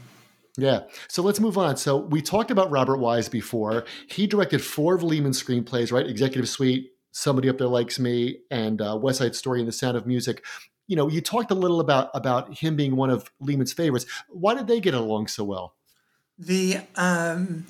Yeah. 0.60 0.82
So 1.08 1.22
let's 1.22 1.40
move 1.40 1.56
on. 1.56 1.76
So 1.76 1.96
we 1.96 2.20
talked 2.20 2.50
about 2.50 2.70
Robert 2.70 2.98
Wise 2.98 3.28
before. 3.28 3.84
He 4.08 4.26
directed 4.26 4.62
four 4.62 4.94
of 4.94 5.02
Lehman's 5.02 5.42
screenplays, 5.42 5.90
right? 5.90 6.06
Executive 6.06 6.48
Suite, 6.48 6.92
Somebody 7.12 7.48
Up 7.48 7.58
There 7.58 7.66
Likes 7.66 7.98
Me, 7.98 8.40
and 8.50 8.80
uh, 8.80 8.98
West 9.00 9.18
Side 9.18 9.34
Story 9.34 9.60
and 9.60 9.68
The 9.68 9.72
Sound 9.72 9.96
of 9.96 10.06
Music. 10.06 10.44
You 10.86 10.96
know, 10.96 11.08
you 11.08 11.20
talked 11.20 11.50
a 11.50 11.54
little 11.54 11.80
about 11.80 12.10
about 12.14 12.58
him 12.58 12.76
being 12.76 12.96
one 12.96 13.10
of 13.10 13.30
Lehman's 13.40 13.72
favorites. 13.72 14.06
Why 14.28 14.54
did 14.54 14.66
they 14.66 14.80
get 14.80 14.94
along 14.94 15.28
so 15.28 15.44
well? 15.44 15.76
The 16.38 16.78
um, 16.96 17.66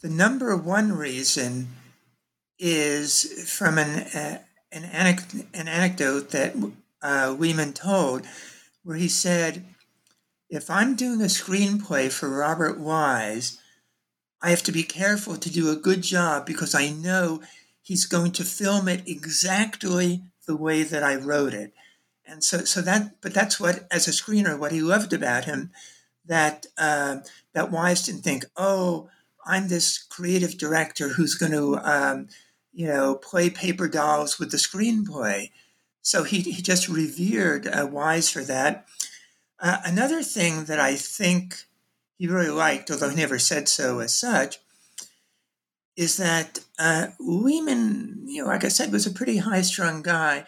the 0.00 0.08
number 0.08 0.56
one 0.56 0.92
reason 0.92 1.68
is 2.58 3.48
from 3.50 3.78
an 3.78 4.00
uh, 4.14 4.38
an, 4.72 4.82
anec- 4.82 5.46
an 5.54 5.68
anecdote 5.68 6.30
that 6.30 6.54
uh, 7.02 7.36
Lehman 7.38 7.72
told, 7.72 8.26
where 8.82 8.96
he 8.96 9.08
said 9.08 9.64
if 10.48 10.70
I'm 10.70 10.96
doing 10.96 11.20
a 11.20 11.24
screenplay 11.24 12.10
for 12.10 12.28
Robert 12.28 12.78
Wise, 12.78 13.58
I 14.40 14.50
have 14.50 14.62
to 14.64 14.72
be 14.72 14.82
careful 14.82 15.36
to 15.36 15.50
do 15.50 15.70
a 15.70 15.76
good 15.76 16.02
job 16.02 16.46
because 16.46 16.74
I 16.74 16.90
know 16.90 17.42
he's 17.82 18.06
going 18.06 18.32
to 18.32 18.44
film 18.44 18.88
it 18.88 19.06
exactly 19.06 20.22
the 20.46 20.56
way 20.56 20.82
that 20.82 21.02
I 21.02 21.16
wrote 21.16 21.54
it. 21.54 21.72
And 22.26 22.44
so, 22.44 22.58
so 22.58 22.80
that, 22.82 23.20
but 23.20 23.34
that's 23.34 23.58
what, 23.58 23.86
as 23.90 24.06
a 24.06 24.10
screener, 24.10 24.58
what 24.58 24.72
he 24.72 24.80
loved 24.80 25.12
about 25.12 25.44
him, 25.44 25.70
that 26.26 26.66
uh, 26.76 27.16
that 27.54 27.70
Wise 27.70 28.04
didn't 28.04 28.22
think, 28.22 28.44
oh, 28.56 29.08
I'm 29.46 29.68
this 29.68 29.98
creative 29.98 30.58
director 30.58 31.08
who's 31.08 31.34
going 31.34 31.52
to, 31.52 31.76
um, 31.78 32.28
you 32.72 32.86
know, 32.86 33.14
play 33.14 33.48
paper 33.48 33.88
dolls 33.88 34.38
with 34.38 34.50
the 34.50 34.58
screenplay. 34.58 35.50
So 36.02 36.24
he, 36.24 36.40
he 36.40 36.62
just 36.62 36.88
revered 36.88 37.66
uh, 37.66 37.88
Wise 37.90 38.28
for 38.30 38.42
that. 38.44 38.86
Uh, 39.60 39.78
another 39.84 40.22
thing 40.22 40.64
that 40.64 40.78
I 40.78 40.94
think 40.94 41.64
he 42.16 42.26
really 42.26 42.50
liked, 42.50 42.90
although 42.90 43.10
he 43.10 43.16
never 43.16 43.38
said 43.38 43.68
so 43.68 43.98
as 44.00 44.14
such, 44.14 44.58
is 45.96 46.16
that 46.16 46.60
uh, 46.78 47.08
Lehman, 47.18 48.22
you 48.26 48.42
know, 48.42 48.48
like 48.48 48.64
I 48.64 48.68
said, 48.68 48.92
was 48.92 49.06
a 49.06 49.10
pretty 49.10 49.38
high 49.38 49.62
strung 49.62 50.02
guy, 50.02 50.46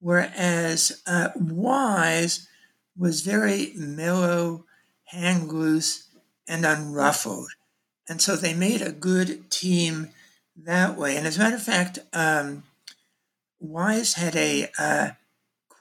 whereas 0.00 1.02
uh, 1.06 1.28
Wise 1.34 2.46
was 2.96 3.22
very 3.22 3.72
mellow, 3.74 4.66
hang 5.04 5.48
loose, 5.48 6.08
and 6.46 6.66
unruffled. 6.66 7.48
And 8.08 8.20
so 8.20 8.36
they 8.36 8.52
made 8.52 8.82
a 8.82 8.92
good 8.92 9.50
team 9.50 10.10
that 10.56 10.98
way. 10.98 11.16
And 11.16 11.26
as 11.26 11.36
a 11.36 11.40
matter 11.40 11.56
of 11.56 11.62
fact, 11.62 11.98
um, 12.12 12.64
Wise 13.60 14.14
had 14.14 14.36
a 14.36 14.70
uh, 14.78 15.10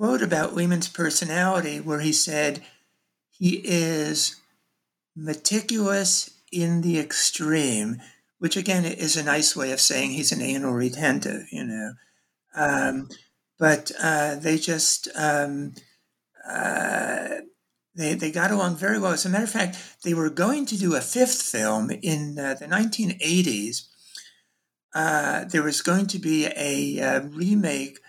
quote 0.01 0.23
about 0.23 0.55
Lehman's 0.55 0.89
personality 0.89 1.79
where 1.79 1.99
he 1.99 2.11
said, 2.11 2.63
he 3.29 3.61
is 3.63 4.35
meticulous 5.15 6.31
in 6.51 6.81
the 6.81 6.97
extreme, 6.97 8.01
which 8.39 8.57
again 8.57 8.83
is 8.83 9.15
a 9.15 9.23
nice 9.23 9.55
way 9.55 9.71
of 9.71 9.79
saying 9.79 10.09
he's 10.09 10.31
an 10.31 10.41
anal 10.41 10.73
retentive, 10.73 11.43
you 11.51 11.63
know. 11.63 11.91
Um, 12.55 13.09
but 13.59 13.91
uh, 14.01 14.37
they 14.37 14.57
just 14.57 15.07
um, 15.15 15.75
uh, 16.49 17.35
they 17.93 18.15
they 18.15 18.31
got 18.31 18.49
along 18.49 18.77
very 18.77 18.97
well. 18.97 19.11
As 19.11 19.27
a 19.27 19.29
matter 19.29 19.43
of 19.43 19.51
fact, 19.51 19.77
they 20.03 20.15
were 20.15 20.31
going 20.31 20.65
to 20.65 20.77
do 20.79 20.95
a 20.95 21.01
fifth 21.01 21.43
film 21.43 21.91
in 21.91 22.39
uh, 22.39 22.55
the 22.55 22.65
1980s. 22.65 23.83
Uh, 24.95 25.45
there 25.45 25.61
was 25.61 25.83
going 25.83 26.07
to 26.07 26.17
be 26.17 26.47
a, 26.55 26.99
uh, 26.99 27.21
remake 27.21 27.99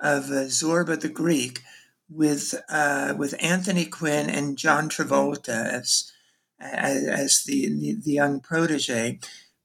of 0.00 0.26
uh, 0.30 0.46
Zorba 0.48 1.00
the 1.00 1.08
Greek 1.08 1.62
with 2.08 2.54
uh, 2.68 3.14
with 3.16 3.34
Anthony 3.40 3.84
Quinn 3.84 4.28
and 4.28 4.58
John 4.58 4.88
Travolta 4.88 5.48
as 5.48 6.12
as, 6.60 7.04
as 7.04 7.44
the, 7.44 7.96
the 8.04 8.12
young 8.12 8.40
protege, 8.40 9.18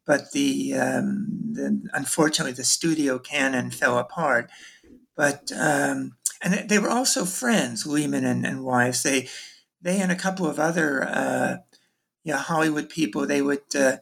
but 0.06 0.32
the, 0.32 0.74
um, 0.76 1.28
the, 1.52 1.82
unfortunately 1.94 2.54
the 2.54 2.64
studio 2.64 3.20
Cannon 3.20 3.70
fell 3.70 3.98
apart. 3.98 4.50
but 5.16 5.52
um, 5.58 6.16
and 6.42 6.70
they 6.70 6.80
were 6.80 6.90
also 6.90 7.26
friends, 7.26 7.86
Lehman 7.86 8.26
and, 8.26 8.46
and 8.46 8.64
Wise. 8.64 9.04
They 9.04 9.28
they 9.82 10.00
and 10.00 10.12
a 10.12 10.16
couple 10.16 10.48
of 10.48 10.60
other 10.60 11.04
uh, 11.04 11.58
you 12.24 12.34
know, 12.34 12.40
Hollywood 12.40 12.90
people. 12.90 13.26
They 13.26 13.42
would 13.42 13.76
uh, 13.76 13.98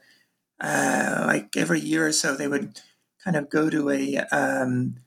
uh, 0.59 1.23
like 1.27 1.55
every 1.55 1.79
year 1.79 2.07
or 2.07 2.11
so 2.11 2.35
they 2.35 2.47
would 2.47 2.81
kind 3.23 3.37
of 3.37 3.49
go 3.49 3.69
to 3.69 3.89
a 3.89 4.17
um, 4.31 4.97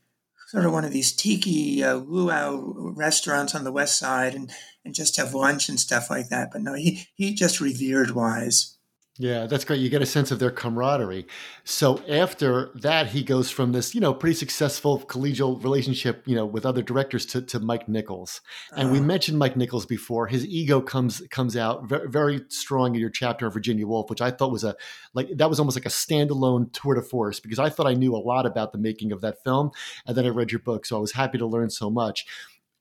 sort 0.47 0.65
of 0.65 0.73
one 0.73 0.85
of 0.85 0.93
these 0.93 1.13
tiki 1.13 1.83
uh, 1.83 1.95
luau 1.97 2.73
restaurants 2.95 3.55
on 3.55 3.65
the 3.65 3.73
west 3.73 3.99
side 3.99 4.35
and 4.35 4.51
and 4.85 4.95
just 4.95 5.17
have 5.17 5.35
lunch 5.35 5.69
and 5.69 5.81
stuff 5.81 6.09
like 6.09 6.29
that. 6.29 6.51
But 6.53 6.63
no, 6.63 6.75
he 6.75 7.09
he 7.15 7.35
just 7.35 7.61
revered 7.61 8.13
Wise. 8.13 8.76
Yeah, 9.19 9.47
that's 9.47 9.65
great. 9.65 9.81
You 9.81 9.89
get 9.89 10.03
a 10.03 10.07
sense 10.07 10.31
of 10.31 10.39
their 10.39 10.51
camaraderie. 10.51 11.27
So 11.65 12.03
after 12.07 12.71
that, 12.75 13.09
he 13.09 13.23
goes 13.23 13.51
from 13.51 13.73
this, 13.73 13.95
you 13.95 14.01
know, 14.01 14.13
pretty 14.13 14.35
successful 14.35 15.01
collegial 15.01 15.63
relationship, 15.63 16.23
you 16.27 16.35
know, 16.35 16.45
with 16.45 16.67
other 16.67 16.83
directors 16.83 17.25
to, 17.27 17.41
to 17.43 17.59
Mike 17.59 17.89
Nichols. 17.89 18.43
And 18.73 18.89
uh, 18.89 18.93
we 18.93 18.99
uh-huh. 18.99 19.07
mentioned 19.07 19.39
Mike 19.39 19.57
Nichols 19.57 19.87
before. 19.87 20.27
His 20.27 20.45
ego 20.45 20.83
comes 20.83 21.23
comes 21.31 21.57
out 21.57 21.89
very, 21.89 22.09
very 22.09 22.45
strong 22.49 22.95
in 22.95 23.01
your 23.01 23.11
chapter 23.11 23.47
of 23.47 23.55
Virginia 23.55 23.87
Woolf, 23.87 24.11
which 24.11 24.21
I 24.21 24.31
thought 24.31 24.53
was 24.53 24.65
a 24.65 24.77
like 25.15 25.29
that 25.35 25.49
was 25.49 25.59
almost 25.59 25.79
like 25.79 25.87
a 25.87 25.91
standalone 25.91 26.71
tour 26.73 26.95
de 26.95 27.03
force 27.03 27.41
because 27.41 27.59
I 27.59 27.71
thought 27.71 27.87
I 27.87 27.95
knew 27.95 28.15
a 28.15 28.19
lot 28.19 28.45
about 28.45 28.73
the 28.73 28.79
making 28.79 29.13
of 29.13 29.23
that 29.23 29.43
film, 29.43 29.71
and 30.07 30.15
then 30.15 30.27
I 30.27 30.29
read 30.29 30.53
your 30.53 30.61
book, 30.61 30.85
so 30.85 30.97
I 30.97 31.01
was 31.01 31.13
happy 31.13 31.39
to 31.39 31.47
learn 31.47 31.71
so 31.71 31.89
much 31.89 32.27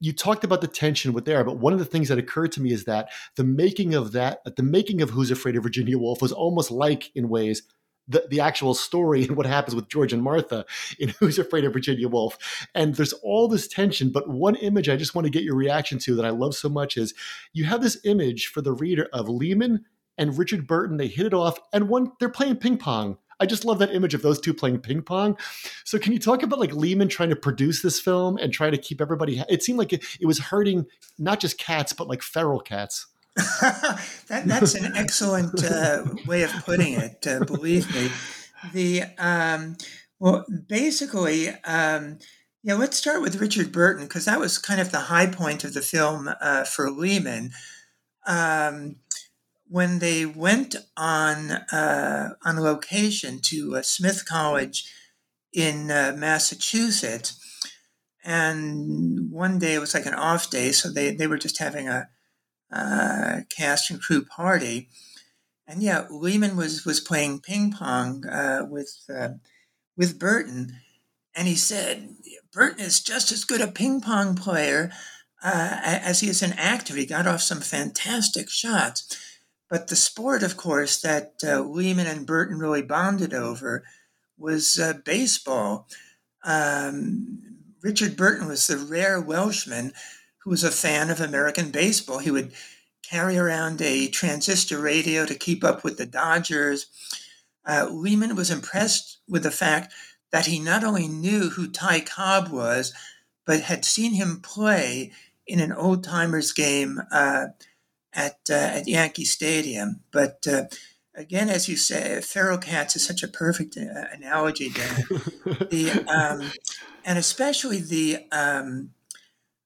you 0.00 0.12
talked 0.12 0.44
about 0.44 0.60
the 0.60 0.68
tension 0.68 1.12
with 1.12 1.24
there, 1.24 1.44
but 1.44 1.58
one 1.58 1.72
of 1.72 1.78
the 1.78 1.84
things 1.84 2.08
that 2.08 2.18
occurred 2.18 2.52
to 2.52 2.60
me 2.60 2.72
is 2.72 2.84
that 2.84 3.08
the 3.36 3.44
making 3.44 3.94
of 3.94 4.12
that, 4.12 4.40
the 4.56 4.62
making 4.62 5.00
of 5.00 5.10
Who's 5.10 5.30
Afraid 5.30 5.56
of 5.56 5.62
Virginia 5.62 5.98
Woolf 5.98 6.20
was 6.20 6.32
almost 6.32 6.70
like, 6.70 7.10
in 7.14 7.28
ways, 7.28 7.62
the, 8.08 8.26
the 8.30 8.40
actual 8.40 8.74
story 8.74 9.24
and 9.26 9.36
what 9.36 9.46
happens 9.46 9.74
with 9.74 9.88
George 9.88 10.12
and 10.12 10.22
Martha 10.22 10.64
in 10.98 11.08
Who's 11.20 11.38
Afraid 11.38 11.64
of 11.64 11.72
Virginia 11.72 12.08
Woolf. 12.08 12.66
And 12.74 12.94
there's 12.94 13.14
all 13.14 13.48
this 13.48 13.68
tension, 13.68 14.10
but 14.10 14.28
one 14.28 14.56
image 14.56 14.88
I 14.88 14.96
just 14.96 15.14
want 15.14 15.24
to 15.24 15.30
get 15.30 15.44
your 15.44 15.56
reaction 15.56 15.98
to 16.00 16.14
that 16.16 16.26
I 16.26 16.30
love 16.30 16.54
so 16.54 16.68
much 16.68 16.96
is 16.96 17.14
you 17.52 17.64
have 17.64 17.82
this 17.82 17.98
image 18.04 18.48
for 18.48 18.60
the 18.60 18.72
reader 18.72 19.08
of 19.12 19.28
Lehman 19.28 19.84
and 20.18 20.38
Richard 20.38 20.66
Burton. 20.66 20.96
They 20.96 21.08
hit 21.08 21.26
it 21.26 21.34
off, 21.34 21.58
and 21.72 21.88
one 21.88 22.12
they're 22.20 22.28
playing 22.28 22.56
ping 22.56 22.78
pong 22.78 23.18
I 23.38 23.46
just 23.46 23.64
love 23.64 23.78
that 23.80 23.94
image 23.94 24.14
of 24.14 24.22
those 24.22 24.40
two 24.40 24.54
playing 24.54 24.80
ping 24.80 25.02
pong. 25.02 25.36
So 25.84 25.98
can 25.98 26.12
you 26.12 26.18
talk 26.18 26.42
about 26.42 26.58
like 26.58 26.72
Lehman 26.72 27.08
trying 27.08 27.30
to 27.30 27.36
produce 27.36 27.82
this 27.82 28.00
film 28.00 28.38
and 28.38 28.52
trying 28.52 28.72
to 28.72 28.78
keep 28.78 29.00
everybody? 29.00 29.42
It 29.48 29.62
seemed 29.62 29.78
like 29.78 29.92
it, 29.92 30.04
it 30.20 30.26
was 30.26 30.38
hurting 30.38 30.86
not 31.18 31.40
just 31.40 31.58
cats 31.58 31.92
but 31.92 32.08
like 32.08 32.22
feral 32.22 32.60
cats. 32.60 33.06
that, 33.36 34.44
that's 34.46 34.74
an 34.74 34.96
excellent 34.96 35.62
uh, 35.62 36.04
way 36.26 36.42
of 36.42 36.52
putting 36.64 36.94
it. 36.94 37.26
Uh, 37.26 37.44
believe 37.44 37.94
me, 37.94 38.10
the 38.72 39.02
um, 39.18 39.76
well, 40.18 40.46
basically, 40.66 41.50
um, 41.64 42.18
yeah. 42.62 42.74
Let's 42.74 42.96
start 42.96 43.20
with 43.20 43.36
Richard 43.36 43.72
Burton 43.72 44.06
because 44.06 44.24
that 44.24 44.40
was 44.40 44.56
kind 44.56 44.80
of 44.80 44.90
the 44.90 45.00
high 45.00 45.26
point 45.26 45.64
of 45.64 45.74
the 45.74 45.82
film 45.82 46.30
uh, 46.40 46.64
for 46.64 46.90
Lehman. 46.90 47.50
Um, 48.26 48.96
when 49.68 49.98
they 49.98 50.24
went 50.24 50.76
on 50.96 51.50
uh, 51.50 52.34
on 52.44 52.60
location 52.60 53.40
to 53.42 53.76
uh, 53.76 53.82
Smith 53.82 54.24
College 54.26 54.90
in 55.52 55.90
uh, 55.90 56.14
Massachusetts, 56.16 57.38
and 58.24 59.30
one 59.30 59.58
day 59.58 59.74
it 59.74 59.80
was 59.80 59.94
like 59.94 60.06
an 60.06 60.14
off 60.14 60.50
day, 60.50 60.72
so 60.72 60.90
they, 60.90 61.14
they 61.14 61.26
were 61.26 61.38
just 61.38 61.58
having 61.58 61.88
a 61.88 62.08
uh, 62.72 63.40
cast 63.56 63.90
and 63.90 64.00
crew 64.00 64.24
party, 64.24 64.88
and 65.66 65.82
yeah, 65.82 66.06
Lehman 66.10 66.56
was 66.56 66.84
was 66.84 67.00
playing 67.00 67.40
ping 67.40 67.72
pong 67.72 68.26
uh, 68.26 68.66
with 68.68 68.94
uh, 69.12 69.30
with 69.96 70.18
Burton, 70.18 70.76
and 71.34 71.48
he 71.48 71.56
said 71.56 72.10
Burton 72.52 72.84
is 72.84 73.00
just 73.00 73.32
as 73.32 73.44
good 73.44 73.60
a 73.60 73.66
ping 73.66 74.00
pong 74.00 74.36
player 74.36 74.92
as 75.42 76.20
he 76.20 76.28
is 76.28 76.42
an 76.42 76.52
actor. 76.54 76.96
He 76.96 77.06
got 77.06 77.26
off 77.26 77.40
some 77.40 77.60
fantastic 77.60 78.48
shots 78.48 79.35
but 79.68 79.88
the 79.88 79.96
sport, 79.96 80.42
of 80.42 80.56
course, 80.56 81.00
that 81.00 81.34
uh, 81.44 81.60
Lehman 81.60 82.06
and 82.06 82.26
Burton 82.26 82.58
really 82.58 82.82
bonded 82.82 83.34
over 83.34 83.84
was 84.38 84.78
uh, 84.78 84.94
baseball. 85.04 85.88
Um, 86.44 87.38
Richard 87.82 88.16
Burton 88.16 88.48
was 88.48 88.66
the 88.66 88.76
rare 88.76 89.20
Welshman 89.20 89.92
who 90.38 90.50
was 90.50 90.62
a 90.62 90.70
fan 90.70 91.10
of 91.10 91.20
American 91.20 91.70
baseball. 91.70 92.18
He 92.18 92.30
would 92.30 92.52
carry 93.02 93.36
around 93.36 93.82
a 93.82 94.08
transistor 94.08 94.80
radio 94.80 95.26
to 95.26 95.34
keep 95.34 95.64
up 95.64 95.82
with 95.82 95.98
the 95.98 96.06
Dodgers. 96.06 96.86
Uh, 97.64 97.88
Lehman 97.90 98.36
was 98.36 98.50
impressed 98.50 99.18
with 99.28 99.42
the 99.42 99.50
fact 99.50 99.92
that 100.30 100.46
he 100.46 100.58
not 100.58 100.84
only 100.84 101.08
knew 101.08 101.50
who 101.50 101.68
Ty 101.68 102.00
Cobb 102.00 102.48
was, 102.48 102.92
but 103.44 103.60
had 103.60 103.84
seen 103.84 104.14
him 104.14 104.40
play 104.40 105.12
in 105.46 105.60
an 105.60 105.72
old 105.72 106.04
timers 106.04 106.52
game 106.52 107.00
uh, 107.12 107.46
at 108.16 108.38
uh, 108.50 108.54
at 108.54 108.88
Yankee 108.88 109.24
Stadium. 109.24 110.00
But 110.10 110.44
uh, 110.50 110.64
again, 111.14 111.48
as 111.48 111.68
you 111.68 111.76
say, 111.76 112.20
feral 112.22 112.58
cats 112.58 112.96
is 112.96 113.06
such 113.06 113.22
a 113.22 113.28
perfect 113.28 113.76
uh, 113.76 114.06
analogy 114.12 114.70
there. 114.70 115.04
the 115.70 116.04
um, 116.08 116.50
and 117.04 117.18
especially 117.18 117.78
the 117.78 118.26
um, 118.32 118.90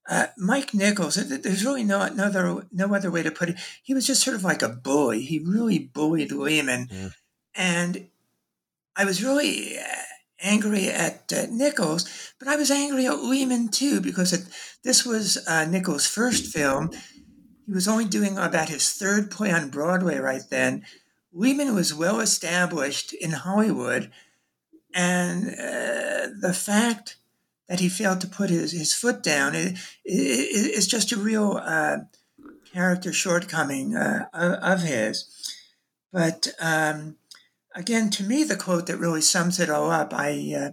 uh, 0.09 0.27
Mike 0.37 0.75
Nichols. 0.75 1.15
There's 1.15 1.65
really 1.65 1.85
no 1.85 2.01
other 2.01 2.67
no 2.73 2.95
other 2.95 3.11
way 3.11 3.23
to 3.23 3.31
put 3.31 3.49
it. 3.49 3.57
He 3.83 3.95
was 3.95 4.07
just 4.07 4.23
sort 4.23 4.37
of 4.37 4.45
like 4.45 4.61
a 4.61 4.69
bully. 4.69 5.23
He 5.23 5.39
really 5.39 5.79
bullied 5.79 6.33
Lehman, 6.33 6.89
yeah. 6.91 7.09
and 7.55 8.09
I 8.97 9.05
was 9.05 9.23
really 9.23 9.79
uh, 9.79 9.83
angry 10.43 10.89
at 10.89 11.33
uh, 11.33 11.47
Nichols, 11.51 12.33
but 12.39 12.49
I 12.49 12.57
was 12.57 12.71
angry 12.71 13.07
at 13.07 13.23
Lehman 13.23 13.69
too 13.69 14.01
because 14.01 14.33
it, 14.33 14.45
this 14.83 15.07
was 15.07 15.39
uh, 15.47 15.65
Nichols' 15.67 16.07
first 16.07 16.53
film. 16.53 16.91
He 17.71 17.75
was 17.75 17.87
only 17.87 18.07
doing 18.07 18.37
about 18.37 18.69
his 18.69 18.91
third 18.91 19.31
play 19.31 19.53
on 19.53 19.71
Broadway 19.71 20.19
right 20.19 20.43
then. 20.51 20.85
Lehman 21.33 21.73
was 21.73 21.95
well 21.95 22.19
established 22.19 23.13
in 23.13 23.31
Hollywood, 23.31 24.11
and 24.93 25.51
uh, 25.51 26.35
the 26.41 26.53
fact 26.53 27.15
that 27.69 27.79
he 27.79 27.89
failed 27.89 28.23
to 28.23 28.27
put 28.27 28.51
his, 28.51 28.73
his 28.73 28.93
foot 28.93 29.23
down 29.23 29.55
is, 29.55 29.79
is 30.05 30.89
just 30.89 31.13
a 31.13 31.17
real 31.17 31.61
uh, 31.63 31.99
character 32.73 33.13
shortcoming 33.13 33.95
uh, 33.95 34.27
of 34.33 34.83
his. 34.83 35.29
But 36.13 36.49
um, 36.59 37.19
again, 37.77 38.11
to 38.11 38.25
me, 38.25 38.43
the 38.43 38.57
quote 38.57 38.89
that 38.89 38.99
really 38.99 39.23
sums 39.23 39.61
it 39.61 39.71
all 39.71 39.93
up, 39.93 40.13
I, 40.13 40.31
uh, 40.31 40.73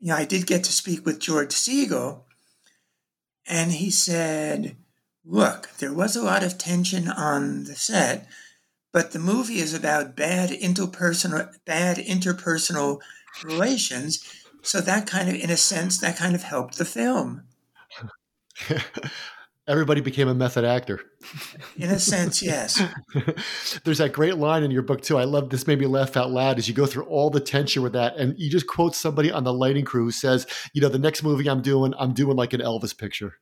you 0.00 0.08
know, 0.08 0.16
I 0.16 0.24
did 0.24 0.48
get 0.48 0.64
to 0.64 0.72
speak 0.72 1.06
with 1.06 1.20
George 1.20 1.50
Segal, 1.50 2.22
and 3.46 3.70
he 3.70 3.92
said, 3.92 4.74
look, 5.24 5.70
there 5.78 5.92
was 5.92 6.16
a 6.16 6.22
lot 6.22 6.42
of 6.42 6.58
tension 6.58 7.08
on 7.08 7.64
the 7.64 7.74
set, 7.74 8.26
but 8.92 9.12
the 9.12 9.18
movie 9.18 9.58
is 9.58 9.74
about 9.74 10.16
bad 10.16 10.50
interpersonal 10.50 11.52
bad 11.64 11.96
interpersonal 11.98 13.00
relations. 13.44 14.22
So 14.62 14.80
that 14.80 15.06
kind 15.06 15.28
of, 15.28 15.34
in 15.34 15.50
a 15.50 15.56
sense, 15.56 15.98
that 15.98 16.16
kind 16.16 16.34
of 16.34 16.42
helped 16.42 16.78
the 16.78 16.84
film. 16.84 17.44
Everybody 19.68 20.00
became 20.00 20.26
a 20.26 20.34
method 20.34 20.64
actor. 20.64 21.00
In 21.76 21.88
a 21.88 21.98
sense, 21.98 22.42
yes. 22.42 22.82
There's 23.84 23.98
that 23.98 24.12
great 24.12 24.36
line 24.36 24.64
in 24.64 24.72
your 24.72 24.82
book 24.82 25.02
too. 25.02 25.18
I 25.18 25.24
love 25.24 25.50
this. 25.50 25.68
Made 25.68 25.78
me 25.78 25.86
laugh 25.86 26.16
out 26.16 26.32
loud 26.32 26.58
as 26.58 26.68
you 26.68 26.74
go 26.74 26.84
through 26.84 27.04
all 27.04 27.30
the 27.30 27.40
tension 27.40 27.82
with 27.82 27.92
that, 27.92 28.16
and 28.16 28.36
you 28.36 28.50
just 28.50 28.66
quote 28.66 28.96
somebody 28.96 29.30
on 29.30 29.44
the 29.44 29.52
lighting 29.52 29.84
crew 29.84 30.04
who 30.04 30.10
says, 30.10 30.46
"You 30.74 30.80
know, 30.80 30.88
the 30.88 30.98
next 30.98 31.22
movie 31.22 31.48
I'm 31.48 31.62
doing, 31.62 31.94
I'm 31.96 32.12
doing 32.12 32.36
like 32.36 32.52
an 32.52 32.60
Elvis 32.60 32.96
picture." 32.96 33.38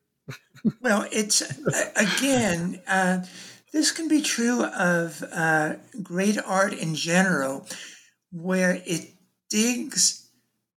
Well, 0.80 1.06
it's 1.10 1.42
again, 1.96 2.80
uh, 2.86 3.24
this 3.72 3.90
can 3.92 4.08
be 4.08 4.22
true 4.22 4.64
of 4.64 5.22
uh, 5.32 5.74
great 6.02 6.38
art 6.38 6.72
in 6.72 6.94
general, 6.94 7.66
where 8.32 8.82
it 8.84 9.12
digs 9.48 10.28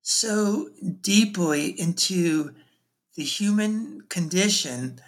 so 0.02 0.70
deeply 1.02 1.68
into 1.80 2.54
the 3.16 3.24
human 3.24 4.02
condition 4.10 5.00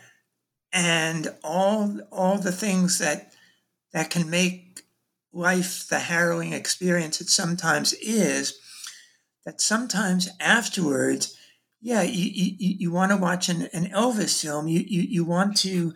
and 0.71 1.33
all 1.43 1.99
all 2.11 2.37
the 2.37 2.51
things 2.51 2.99
that 2.99 3.33
that 3.93 4.09
can 4.09 4.29
make 4.29 4.83
life 5.33 5.87
the 5.89 5.99
harrowing 5.99 6.53
experience 6.53 7.19
it 7.19 7.29
sometimes 7.29 7.93
is 7.93 8.57
that 9.45 9.59
sometimes 9.59 10.29
afterwards 10.39 11.35
yeah, 11.85 12.01
you, 12.01 12.31
you, 12.33 12.75
you 12.79 12.91
want 12.91 13.11
to 13.11 13.17
watch 13.17 13.47
an, 13.47 13.69
an 13.71 13.85
Elvis 13.91 14.41
film. 14.41 14.67
You, 14.67 14.83
you, 14.87 15.01
you 15.01 15.23
want 15.23 15.55
to 15.57 15.93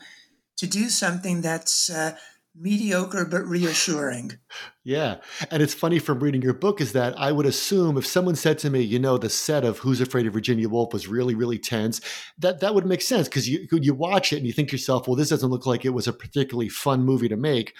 to 0.57 0.67
do 0.67 0.87
something 0.87 1.41
that's 1.41 1.89
uh, 1.89 2.15
mediocre 2.55 3.25
but 3.25 3.43
reassuring. 3.47 4.37
Yeah. 4.83 5.15
And 5.49 5.63
it's 5.63 5.73
funny 5.73 5.97
from 5.97 6.19
reading 6.19 6.43
your 6.43 6.53
book 6.53 6.79
is 6.79 6.93
that 6.93 7.17
I 7.19 7.31
would 7.31 7.47
assume 7.47 7.97
if 7.97 8.05
someone 8.05 8.35
said 8.35 8.59
to 8.59 8.69
me, 8.69 8.81
you 8.81 8.99
know, 8.99 9.17
the 9.17 9.29
set 9.29 9.63
of 9.63 9.79
Who's 9.79 10.01
Afraid 10.01 10.27
of 10.27 10.33
Virginia 10.33 10.69
Woolf 10.69 10.93
was 10.93 11.07
really, 11.07 11.33
really 11.33 11.57
tense, 11.57 12.01
that 12.37 12.59
that 12.59 12.75
would 12.75 12.85
make 12.85 13.01
sense 13.01 13.27
because 13.27 13.49
you 13.49 13.67
you 13.71 13.95
watch 13.95 14.31
it 14.31 14.37
and 14.37 14.45
you 14.45 14.53
think 14.53 14.69
to 14.69 14.75
yourself, 14.75 15.07
well, 15.07 15.15
this 15.15 15.29
doesn't 15.29 15.49
look 15.49 15.65
like 15.65 15.85
it 15.85 15.93
was 15.93 16.07
a 16.07 16.13
particularly 16.13 16.69
fun 16.69 17.03
movie 17.03 17.29
to 17.29 17.37
make. 17.37 17.73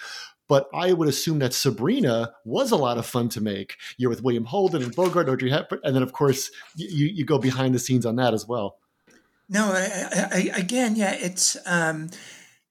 But 0.50 0.68
I 0.74 0.92
would 0.92 1.06
assume 1.06 1.38
that 1.38 1.54
Sabrina 1.54 2.32
was 2.44 2.72
a 2.72 2.76
lot 2.76 2.98
of 2.98 3.06
fun 3.06 3.28
to 3.28 3.40
make. 3.40 3.76
You're 3.98 4.10
with 4.10 4.24
William 4.24 4.44
Holden 4.44 4.82
and 4.82 4.92
Bogart, 4.96 5.28
Audrey 5.28 5.48
Hepburn, 5.48 5.78
and 5.84 5.94
then 5.94 6.02
of 6.02 6.12
course 6.12 6.50
you, 6.74 7.06
you 7.06 7.24
go 7.24 7.38
behind 7.38 7.72
the 7.72 7.78
scenes 7.78 8.04
on 8.04 8.16
that 8.16 8.34
as 8.34 8.48
well. 8.48 8.78
No, 9.48 9.66
I, 9.66 10.26
I, 10.32 10.50
again, 10.58 10.96
yeah, 10.96 11.12
it's 11.12 11.56
um, 11.66 12.10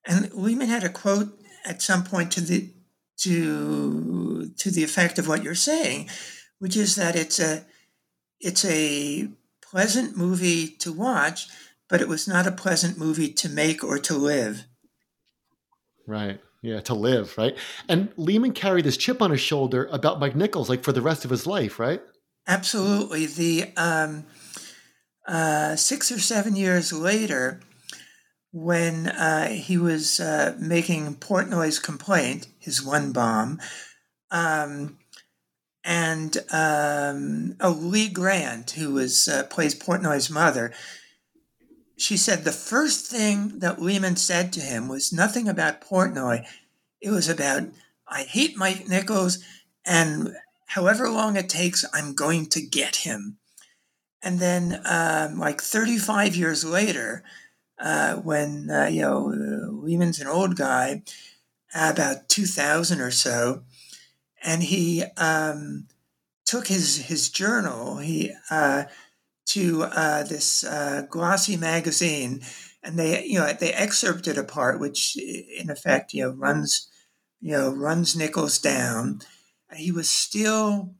and 0.05 0.29
Lehman 0.33 0.67
had 0.67 0.83
a 0.83 0.89
quote 0.89 1.29
at 1.63 1.81
some 1.81 2.03
point 2.03 2.33
to 2.33 2.41
the 2.41 2.69
to 3.19 4.49
to 4.57 4.71
the 4.71 4.83
effect 4.83 5.17
of 5.17 5.29
what 5.29 5.41
you're 5.41 5.55
saying, 5.55 6.09
which 6.59 6.75
is 6.75 6.97
that 6.97 7.15
it's 7.15 7.39
a 7.39 7.65
it's 8.41 8.65
a 8.65 9.29
pleasant 9.61 10.17
movie 10.17 10.67
to 10.79 10.91
watch, 10.91 11.47
but 11.87 12.01
it 12.01 12.09
was 12.09 12.27
not 12.27 12.45
a 12.45 12.51
pleasant 12.51 12.97
movie 12.97 13.31
to 13.31 13.47
make 13.47 13.85
or 13.85 13.99
to 13.99 14.17
live. 14.17 14.65
Right. 16.05 16.41
Yeah, 16.61 16.81
to 16.81 16.93
live, 16.93 17.37
right? 17.37 17.57
And 17.87 18.09
Lehman 18.17 18.51
carried 18.51 18.85
this 18.85 18.97
chip 18.97 19.21
on 19.21 19.31
his 19.31 19.39
shoulder 19.39 19.87
about 19.91 20.19
Mike 20.19 20.35
Nichols, 20.35 20.69
like 20.69 20.83
for 20.83 20.91
the 20.91 21.01
rest 21.01 21.23
of 21.23 21.31
his 21.31 21.47
life, 21.47 21.79
right? 21.79 22.01
Absolutely. 22.47 23.27
The 23.27 23.71
um, 23.77 24.25
uh, 25.27 25.75
six 25.75 26.11
or 26.11 26.19
seven 26.19 26.55
years 26.55 26.91
later, 26.91 27.61
when 28.51 29.07
uh, 29.07 29.49
he 29.49 29.77
was 29.77 30.19
uh, 30.19 30.55
making 30.59 31.15
Portnoy's 31.15 31.79
complaint, 31.79 32.47
his 32.57 32.83
one 32.83 33.11
bomb, 33.11 33.59
um, 34.31 34.97
and 35.83 36.37
um, 36.51 37.55
oh, 37.61 37.77
Lee 37.79 38.09
Grant, 38.09 38.71
who 38.71 38.93
was 38.93 39.27
uh, 39.27 39.43
plays 39.43 39.75
Portnoy's 39.75 40.29
mother, 40.29 40.73
she 41.99 42.17
said 42.17 42.43
the 42.43 42.51
first 42.51 43.07
thing 43.07 43.59
that 43.59 43.81
Lehman 43.81 44.15
said 44.15 44.53
to 44.53 44.61
him 44.61 44.87
was 44.87 45.13
nothing 45.13 45.47
about 45.47 45.81
Portnoy. 45.81 46.45
It 47.01 47.11
was 47.11 47.27
about 47.27 47.63
I 48.07 48.23
hate 48.23 48.57
Mike 48.57 48.87
Nichols, 48.87 49.43
and 49.85 50.35
however 50.67 51.09
long 51.09 51.35
it 51.35 51.49
takes, 51.49 51.85
I'm 51.93 52.15
going 52.15 52.47
to 52.47 52.61
get 52.61 52.97
him. 52.97 53.37
And 54.23 54.39
then, 54.39 54.81
um, 54.85 55.37
like 55.37 55.61
35 55.61 56.35
years 56.35 56.65
later, 56.65 57.23
uh, 57.79 58.15
when 58.15 58.69
uh, 58.69 58.87
you 58.87 59.01
know 59.01 59.33
Lehman's 59.71 60.19
an 60.19 60.27
old 60.27 60.55
guy, 60.55 61.03
about 61.73 62.29
2000 62.29 62.99
or 62.99 63.11
so, 63.11 63.63
and 64.43 64.63
he 64.63 65.03
um, 65.17 65.87
took 66.45 66.67
his 66.67 67.05
his 67.05 67.29
journal 67.29 67.97
he 67.97 68.33
uh, 68.49 68.85
to 69.49 69.83
uh, 69.83 70.23
this 70.23 70.63
uh, 70.63 71.05
glossy 71.09 71.57
magazine, 71.57 72.41
and 72.83 72.97
they 72.97 73.25
you 73.25 73.39
know 73.39 73.51
they 73.53 73.73
excerpted 73.73 74.37
a 74.37 74.43
part 74.43 74.79
which 74.79 75.17
in 75.17 75.69
effect 75.69 76.13
you 76.13 76.23
know 76.23 76.31
runs 76.31 76.89
you 77.41 77.51
know 77.51 77.71
runs 77.71 78.15
Nichols 78.15 78.57
down. 78.59 79.21
He 79.75 79.91
was 79.91 80.09
still 80.09 80.95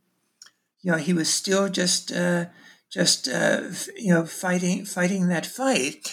you 0.82 0.92
know 0.92 0.98
he 0.98 1.14
was 1.14 1.34
still 1.34 1.70
just 1.70 2.12
uh, 2.12 2.46
just 2.92 3.28
uh, 3.28 3.70
you 3.98 4.14
know 4.14 4.26
fighting 4.26 4.86
fighting 4.86 5.28
that 5.28 5.46
fight 5.46 6.10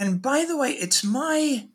and 0.00 0.22
by 0.22 0.46
the 0.46 0.56
way, 0.56 0.70
it's 0.70 1.04
my 1.04 1.68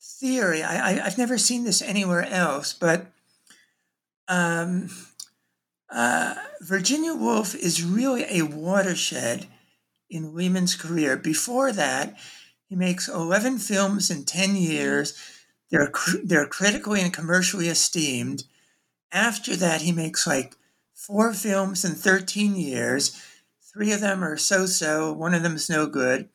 theory. 0.00 0.62
I, 0.62 0.88
I, 0.88 0.92
have 0.94 1.18
never 1.18 1.36
seen 1.36 1.64
this 1.64 1.82
anywhere 1.82 2.24
else, 2.24 2.72
but 2.72 3.08
um, 4.28 4.88
uh, 5.94 6.34
Virginia 6.60 7.14
Woolf 7.14 7.54
is 7.54 7.84
really 7.84 8.24
a 8.28 8.42
watershed 8.42 9.46
in 10.10 10.34
Lehman's 10.34 10.74
career. 10.74 11.16
Before 11.16 11.70
that, 11.72 12.16
he 12.68 12.74
makes 12.74 13.08
11 13.08 13.58
films 13.58 14.10
in 14.10 14.24
10 14.24 14.56
years. 14.56 15.16
They're, 15.70 15.92
they're 16.24 16.46
critically 16.46 17.00
and 17.00 17.12
commercially 17.12 17.68
esteemed. 17.68 18.42
After 19.12 19.54
that, 19.54 19.82
he 19.82 19.92
makes 19.92 20.26
like 20.26 20.56
four 20.92 21.32
films 21.32 21.84
in 21.84 21.92
13 21.92 22.56
years. 22.56 23.16
Three 23.72 23.92
of 23.92 24.00
them 24.00 24.24
are 24.24 24.36
so 24.36 24.66
so, 24.66 25.12
one 25.12 25.32
of 25.32 25.44
them 25.44 25.54
is 25.54 25.70
no 25.70 25.86
good. 25.86 26.28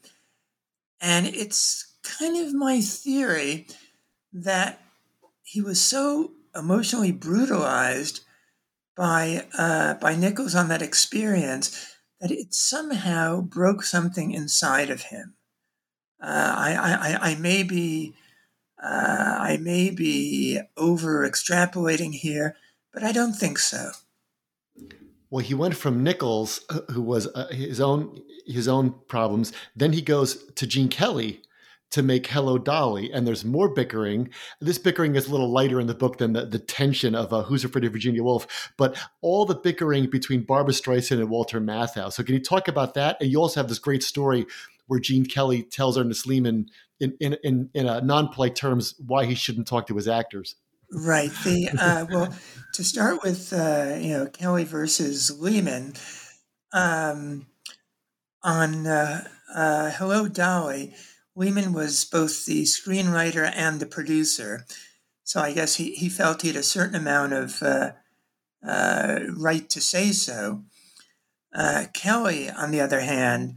And 1.01 1.27
it's 1.27 1.95
kind 2.03 2.37
of 2.37 2.53
my 2.53 2.79
theory 2.79 3.67
that 4.31 4.81
he 5.43 5.61
was 5.61 5.81
so 5.81 6.31
emotionally 6.55 7.11
brutalized 7.11 8.21
by 8.99 9.45
uh, 9.57 9.93
by 9.93 10.13
Nichols 10.13 10.53
on 10.53 10.67
that 10.67 10.81
experience 10.81 11.95
that 12.19 12.31
it 12.31 12.53
somehow 12.53 13.39
broke 13.39 13.81
something 13.81 14.31
inside 14.31 14.89
of 14.89 15.03
him. 15.03 15.35
Uh, 16.21 16.53
I, 16.57 16.73
I, 16.73 17.29
I 17.29 17.35
may 17.35 17.63
be 17.63 18.13
uh, 18.83 19.37
I 19.39 19.55
may 19.55 19.89
be 19.89 20.59
over 20.75 21.25
extrapolating 21.25 22.13
here, 22.13 22.57
but 22.93 23.01
I 23.01 23.13
don't 23.13 23.31
think 23.33 23.57
so. 23.57 23.91
Well, 25.29 25.45
he 25.45 25.53
went 25.53 25.77
from 25.77 26.03
Nichols, 26.03 26.61
uh, 26.69 26.81
who 26.91 27.01
was 27.01 27.27
uh, 27.27 27.47
his 27.51 27.79
own 27.79 28.21
his 28.45 28.67
own 28.67 28.95
problems. 29.07 29.53
Then 29.77 29.93
he 29.93 30.01
goes 30.01 30.43
to 30.55 30.67
Gene 30.67 30.89
Kelly 30.89 31.41
to 31.91 32.03
make 32.03 32.27
Hello 32.27 32.57
Dolly, 32.57 33.11
and 33.11 33.25
there's 33.25 33.43
more 33.43 33.73
bickering. 33.73 34.29
This 34.61 34.77
bickering 34.77 35.15
is 35.15 35.27
a 35.27 35.31
little 35.31 35.51
lighter 35.51 35.79
in 35.79 35.87
the 35.87 35.95
book 35.95 36.17
than 36.17 36.33
the, 36.33 36.45
the 36.45 36.59
tension 36.59 37.15
of 37.15 37.33
uh, 37.33 37.43
Who's 37.43 37.63
Afraid 37.63 37.85
of 37.85 37.93
Virginia 37.93 38.23
Woolf, 38.23 38.71
but 38.77 38.97
all 39.21 39.45
the 39.45 39.55
bickering 39.55 40.09
between 40.09 40.43
Barbra 40.43 40.73
Streisand 40.73 41.19
and 41.19 41.29
Walter 41.29 41.59
Matthau. 41.59 42.11
So, 42.11 42.23
can 42.23 42.35
you 42.35 42.41
talk 42.41 42.67
about 42.67 42.93
that? 42.93 43.17
And 43.19 43.31
you 43.31 43.39
also 43.39 43.59
have 43.59 43.69
this 43.69 43.79
great 43.79 44.03
story 44.03 44.45
where 44.87 44.99
Gene 44.99 45.25
Kelly 45.25 45.63
tells 45.63 45.97
Ernest 45.97 46.27
Lehman 46.27 46.69
in 46.99 47.15
in 47.19 47.37
in, 47.43 47.69
in 47.73 47.87
a 47.87 48.01
non 48.01 48.29
polite 48.29 48.55
terms 48.55 48.95
why 49.05 49.25
he 49.25 49.35
shouldn't 49.35 49.67
talk 49.67 49.87
to 49.87 49.95
his 49.95 50.07
actors. 50.07 50.55
Right. 50.91 51.31
The 51.43 51.69
uh, 51.79 52.05
well, 52.11 52.35
to 52.73 52.83
start 52.83 53.23
with, 53.23 53.53
uh, 53.53 53.97
you 53.99 54.17
know, 54.17 54.27
Kelly 54.27 54.63
versus 54.63 55.39
Lehman. 55.39 55.93
Um, 56.71 57.47
on 58.43 58.87
uh, 58.87 59.27
uh, 59.53 59.91
Hello 59.91 60.27
Dolly, 60.27 60.93
Lehman 61.39 61.71
was 61.71 62.03
both 62.03 62.45
the 62.45 62.63
screenwriter 62.63 63.49
and 63.55 63.79
the 63.79 63.85
producer. 63.85 64.65
So 65.23 65.39
I 65.39 65.53
guess 65.53 65.75
he, 65.75 65.95
he 65.95 66.09
felt 66.09 66.41
he 66.41 66.49
had 66.49 66.57
a 66.57 66.63
certain 66.63 66.95
amount 66.95 67.31
of 67.31 67.63
uh, 67.63 67.91
uh 68.61 69.19
right 69.37 69.69
to 69.69 69.79
say 69.79 70.11
so. 70.11 70.63
Uh, 71.55 71.85
Kelly, 71.93 72.49
on 72.49 72.71
the 72.71 72.81
other 72.81 72.99
hand, 72.99 73.55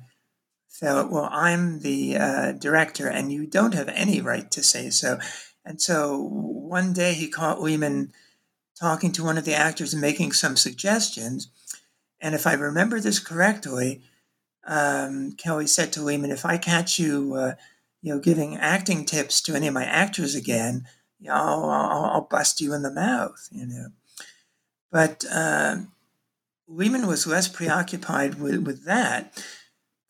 felt, 0.68 1.10
well, 1.10 1.28
I'm 1.32 1.80
the 1.80 2.16
uh, 2.16 2.52
director 2.52 3.08
and 3.08 3.32
you 3.32 3.46
don't 3.46 3.74
have 3.74 3.88
any 3.88 4.20
right 4.20 4.48
to 4.52 4.62
say 4.62 4.88
so. 4.88 5.18
And 5.64 5.82
so 5.82 6.16
one 6.16 6.92
day 6.92 7.14
he 7.14 7.28
caught 7.28 7.60
Lehman 7.60 8.12
talking 8.78 9.10
to 9.12 9.24
one 9.24 9.38
of 9.38 9.44
the 9.44 9.54
actors 9.54 9.92
and 9.92 10.00
making 10.00 10.32
some 10.32 10.56
suggestions. 10.56 11.48
And 12.20 12.36
if 12.36 12.46
I 12.46 12.52
remember 12.52 13.00
this 13.00 13.18
correctly, 13.18 14.02
um, 14.64 15.32
Kelly 15.32 15.66
said 15.66 15.92
to 15.92 16.02
Lehman, 16.02 16.30
"If 16.30 16.46
I 16.46 16.56
catch 16.56 16.96
you, 16.96 17.34
uh, 17.34 17.54
you 18.02 18.12
know, 18.12 18.20
giving 18.20 18.56
acting 18.56 19.04
tips 19.04 19.40
to 19.42 19.54
any 19.54 19.68
of 19.68 19.74
my 19.74 19.84
actors 19.84 20.34
again, 20.34 20.86
you 21.18 21.28
know, 21.28 21.34
I'll, 21.34 21.70
I'll, 21.70 22.04
I'll 22.04 22.28
bust 22.30 22.60
you 22.60 22.74
in 22.74 22.82
the 22.82 22.92
mouth." 22.92 23.48
You 23.50 23.66
know, 23.66 23.86
but 24.90 25.24
uh, 25.30 25.76
Lehman 26.68 27.06
was 27.06 27.26
less 27.26 27.48
preoccupied 27.48 28.40
with, 28.40 28.66
with 28.66 28.84
that 28.84 29.42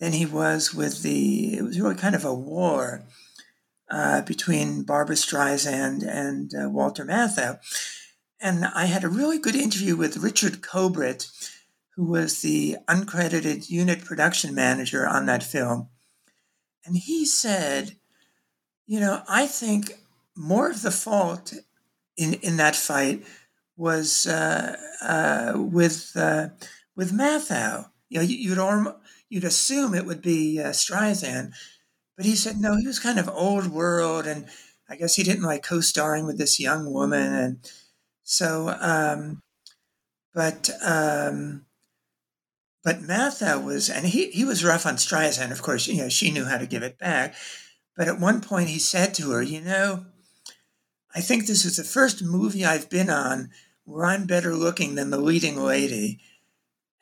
than 0.01 0.12
he 0.12 0.26
was 0.26 0.74
with 0.74 1.03
the. 1.03 1.59
It 1.59 1.62
was 1.62 1.80
really 1.80 1.95
kind 1.95 2.14
of 2.14 2.24
a 2.24 2.34
war 2.34 3.05
uh, 3.90 4.22
between 4.22 4.82
Barbra 4.82 5.14
Streisand 5.14 6.07
and 6.07 6.53
uh, 6.55 6.68
Walter 6.68 7.05
Matthau. 7.05 7.59
And 8.40 8.64
I 8.64 8.86
had 8.86 9.05
a 9.05 9.09
really 9.09 9.38
good 9.38 9.55
interview 9.55 9.97
with 9.97 10.16
Richard 10.16 10.62
Kobritz, 10.62 11.53
who 11.95 12.05
was 12.07 12.40
the 12.40 12.78
uncredited 12.88 13.70
unit 13.70 14.05
production 14.05 14.55
manager 14.55 15.07
on 15.07 15.26
that 15.26 15.45
film. 15.45 15.88
And 16.85 16.97
he 16.97 17.24
said, 17.24 17.97
you 18.87 19.01
know, 19.01 19.22
I 19.28 19.47
think 19.47 19.99
more 20.37 20.70
of 20.70 20.83
the 20.83 20.91
fault 20.91 21.55
in, 22.16 22.35
in 22.37 22.57
that 22.59 22.76
fight 22.76 23.24
was 23.76 24.26
uh, 24.26 24.76
uh, 25.03 25.55
with 25.59 26.12
uh, 26.16 26.51
with 26.97 27.12
Matthau. 27.12 27.91
You 28.11 28.18
know, 28.20 28.24
you'd 28.24 28.59
orm- 28.59 28.95
you'd 29.30 29.45
assume 29.45 29.95
it 29.95 30.07
would 30.07 30.22
be 30.22 30.61
uh, 30.61 30.68
Streisand, 30.70 31.53
but 32.16 32.26
he 32.26 32.37
said 32.37 32.59
no. 32.61 32.76
He 32.76 32.87
was 32.87 32.99
kind 33.01 33.18
of 33.18 33.28
old 33.28 33.68
world, 33.68 34.26
and 34.26 34.47
I 34.89 34.97
guess 34.97 35.16
he 35.16 35.22
didn't 35.24 35.45
like 35.45 35.62
co-starring 35.64 36.26
with 36.26 36.39
this 36.39 36.61
young 36.61 36.93
woman, 36.93 37.35
and 37.35 37.72
so. 38.24 38.76
Um, 38.80 39.43
but 40.35 40.70
um, 40.85 41.64
but 42.85 43.03
Matthau 43.03 43.64
was, 43.64 43.89
and 43.89 44.07
he, 44.07 44.30
he 44.30 44.45
was 44.45 44.64
rough 44.64 44.87
on 44.87 44.97
Streisand. 44.97 45.53
Of 45.53 45.62
course, 45.62 45.87
you 45.87 46.03
know, 46.03 46.09
she 46.09 46.30
knew 46.30 46.45
how 46.45 46.59
to 46.59 46.66
give 46.66 46.83
it 46.83 46.99
back. 46.99 47.35
But 47.97 48.09
at 48.09 48.18
one 48.18 48.41
point 48.41 48.70
he 48.70 48.78
said 48.78 49.14
to 49.14 49.30
her, 49.33 49.43
you 49.43 49.61
know, 49.61 50.07
I 51.14 51.20
think 51.20 51.47
this 51.47 51.64
is 51.64 51.76
the 51.76 51.85
first 51.85 52.22
movie 52.22 52.64
I've 52.64 52.89
been 52.89 53.11
on 53.11 53.51
where 53.85 54.07
I'm 54.07 54.26
better 54.26 54.55
looking 54.55 54.95
than 54.95 55.11
the 55.11 55.18
leading 55.18 55.57
lady. 55.57 56.20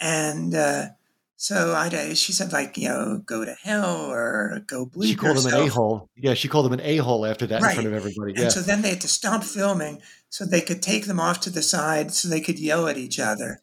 And 0.01 0.55
uh, 0.55 0.89
so 1.37 1.74
I, 1.74 2.12
she 2.14 2.33
said, 2.33 2.53
like, 2.53 2.76
you 2.76 2.89
know, 2.89 3.22
go 3.24 3.45
to 3.45 3.55
hell 3.62 4.11
or 4.11 4.61
go 4.66 4.85
bleed 4.85 5.11
She 5.11 5.14
called 5.14 5.37
herself. 5.37 5.55
him 5.55 5.61
an 5.61 5.68
a 5.68 5.70
hole. 5.70 6.09
Yeah, 6.16 6.35
she 6.35 6.49
called 6.49 6.66
him 6.66 6.72
an 6.72 6.81
a 6.81 6.97
hole 6.99 7.24
after 7.24 7.47
that 7.47 7.62
right. 7.62 7.70
in 7.70 7.74
front 7.74 7.87
of 7.87 7.95
everybody. 7.95 8.33
And 8.33 8.45
yeah. 8.45 8.49
so 8.49 8.61
then 8.61 8.83
they 8.83 8.91
had 8.91 9.01
to 9.03 9.09
stop 9.09 9.45
filming 9.45 10.03
so 10.28 10.45
they 10.45 10.61
could 10.61 10.83
take 10.83 11.07
them 11.07 11.20
off 11.20 11.41
to 11.41 11.51
the 11.51 11.62
side 11.62 12.12
so 12.12 12.28
they 12.28 12.41
could 12.41 12.59
yell 12.59 12.89
at 12.89 12.99
each 12.99 13.18
other. 13.18 13.62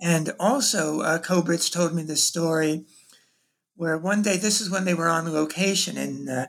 And 0.00 0.32
also, 0.38 1.00
uh, 1.00 1.18
Kobritz 1.18 1.70
told 1.70 1.94
me 1.94 2.02
this 2.02 2.22
story 2.22 2.84
where 3.74 3.96
one 3.96 4.22
day, 4.22 4.36
this 4.36 4.60
is 4.60 4.70
when 4.70 4.84
they 4.84 4.94
were 4.94 5.08
on 5.08 5.32
location 5.32 5.96
in 5.96 6.28
uh, 6.28 6.46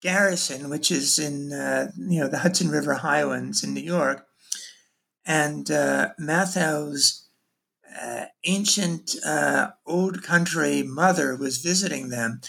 Garrison, 0.00 0.70
which 0.70 0.90
is 0.90 1.18
in 1.18 1.52
uh, 1.52 1.90
you 1.96 2.20
know 2.20 2.28
the 2.28 2.38
Hudson 2.38 2.70
River 2.70 2.94
Highlands 2.94 3.64
in 3.64 3.74
New 3.74 3.80
York, 3.80 4.26
and 5.24 5.70
uh, 5.70 6.10
uh, 8.00 8.24
ancient 8.44 9.16
uh, 9.24 9.70
old 9.86 10.22
country 10.22 10.82
mother 10.82 11.36
was 11.36 11.58
visiting 11.58 12.10
them, 12.10 12.40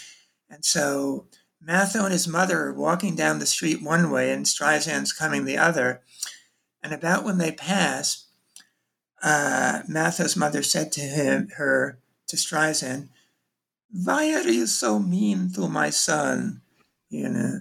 and 0.48 0.64
so 0.64 1.26
Matthau 1.66 2.04
and 2.04 2.12
his 2.12 2.28
mother 2.28 2.66
are 2.66 2.72
walking 2.72 3.16
down 3.16 3.40
the 3.40 3.46
street 3.46 3.82
one 3.82 4.10
way, 4.10 4.32
and 4.32 4.46
Streisand's 4.46 5.12
coming 5.12 5.44
the 5.44 5.58
other, 5.58 6.02
and 6.82 6.92
about 6.92 7.24
when 7.24 7.38
they 7.38 7.52
pass, 7.52 8.26
uh, 9.22 9.82
mother 9.88 10.62
said 10.62 10.92
to 10.92 11.00
him, 11.00 11.48
her 11.56 11.98
to 12.28 12.36
Streisand, 12.36 13.08
"Why 13.90 14.32
are 14.32 14.48
you 14.48 14.66
so 14.66 14.98
mean 14.98 15.50
to 15.54 15.68
my 15.68 15.90
son?" 15.90 16.62
you 17.10 17.28
know. 17.28 17.60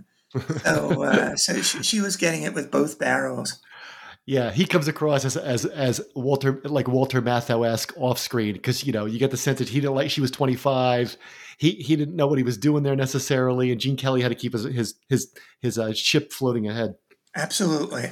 So, 0.63 1.03
uh, 1.03 1.35
so 1.35 1.61
she, 1.61 1.83
she, 1.83 2.01
was 2.01 2.15
getting 2.15 2.43
it 2.43 2.53
with 2.53 2.71
both 2.71 2.99
barrels. 2.99 3.59
Yeah, 4.25 4.51
he 4.51 4.65
comes 4.65 4.87
across 4.87 5.25
as 5.25 5.35
as 5.35 5.65
as 5.65 6.01
Walter 6.15 6.61
like 6.63 6.87
Walter 6.87 7.19
Matthau 7.19 7.67
esque 7.67 7.91
off 7.97 8.19
screen 8.19 8.53
because 8.53 8.85
you 8.85 8.93
know 8.93 9.05
you 9.05 9.17
get 9.17 9.31
the 9.31 9.37
sense 9.37 9.57
that 9.57 9.69
he 9.69 9.81
didn't 9.81 9.95
like 9.95 10.11
she 10.11 10.21
was 10.21 10.29
twenty 10.29 10.55
five. 10.55 11.17
He 11.57 11.71
he 11.71 11.95
didn't 11.95 12.15
know 12.15 12.27
what 12.27 12.37
he 12.37 12.43
was 12.43 12.57
doing 12.57 12.83
there 12.83 12.95
necessarily, 12.95 13.71
and 13.71 13.81
Gene 13.81 13.97
Kelly 13.97 14.21
had 14.21 14.29
to 14.29 14.35
keep 14.35 14.53
his 14.53 14.65
his 14.65 14.95
his 15.09 15.33
his 15.61 15.79
uh, 15.79 15.93
ship 15.93 16.31
floating 16.31 16.67
ahead. 16.67 16.93
Absolutely. 17.35 18.11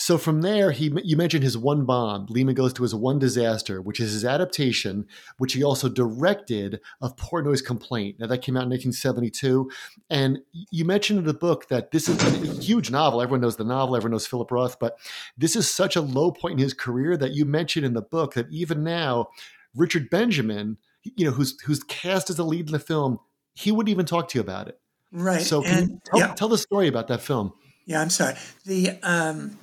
So 0.00 0.16
from 0.16 0.40
there, 0.40 0.70
he 0.70 0.90
you 1.04 1.14
mentioned 1.14 1.44
his 1.44 1.58
one 1.58 1.84
bomb. 1.84 2.24
Lehman 2.30 2.54
goes 2.54 2.72
to 2.72 2.82
his 2.84 2.94
one 2.94 3.18
disaster, 3.18 3.82
which 3.82 4.00
is 4.00 4.12
his 4.12 4.24
adaptation, 4.24 5.06
which 5.36 5.52
he 5.52 5.62
also 5.62 5.90
directed 5.90 6.80
of 7.02 7.16
Portnoy's 7.16 7.60
Complaint. 7.60 8.18
Now 8.18 8.26
that 8.28 8.40
came 8.40 8.56
out 8.56 8.64
in 8.64 8.70
1972, 8.70 9.70
and 10.08 10.38
you 10.70 10.86
mentioned 10.86 11.18
in 11.18 11.26
the 11.26 11.34
book 11.34 11.68
that 11.68 11.90
this 11.90 12.08
is 12.08 12.18
a 12.22 12.62
huge 12.62 12.90
novel. 12.90 13.20
Everyone 13.20 13.42
knows 13.42 13.58
the 13.58 13.64
novel. 13.64 13.94
Everyone 13.94 14.12
knows 14.12 14.26
Philip 14.26 14.50
Roth, 14.50 14.78
but 14.78 14.98
this 15.36 15.54
is 15.54 15.70
such 15.70 15.96
a 15.96 16.00
low 16.00 16.32
point 16.32 16.54
in 16.54 16.60
his 16.60 16.72
career 16.72 17.18
that 17.18 17.32
you 17.32 17.44
mentioned 17.44 17.84
in 17.84 17.92
the 17.92 18.00
book 18.00 18.32
that 18.32 18.50
even 18.50 18.82
now, 18.82 19.28
Richard 19.76 20.08
Benjamin, 20.08 20.78
you 21.02 21.26
know, 21.26 21.32
who's 21.32 21.60
who's 21.60 21.82
cast 21.82 22.30
as 22.30 22.38
a 22.38 22.44
lead 22.44 22.68
in 22.68 22.72
the 22.72 22.78
film, 22.78 23.20
he 23.52 23.70
wouldn't 23.70 23.90
even 23.90 24.06
talk 24.06 24.28
to 24.28 24.38
you 24.38 24.40
about 24.40 24.66
it. 24.66 24.80
Right. 25.12 25.42
So 25.42 25.62
and, 25.62 26.02
tell, 26.06 26.20
yeah. 26.20 26.32
tell 26.32 26.48
the 26.48 26.56
story 26.56 26.88
about 26.88 27.08
that 27.08 27.20
film. 27.20 27.52
Yeah, 27.84 28.00
I'm 28.00 28.08
sorry. 28.08 28.36
The 28.64 28.98
um, 29.02 29.58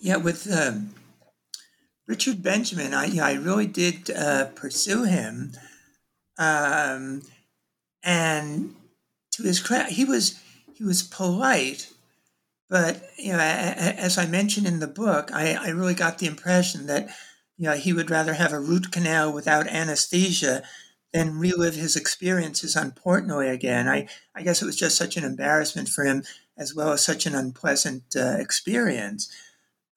yeah, 0.00 0.16
with 0.16 0.50
um, 0.52 0.94
Richard 2.06 2.42
Benjamin, 2.42 2.94
I 2.94 3.18
I 3.18 3.32
really 3.34 3.66
did 3.66 4.10
uh, 4.10 4.46
pursue 4.46 5.04
him, 5.04 5.52
um, 6.38 7.22
and 8.02 8.74
to 9.32 9.42
his 9.42 9.60
credit, 9.60 9.92
he 9.92 10.04
was 10.04 10.40
he 10.74 10.84
was 10.84 11.02
polite, 11.02 11.90
but 12.68 13.10
you 13.16 13.32
know, 13.32 13.38
as 13.38 14.18
I 14.18 14.26
mentioned 14.26 14.66
in 14.66 14.80
the 14.80 14.86
book, 14.86 15.30
I, 15.32 15.54
I 15.54 15.68
really 15.68 15.94
got 15.94 16.18
the 16.18 16.26
impression 16.26 16.86
that 16.86 17.08
you 17.56 17.66
know 17.66 17.74
he 17.74 17.92
would 17.92 18.10
rather 18.10 18.34
have 18.34 18.52
a 18.52 18.60
root 18.60 18.92
canal 18.92 19.32
without 19.32 19.66
anesthesia 19.66 20.62
than 21.12 21.38
relive 21.38 21.74
his 21.74 21.96
experiences 21.96 22.76
on 22.76 22.92
Portnoy 22.92 23.52
again. 23.52 23.88
I 23.88 24.08
I 24.34 24.42
guess 24.42 24.62
it 24.62 24.66
was 24.66 24.76
just 24.76 24.96
such 24.96 25.16
an 25.16 25.24
embarrassment 25.24 25.88
for 25.88 26.04
him, 26.04 26.24
as 26.56 26.74
well 26.74 26.92
as 26.92 27.04
such 27.04 27.26
an 27.26 27.34
unpleasant 27.34 28.04
uh, 28.16 28.36
experience. 28.38 29.30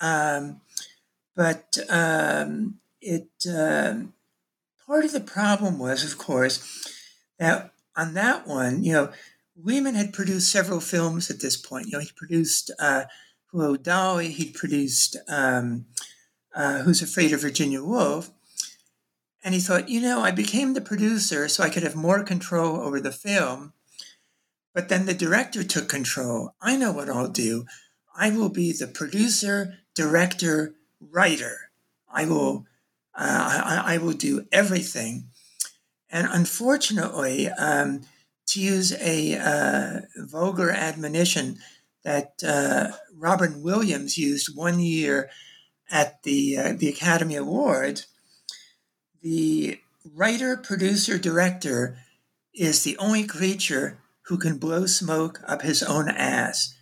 Um, 0.02 0.62
but 1.36 1.78
um, 1.90 2.80
it 3.02 3.30
um, 3.50 4.14
part 4.86 5.06
of 5.06 5.12
the 5.12 5.20
problem 5.20 5.80
was, 5.80 6.04
of 6.04 6.18
course, 6.18 6.94
that 7.38 7.72
on 7.96 8.14
that 8.14 8.48
one, 8.48 8.84
you 8.84 8.94
know, 8.94 9.12
Lehman 9.62 9.96
had 9.96 10.14
produced 10.14 10.52
several 10.52 10.80
films 10.80 11.30
at 11.30 11.42
this 11.42 11.58
point. 11.58 11.88
You 11.88 11.94
know, 11.94 12.00
he 12.00 12.12
produced 12.16 12.72
uh, 12.80 13.06
Hello 13.52 13.76
Dolly. 13.76 14.32
He 14.32 14.52
produced 14.52 15.18
um, 15.28 15.86
uh, 16.56 16.80
Who's 16.80 17.02
Afraid 17.02 17.34
of 17.34 17.42
Virginia 17.42 17.84
Woolf. 17.84 18.32
And 19.44 19.54
he 19.54 19.60
thought, 19.60 19.90
you 19.90 20.02
know, 20.02 20.22
I 20.22 20.32
became 20.32 20.74
the 20.74 20.82
producer 20.82 21.48
so 21.48 21.64
I 21.64 21.70
could 21.70 21.84
have 21.84 21.96
more 21.96 22.24
control 22.24 22.78
over 22.78 23.00
the 23.00 23.12
film. 23.12 23.74
But 24.74 24.90
then 24.90 25.06
the 25.06 25.14
director 25.14 25.64
took 25.64 25.90
control. 25.90 26.56
I 26.62 26.76
know 26.76 26.92
what 26.92 27.10
I'll 27.10 27.30
do. 27.30 27.66
I 28.16 28.30
will 28.30 28.50
be 28.50 28.72
the 28.72 28.88
producer, 28.88 29.80
director, 29.96 30.76
writer. 31.00 31.72
I 32.12 32.26
will, 32.26 32.66
uh, 33.16 33.84
I, 33.86 33.96
I, 33.96 33.98
will 33.98 34.14
do 34.14 34.46
everything. 34.52 35.30
And 36.10 36.28
unfortunately, 36.30 37.50
um, 37.50 38.02
to 38.48 38.60
use 38.60 38.94
a 38.94 39.38
uh, 39.38 40.02
vulgar 40.26 40.72
admonition 40.72 41.60
that 42.04 42.34
uh, 42.46 42.92
Robin 43.16 43.62
Williams 43.62 44.18
used 44.18 44.56
one 44.56 44.80
year 44.80 45.30
at 45.92 46.24
the 46.24 46.58
uh, 46.58 46.74
the 46.78 46.90
Academy 46.90 47.36
Awards, 47.36 48.08
the 49.22 49.80
writer, 50.04 50.58
producer, 50.58 51.18
director 51.18 51.98
is 52.54 52.84
the 52.84 52.98
only 52.98 53.26
creature 53.26 54.00
who 54.24 54.38
can 54.38 54.58
blow 54.58 54.86
smoke 54.86 55.42
up 55.48 55.62
his 55.62 55.84
own 55.84 56.10
ass. 56.10 56.76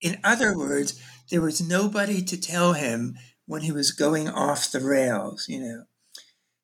In 0.00 0.18
other 0.22 0.56
words, 0.56 1.00
there 1.30 1.40
was 1.40 1.60
nobody 1.60 2.22
to 2.22 2.40
tell 2.40 2.72
him 2.72 3.16
when 3.46 3.62
he 3.62 3.72
was 3.72 3.92
going 3.92 4.28
off 4.28 4.70
the 4.70 4.80
rails, 4.80 5.46
you 5.48 5.60
know. 5.60 5.84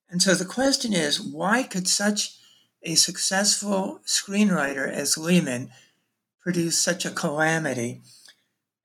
And 0.09 0.23
so 0.23 0.35
the 0.35 0.45
question 0.45 0.93
is, 0.93 1.21
why 1.21 1.63
could 1.63 1.89
such 1.89 2.37
a 2.83 2.95
successful 2.95 4.01
screenwriter 4.07 4.89
as 4.89 5.19
Lehman 5.19 5.71
produce 6.41 6.79
such 6.79 7.05
a 7.05 7.11
calamity? 7.11 8.03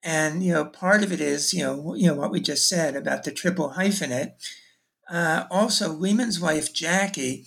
And 0.01 0.43
you 0.43 0.53
know, 0.53 0.65
part 0.65 1.03
of 1.03 1.11
it 1.11 1.19
is 1.19 1.53
you 1.53 1.63
know 1.63 1.93
you 1.93 2.07
know 2.07 2.15
what 2.15 2.31
we 2.31 2.39
just 2.39 2.69
said 2.69 2.95
about 2.95 3.25
the 3.25 3.31
triple 3.31 3.73
hyphenate. 3.77 4.33
Uh, 5.09 5.45
also, 5.51 5.89
Lehman's 5.89 6.39
wife 6.39 6.73
Jackie 6.73 7.45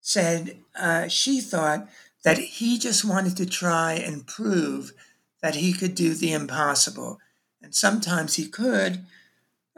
said 0.00 0.58
uh, 0.74 1.08
she 1.08 1.40
thought 1.40 1.86
that 2.24 2.38
he 2.38 2.78
just 2.78 3.04
wanted 3.04 3.36
to 3.36 3.46
try 3.46 3.92
and 3.92 4.26
prove 4.26 4.92
that 5.42 5.56
he 5.56 5.72
could 5.72 5.94
do 5.94 6.14
the 6.14 6.32
impossible. 6.32 7.18
And 7.62 7.74
sometimes 7.74 8.34
he 8.36 8.46
could, 8.46 9.04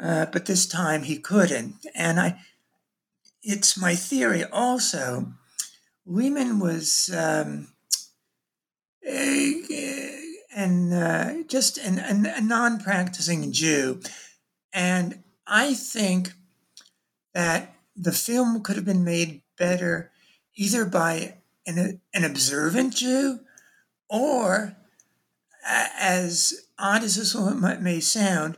uh, 0.00 0.26
but 0.26 0.46
this 0.46 0.66
time 0.66 1.02
he 1.04 1.18
couldn't. 1.18 1.86
And 1.94 2.20
I, 2.20 2.40
it's 3.42 3.80
my 3.80 3.94
theory 3.94 4.44
also. 4.44 5.32
Lehman 6.06 6.58
was 6.58 7.10
um, 7.16 7.68
a, 9.06 9.62
and 10.54 10.92
uh, 10.92 11.42
just 11.46 11.78
an, 11.78 11.98
an, 11.98 12.26
a 12.26 12.40
non-practicing 12.40 13.52
Jew, 13.52 14.00
and 14.72 15.22
I 15.46 15.74
think 15.74 16.32
that 17.34 17.74
the 17.96 18.12
film 18.12 18.62
could 18.62 18.76
have 18.76 18.84
been 18.84 19.04
made 19.04 19.42
better 19.56 20.10
either 20.54 20.84
by 20.84 21.36
an, 21.66 22.00
an 22.12 22.24
observant 22.24 22.94
Jew 22.94 23.40
or 24.08 24.76
as 25.64 26.54
odd 26.80 27.04
as 27.04 27.16
this 27.16 27.34
may 27.80 28.00
sound, 28.00 28.56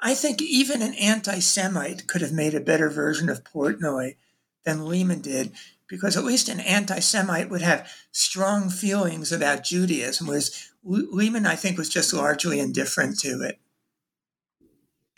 I 0.00 0.14
think 0.14 0.40
even 0.42 0.82
an 0.82 0.94
anti 0.94 1.38
Semite 1.40 2.06
could 2.06 2.20
have 2.22 2.32
made 2.32 2.54
a 2.54 2.60
better 2.60 2.88
version 2.90 3.28
of 3.28 3.44
Portnoy 3.44 4.16
than 4.64 4.86
Lehman 4.86 5.20
did, 5.20 5.52
because 5.88 6.16
at 6.16 6.24
least 6.24 6.48
an 6.48 6.60
anti 6.60 6.98
Semite 6.98 7.50
would 7.50 7.62
have 7.62 7.90
strong 8.12 8.68
feelings 8.70 9.32
about 9.32 9.64
Judaism, 9.64 10.26
whereas 10.26 10.70
Lehman, 10.84 11.46
I 11.46 11.56
think, 11.56 11.78
was 11.78 11.88
just 11.88 12.12
largely 12.12 12.60
indifferent 12.60 13.18
to 13.20 13.42
it. 13.42 13.58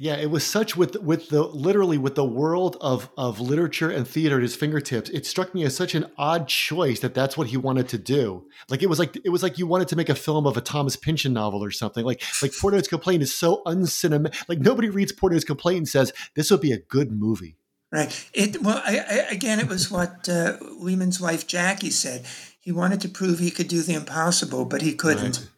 Yeah, 0.01 0.14
it 0.14 0.30
was 0.30 0.46
such 0.46 0.76
with 0.76 0.94
with 1.03 1.28
the 1.28 1.42
literally 1.42 1.99
with 1.99 2.14
the 2.14 2.24
world 2.24 2.76
of 2.80 3.11
of 3.18 3.40
literature 3.40 3.90
and 3.90 4.07
theater 4.07 4.36
at 4.36 4.42
his 4.42 4.55
fingertips. 4.55 5.11
It 5.11 5.26
struck 5.26 5.53
me 5.57 5.64
as 5.64 5.74
such 5.74 5.96
an 5.96 6.07
odd 6.16 6.46
choice 6.46 7.01
that 7.01 7.14
that's 7.14 7.36
what 7.36 7.49
he 7.49 7.57
wanted 7.57 7.88
to 7.88 7.99
do. 7.99 8.46
Like 8.68 8.80
it 8.84 8.88
was 8.88 9.01
like 9.01 9.16
it 9.16 9.30
was 9.30 9.42
like 9.42 9.59
you 9.59 9.66
wanted 9.66 9.88
to 9.88 9.96
make 9.96 10.09
a 10.09 10.14
film 10.14 10.46
of 10.46 10.57
a 10.57 10.61
Thomas 10.61 10.94
Pynchon 10.94 11.32
novel 11.32 11.64
or 11.64 11.72
something. 11.72 12.05
Like 12.05 12.22
like 12.40 12.53
Portnoy's 12.53 12.86
Complaint 12.86 13.24
is 13.24 13.34
so 13.34 13.61
uncinematic. 13.66 14.49
Like 14.49 14.61
nobody 14.61 14.88
reads 14.88 15.12
Portnoy's 15.12 15.44
Complaint 15.44 15.78
and 15.78 15.88
says 15.88 16.12
this 16.36 16.53
would 16.53 16.61
be 16.61 16.72
a 16.72 16.78
good 16.78 17.11
movie. 17.11 17.57
Right. 17.90 18.30
It 18.32 18.62
well 18.62 18.80
I, 18.84 18.99
I, 18.99 19.14
again. 19.32 19.59
It 19.59 19.66
was 19.66 19.90
what 19.90 20.28
uh, 20.28 20.59
Lehman's 20.78 21.20
wife 21.20 21.49
Jackie 21.49 21.90
said. 21.90 22.24
He 22.61 22.70
wanted 22.70 23.01
to 23.01 23.09
prove 23.09 23.40
he 23.40 23.51
could 23.51 23.66
do 23.66 23.82
the 23.82 23.94
impossible, 23.94 24.64
but 24.64 24.82
he 24.82 24.94
couldn't. 24.94 25.38
Right 25.38 25.49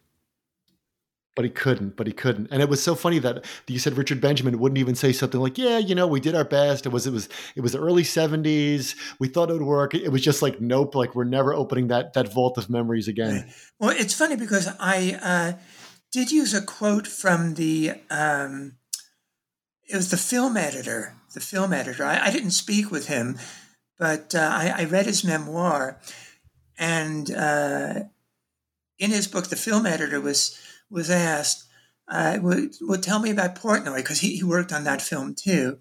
but 1.35 1.45
he 1.45 1.51
couldn't 1.51 1.95
but 1.95 2.07
he 2.07 2.13
couldn't. 2.13 2.47
And 2.51 2.61
it 2.61 2.69
was 2.69 2.83
so 2.83 2.95
funny 2.95 3.19
that 3.19 3.45
you 3.67 3.79
said 3.79 3.97
richard 3.97 4.19
benjamin 4.19 4.59
wouldn't 4.59 4.77
even 4.77 4.95
say 4.95 5.11
something 5.11 5.39
like 5.39 5.57
yeah 5.57 5.77
you 5.77 5.95
know 5.95 6.07
we 6.07 6.19
did 6.19 6.35
our 6.35 6.43
best. 6.43 6.85
It 6.85 6.89
was 6.89 7.07
it 7.07 7.13
was 7.13 7.29
it 7.55 7.61
was 7.61 7.71
the 7.73 7.79
early 7.79 8.03
70s 8.03 8.95
we 9.19 9.27
thought 9.27 9.49
it 9.49 9.53
would 9.53 9.61
work. 9.61 9.93
It 9.93 10.09
was 10.09 10.21
just 10.21 10.41
like 10.41 10.59
nope 10.61 10.95
like 10.95 11.15
we're 11.15 11.23
never 11.23 11.53
opening 11.53 11.87
that 11.87 12.13
that 12.13 12.33
vault 12.33 12.57
of 12.57 12.69
memories 12.69 13.07
again. 13.07 13.49
Well 13.79 13.91
it's 13.91 14.13
funny 14.13 14.35
because 14.35 14.67
i 14.79 15.17
uh, 15.21 15.59
did 16.11 16.31
use 16.31 16.53
a 16.53 16.61
quote 16.61 17.07
from 17.07 17.55
the 17.55 17.93
um, 18.09 18.73
it 19.87 19.95
was 19.95 20.11
the 20.11 20.17
film 20.17 20.57
editor 20.57 21.15
the 21.33 21.39
film 21.39 21.71
editor. 21.71 22.03
I, 22.03 22.27
I 22.27 22.31
didn't 22.31 22.51
speak 22.51 22.91
with 22.91 23.07
him 23.07 23.37
but 24.01 24.33
uh, 24.33 24.39
I, 24.51 24.73
I, 24.79 24.85
read 24.85 25.05
his 25.05 25.23
memoir, 25.23 25.99
and 26.75 27.29
uh, 27.29 27.99
in 28.97 29.11
his 29.11 29.27
book, 29.27 29.47
the 29.47 29.55
film 29.55 29.85
editor 29.85 30.19
was 30.19 30.59
was 30.91 31.09
asked, 31.09 31.65
uh, 32.07 32.37
"Would 32.41 32.75
well, 32.81 32.99
tell 32.99 33.19
me 33.19 33.31
about 33.31 33.55
Portnoy?" 33.55 33.97
Because 33.97 34.19
he, 34.19 34.35
he 34.35 34.43
worked 34.43 34.73
on 34.73 34.83
that 34.83 35.01
film 35.01 35.33
too, 35.33 35.79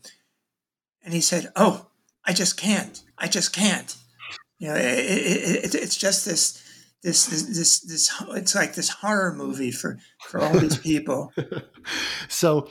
and 1.03 1.13
he 1.13 1.21
said, 1.21 1.53
"Oh, 1.57 1.89
I 2.25 2.33
just 2.33 2.57
can't. 2.57 3.03
I 3.19 3.29
just 3.29 3.53
can't. 3.53 3.97
You 4.59 4.69
know, 4.69 4.75
it, 4.75 4.99
it, 4.99 5.65
it, 5.65 5.75
it's 5.75 5.97
just 5.97 6.25
this." 6.25 6.65
This, 7.03 7.29
this 7.29 7.45
this 7.45 7.81
this 7.81 8.23
it's 8.37 8.55
like 8.55 8.75
this 8.75 8.91
horror 8.91 9.35
movie 9.35 9.71
for 9.71 9.99
for 10.29 10.39
all 10.39 10.53
these 10.59 10.77
people. 10.77 11.33
so 12.29 12.69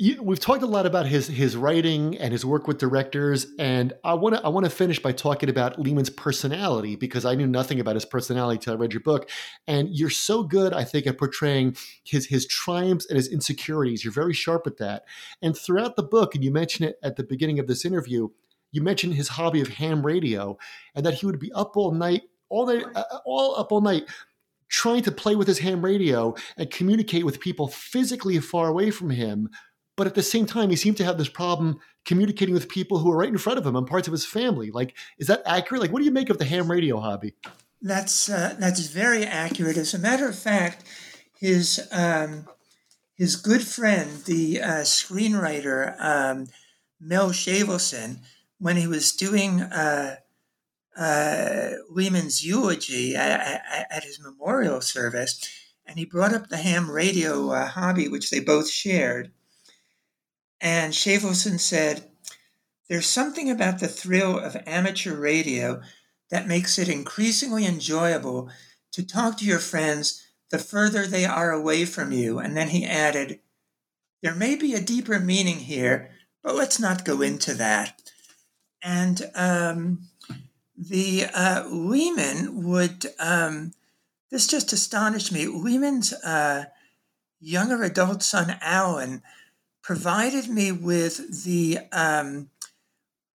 you, 0.00 0.22
we've 0.22 0.40
talked 0.40 0.62
a 0.62 0.66
lot 0.66 0.86
about 0.86 1.04
his 1.04 1.26
his 1.26 1.58
writing 1.58 2.16
and 2.16 2.32
his 2.32 2.42
work 2.42 2.66
with 2.66 2.78
directors, 2.78 3.46
and 3.58 3.92
I 4.02 4.14
want 4.14 4.34
to 4.34 4.42
I 4.42 4.48
want 4.48 4.64
to 4.64 4.70
finish 4.70 4.98
by 4.98 5.12
talking 5.12 5.50
about 5.50 5.78
Lehman's 5.78 6.08
personality 6.08 6.96
because 6.96 7.26
I 7.26 7.34
knew 7.34 7.46
nothing 7.46 7.80
about 7.80 7.96
his 7.96 8.06
personality 8.06 8.56
until 8.56 8.72
I 8.72 8.76
read 8.76 8.94
your 8.94 9.02
book, 9.02 9.28
and 9.66 9.90
you're 9.90 10.08
so 10.08 10.42
good, 10.42 10.72
I 10.72 10.84
think, 10.84 11.06
at 11.06 11.18
portraying 11.18 11.76
his 12.02 12.26
his 12.26 12.46
triumphs 12.46 13.06
and 13.10 13.16
his 13.16 13.28
insecurities. 13.28 14.02
You're 14.02 14.14
very 14.14 14.32
sharp 14.32 14.66
at 14.66 14.78
that, 14.78 15.04
and 15.42 15.54
throughout 15.54 15.96
the 15.96 16.02
book, 16.02 16.34
and 16.34 16.42
you 16.42 16.50
mention 16.50 16.86
it 16.86 16.98
at 17.02 17.16
the 17.16 17.22
beginning 17.22 17.58
of 17.58 17.66
this 17.66 17.84
interview, 17.84 18.30
you 18.72 18.80
mentioned 18.82 19.14
his 19.14 19.28
hobby 19.28 19.60
of 19.60 19.68
ham 19.68 20.04
radio, 20.04 20.56
and 20.94 21.04
that 21.04 21.14
he 21.14 21.26
would 21.26 21.38
be 21.38 21.52
up 21.52 21.76
all 21.76 21.92
night, 21.92 22.22
all 22.48 22.64
day, 22.64 22.82
uh, 22.94 23.02
all 23.26 23.54
up 23.60 23.70
all 23.70 23.82
night 23.82 24.04
trying 24.70 25.02
to 25.02 25.10
play 25.10 25.34
with 25.34 25.48
his 25.48 25.58
ham 25.58 25.84
radio 25.84 26.32
and 26.56 26.70
communicate 26.70 27.26
with 27.26 27.40
people 27.40 27.66
physically 27.66 28.38
far 28.38 28.68
away 28.68 28.88
from 28.88 29.10
him 29.10 29.48
but 30.00 30.06
at 30.06 30.14
the 30.14 30.22
same 30.22 30.46
time, 30.46 30.70
he 30.70 30.76
seemed 30.76 30.96
to 30.96 31.04
have 31.04 31.18
this 31.18 31.28
problem 31.28 31.78
communicating 32.06 32.54
with 32.54 32.70
people 32.70 33.00
who 33.00 33.10
were 33.10 33.18
right 33.18 33.28
in 33.28 33.36
front 33.36 33.58
of 33.58 33.66
him 33.66 33.76
and 33.76 33.86
parts 33.86 34.08
of 34.08 34.12
his 34.12 34.24
family. 34.24 34.70
Like, 34.70 34.96
is 35.18 35.26
that 35.26 35.42
accurate? 35.44 35.82
Like, 35.82 35.92
what 35.92 35.98
do 35.98 36.06
you 36.06 36.10
make 36.10 36.30
of 36.30 36.38
the 36.38 36.46
ham 36.46 36.70
radio 36.70 36.98
hobby? 37.00 37.34
That's 37.82 38.30
uh, 38.30 38.56
that's 38.58 38.86
very 38.86 39.26
accurate. 39.26 39.76
As 39.76 39.92
a 39.92 39.98
matter 39.98 40.26
of 40.26 40.38
fact, 40.38 40.84
his 41.38 41.86
um, 41.92 42.46
his 43.14 43.36
good 43.36 43.62
friend, 43.62 44.24
the 44.24 44.62
uh, 44.62 44.84
screenwriter 44.84 45.94
um, 46.02 46.46
Mel 46.98 47.28
Shavelson, 47.28 48.20
when 48.58 48.78
he 48.78 48.86
was 48.86 49.12
doing 49.12 49.60
uh, 49.60 50.16
uh 50.96 51.70
Lehman's 51.90 52.42
eulogy 52.42 53.14
at, 53.14 53.62
at, 53.90 54.04
his 54.04 54.18
memorial 54.18 54.80
service, 54.80 55.46
and 55.84 55.98
he 55.98 56.06
brought 56.06 56.32
up 56.32 56.48
the 56.48 56.56
ham 56.56 56.90
radio 56.90 57.50
uh, 57.50 57.66
hobby, 57.66 58.08
which 58.08 58.30
they 58.30 58.40
both 58.40 58.70
shared. 58.70 59.30
And 60.60 60.92
Shavelson 60.92 61.58
said, 61.58 62.10
There's 62.88 63.06
something 63.06 63.50
about 63.50 63.78
the 63.78 63.88
thrill 63.88 64.38
of 64.38 64.56
amateur 64.66 65.14
radio 65.14 65.80
that 66.30 66.46
makes 66.46 66.78
it 66.78 66.88
increasingly 66.88 67.66
enjoyable 67.66 68.50
to 68.92 69.06
talk 69.06 69.38
to 69.38 69.44
your 69.44 69.58
friends 69.58 70.26
the 70.50 70.58
further 70.58 71.06
they 71.06 71.24
are 71.24 71.52
away 71.52 71.84
from 71.84 72.12
you. 72.12 72.38
And 72.38 72.56
then 72.56 72.68
he 72.68 72.84
added, 72.84 73.40
There 74.22 74.34
may 74.34 74.56
be 74.56 74.74
a 74.74 74.80
deeper 74.80 75.18
meaning 75.18 75.60
here, 75.60 76.10
but 76.42 76.54
let's 76.54 76.78
not 76.78 77.04
go 77.04 77.22
into 77.22 77.54
that. 77.54 78.00
And 78.82 79.30
um, 79.34 80.08
the 80.76 81.26
uh, 81.34 81.64
Lehman 81.68 82.64
would, 82.64 83.06
um, 83.18 83.72
this 84.30 84.46
just 84.46 84.72
astonished 84.72 85.32
me. 85.32 85.46
Lehman's 85.46 86.12
uh, 86.12 86.66
younger 87.40 87.82
adult 87.82 88.22
son, 88.22 88.56
Alan, 88.60 89.22
provided 89.90 90.46
me 90.46 90.70
with 90.70 91.42
the 91.42 91.76
um, 91.90 92.48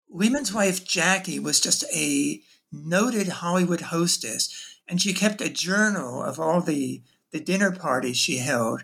Lehman's 0.10 0.54
wife 0.54 0.84
Jackie 0.84 1.40
was 1.40 1.62
just 1.62 1.86
a 1.96 2.42
noted 2.74 3.30
Hollywood 3.30 3.80
hostess, 3.80 4.78
and 4.86 5.02
she 5.02 5.14
kept 5.14 5.40
a 5.40 5.48
journal 5.48 6.22
of 6.22 6.42
all 6.42 6.60
the 6.60 7.04
the 7.32 7.40
dinner 7.40 7.72
parties 7.72 8.18
she 8.18 8.40
held. 8.40 8.84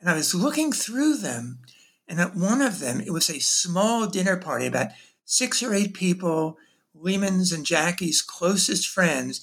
And 0.00 0.10
I 0.10 0.14
was 0.14 0.34
looking 0.34 0.72
through 0.72 1.18
them, 1.18 1.60
and 2.08 2.18
at 2.18 2.34
one 2.34 2.60
of 2.60 2.80
them, 2.80 3.00
it 3.00 3.12
was 3.12 3.30
a 3.30 3.38
small 3.38 4.08
dinner 4.08 4.36
party, 4.36 4.66
about 4.66 4.88
six 5.24 5.62
or 5.62 5.72
eight 5.72 5.94
people, 5.94 6.58
Lehman's 6.92 7.52
and 7.52 7.64
Jackie's 7.64 8.20
closest 8.20 8.88
friends. 8.88 9.42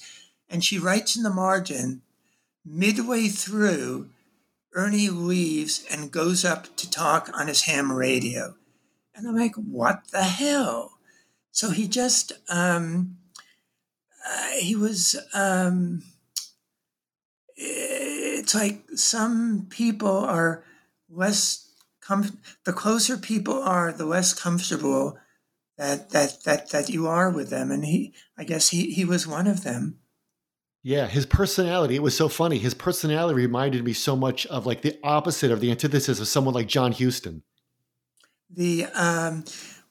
And 0.50 0.62
she 0.62 0.78
writes 0.78 1.16
in 1.16 1.22
the 1.22 1.30
margin, 1.30 2.02
midway 2.62 3.28
through, 3.28 4.10
Ernie 4.74 5.08
leaves 5.08 5.86
and 5.90 6.10
goes 6.10 6.44
up 6.44 6.76
to 6.76 6.90
talk 6.90 7.30
on 7.32 7.46
his 7.46 7.62
ham 7.62 7.92
radio. 7.92 8.56
And 9.14 9.28
I'm 9.28 9.36
like, 9.36 9.54
what 9.54 10.08
the 10.10 10.24
hell? 10.24 10.98
So 11.52 11.70
he 11.70 11.86
just, 11.86 12.32
um, 12.48 13.18
uh, 14.28 14.48
he 14.58 14.74
was, 14.74 15.16
um, 15.32 16.02
it's 17.56 18.54
like 18.54 18.82
some 18.96 19.66
people 19.70 20.18
are 20.18 20.64
less, 21.08 21.70
com- 22.00 22.38
the 22.64 22.72
closer 22.72 23.16
people 23.16 23.62
are, 23.62 23.92
the 23.92 24.06
less 24.06 24.34
comfortable 24.34 25.16
that, 25.78 26.10
that, 26.10 26.42
that, 26.44 26.70
that 26.70 26.88
you 26.88 27.06
are 27.06 27.30
with 27.30 27.50
them. 27.50 27.70
And 27.70 27.84
he, 27.84 28.12
I 28.36 28.42
guess 28.42 28.70
he, 28.70 28.90
he 28.92 29.04
was 29.04 29.26
one 29.26 29.46
of 29.46 29.62
them. 29.62 30.00
Yeah, 30.86 31.06
his 31.06 31.24
personality, 31.24 31.96
it 31.96 32.02
was 32.02 32.14
so 32.14 32.28
funny. 32.28 32.58
His 32.58 32.74
personality 32.74 33.34
reminded 33.34 33.82
me 33.82 33.94
so 33.94 34.14
much 34.14 34.44
of 34.46 34.66
like 34.66 34.82
the 34.82 34.98
opposite 35.02 35.50
of 35.50 35.60
the 35.60 35.70
antithesis 35.70 36.20
of 36.20 36.28
someone 36.28 36.52
like 36.52 36.68
John 36.68 36.92
Huston. 36.92 37.42
The, 38.50 38.84
um, 38.92 39.46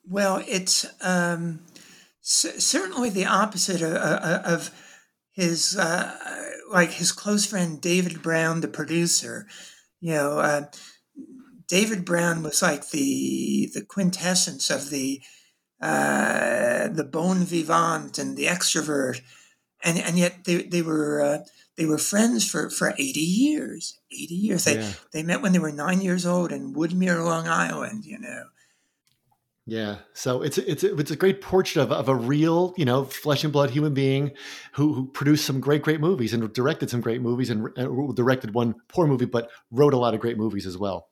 well, 0.07 0.43
it's 0.47 0.85
um, 1.01 1.61
c- 2.21 2.59
certainly 2.59 3.09
the 3.09 3.25
opposite 3.25 3.81
of, 3.81 3.91
of 3.91 4.71
his, 5.31 5.75
uh, 5.75 6.15
like 6.71 6.91
his 6.91 7.11
close 7.11 7.43
friend 7.47 7.81
David 7.81 8.21
Brown, 8.21 8.61
the 8.61 8.67
producer. 8.67 9.47
You 9.99 10.13
know, 10.13 10.37
uh, 10.37 10.65
David 11.67 12.05
Brown 12.05 12.43
was 12.43 12.61
like 12.61 12.91
the 12.91 13.71
the 13.73 13.83
quintessence 13.83 14.69
of 14.69 14.91
the 14.91 15.21
uh, 15.81 16.89
the 16.89 17.03
bon 17.03 17.45
vivant 17.45 18.19
and 18.19 18.37
the 18.37 18.45
extrovert 18.45 19.21
and 19.83 19.97
and 19.97 20.17
yet 20.17 20.45
they 20.45 20.63
they 20.63 20.81
were 20.81 21.21
uh, 21.21 21.37
they 21.77 21.85
were 21.85 21.97
friends 21.97 22.49
for 22.49 22.69
for 22.69 22.89
80 22.89 23.19
years 23.19 23.99
80 24.11 24.35
years 24.35 24.63
they 24.65 24.75
yeah. 24.75 24.91
they 25.11 25.23
met 25.23 25.41
when 25.41 25.51
they 25.51 25.59
were 25.59 25.71
9 25.71 26.01
years 26.01 26.25
old 26.25 26.51
in 26.51 26.73
Woodmere 26.73 27.23
Long 27.23 27.47
Island 27.47 28.05
you 28.05 28.19
know 28.19 28.45
yeah, 29.65 29.99
so 30.13 30.41
it's 30.41 30.57
it's 30.57 30.83
it's 30.83 31.11
a 31.11 31.15
great 31.15 31.39
portrait 31.39 31.81
of, 31.81 31.91
of 31.93 32.09
a 32.09 32.15
real, 32.15 32.73
you 32.75 32.83
know, 32.83 33.05
flesh 33.05 33.45
and 33.45 33.53
blood 33.53 33.69
human 33.69 33.93
being 33.93 34.31
who, 34.73 34.93
who 34.93 35.07
produced 35.07 35.45
some 35.45 35.61
great 35.61 35.81
great 35.81 36.01
movies 36.01 36.33
and 36.33 36.51
directed 36.51 36.89
some 36.89 36.99
great 36.99 37.21
movies 37.21 37.49
and, 37.49 37.69
and 37.77 38.13
directed 38.13 38.53
one 38.53 38.75
poor 38.89 39.07
movie, 39.07 39.23
but 39.23 39.49
wrote 39.71 39.93
a 39.93 39.97
lot 39.97 40.13
of 40.13 40.19
great 40.19 40.37
movies 40.37 40.65
as 40.65 40.77
well. 40.77 41.07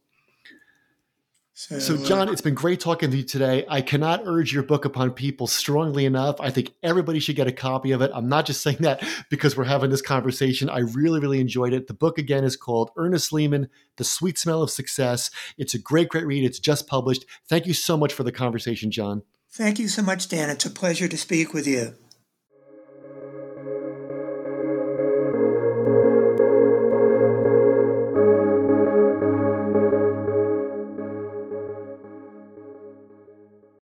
So, 1.61 1.77
so, 1.77 1.93
uh, 1.93 2.03
John, 2.03 2.27
it's 2.27 2.41
been 2.41 2.55
great 2.55 2.79
talking 2.79 3.11
to 3.11 3.17
you 3.17 3.23
today. 3.23 3.65
I 3.69 3.81
cannot 3.81 4.23
urge 4.25 4.51
your 4.51 4.63
book 4.63 4.83
upon 4.83 5.11
people 5.11 5.45
strongly 5.45 6.05
enough. 6.05 6.37
I 6.41 6.49
think 6.49 6.73
everybody 6.81 7.19
should 7.19 7.35
get 7.35 7.45
a 7.45 7.51
copy 7.51 7.91
of 7.91 8.01
it. 8.01 8.09
I'm 8.15 8.27
not 8.27 8.47
just 8.47 8.61
saying 8.63 8.79
that 8.79 9.03
because 9.29 9.55
we're 9.55 9.65
having 9.65 9.91
this 9.91 10.01
conversation. 10.01 10.71
I 10.71 10.79
really, 10.79 11.19
really 11.19 11.39
enjoyed 11.39 11.73
it. 11.73 11.85
The 11.85 11.93
book, 11.93 12.17
again, 12.17 12.43
is 12.45 12.55
called 12.55 12.89
Ernest 12.97 13.31
Lehman 13.31 13.69
The 13.97 14.03
Sweet 14.03 14.39
Smell 14.39 14.63
of 14.63 14.71
Success. 14.71 15.29
It's 15.55 15.75
a 15.75 15.79
great, 15.79 16.09
great 16.09 16.25
read. 16.25 16.43
It's 16.43 16.57
just 16.57 16.87
published. 16.87 17.25
Thank 17.47 17.67
you 17.67 17.75
so 17.75 17.95
much 17.95 18.11
for 18.11 18.23
the 18.23 18.31
conversation, 18.31 18.89
John. 18.89 19.21
Thank 19.51 19.77
you 19.77 19.87
so 19.87 20.01
much, 20.01 20.29
Dan. 20.29 20.49
It's 20.49 20.65
a 20.65 20.71
pleasure 20.71 21.07
to 21.07 21.17
speak 21.17 21.53
with 21.53 21.67
you. 21.67 21.93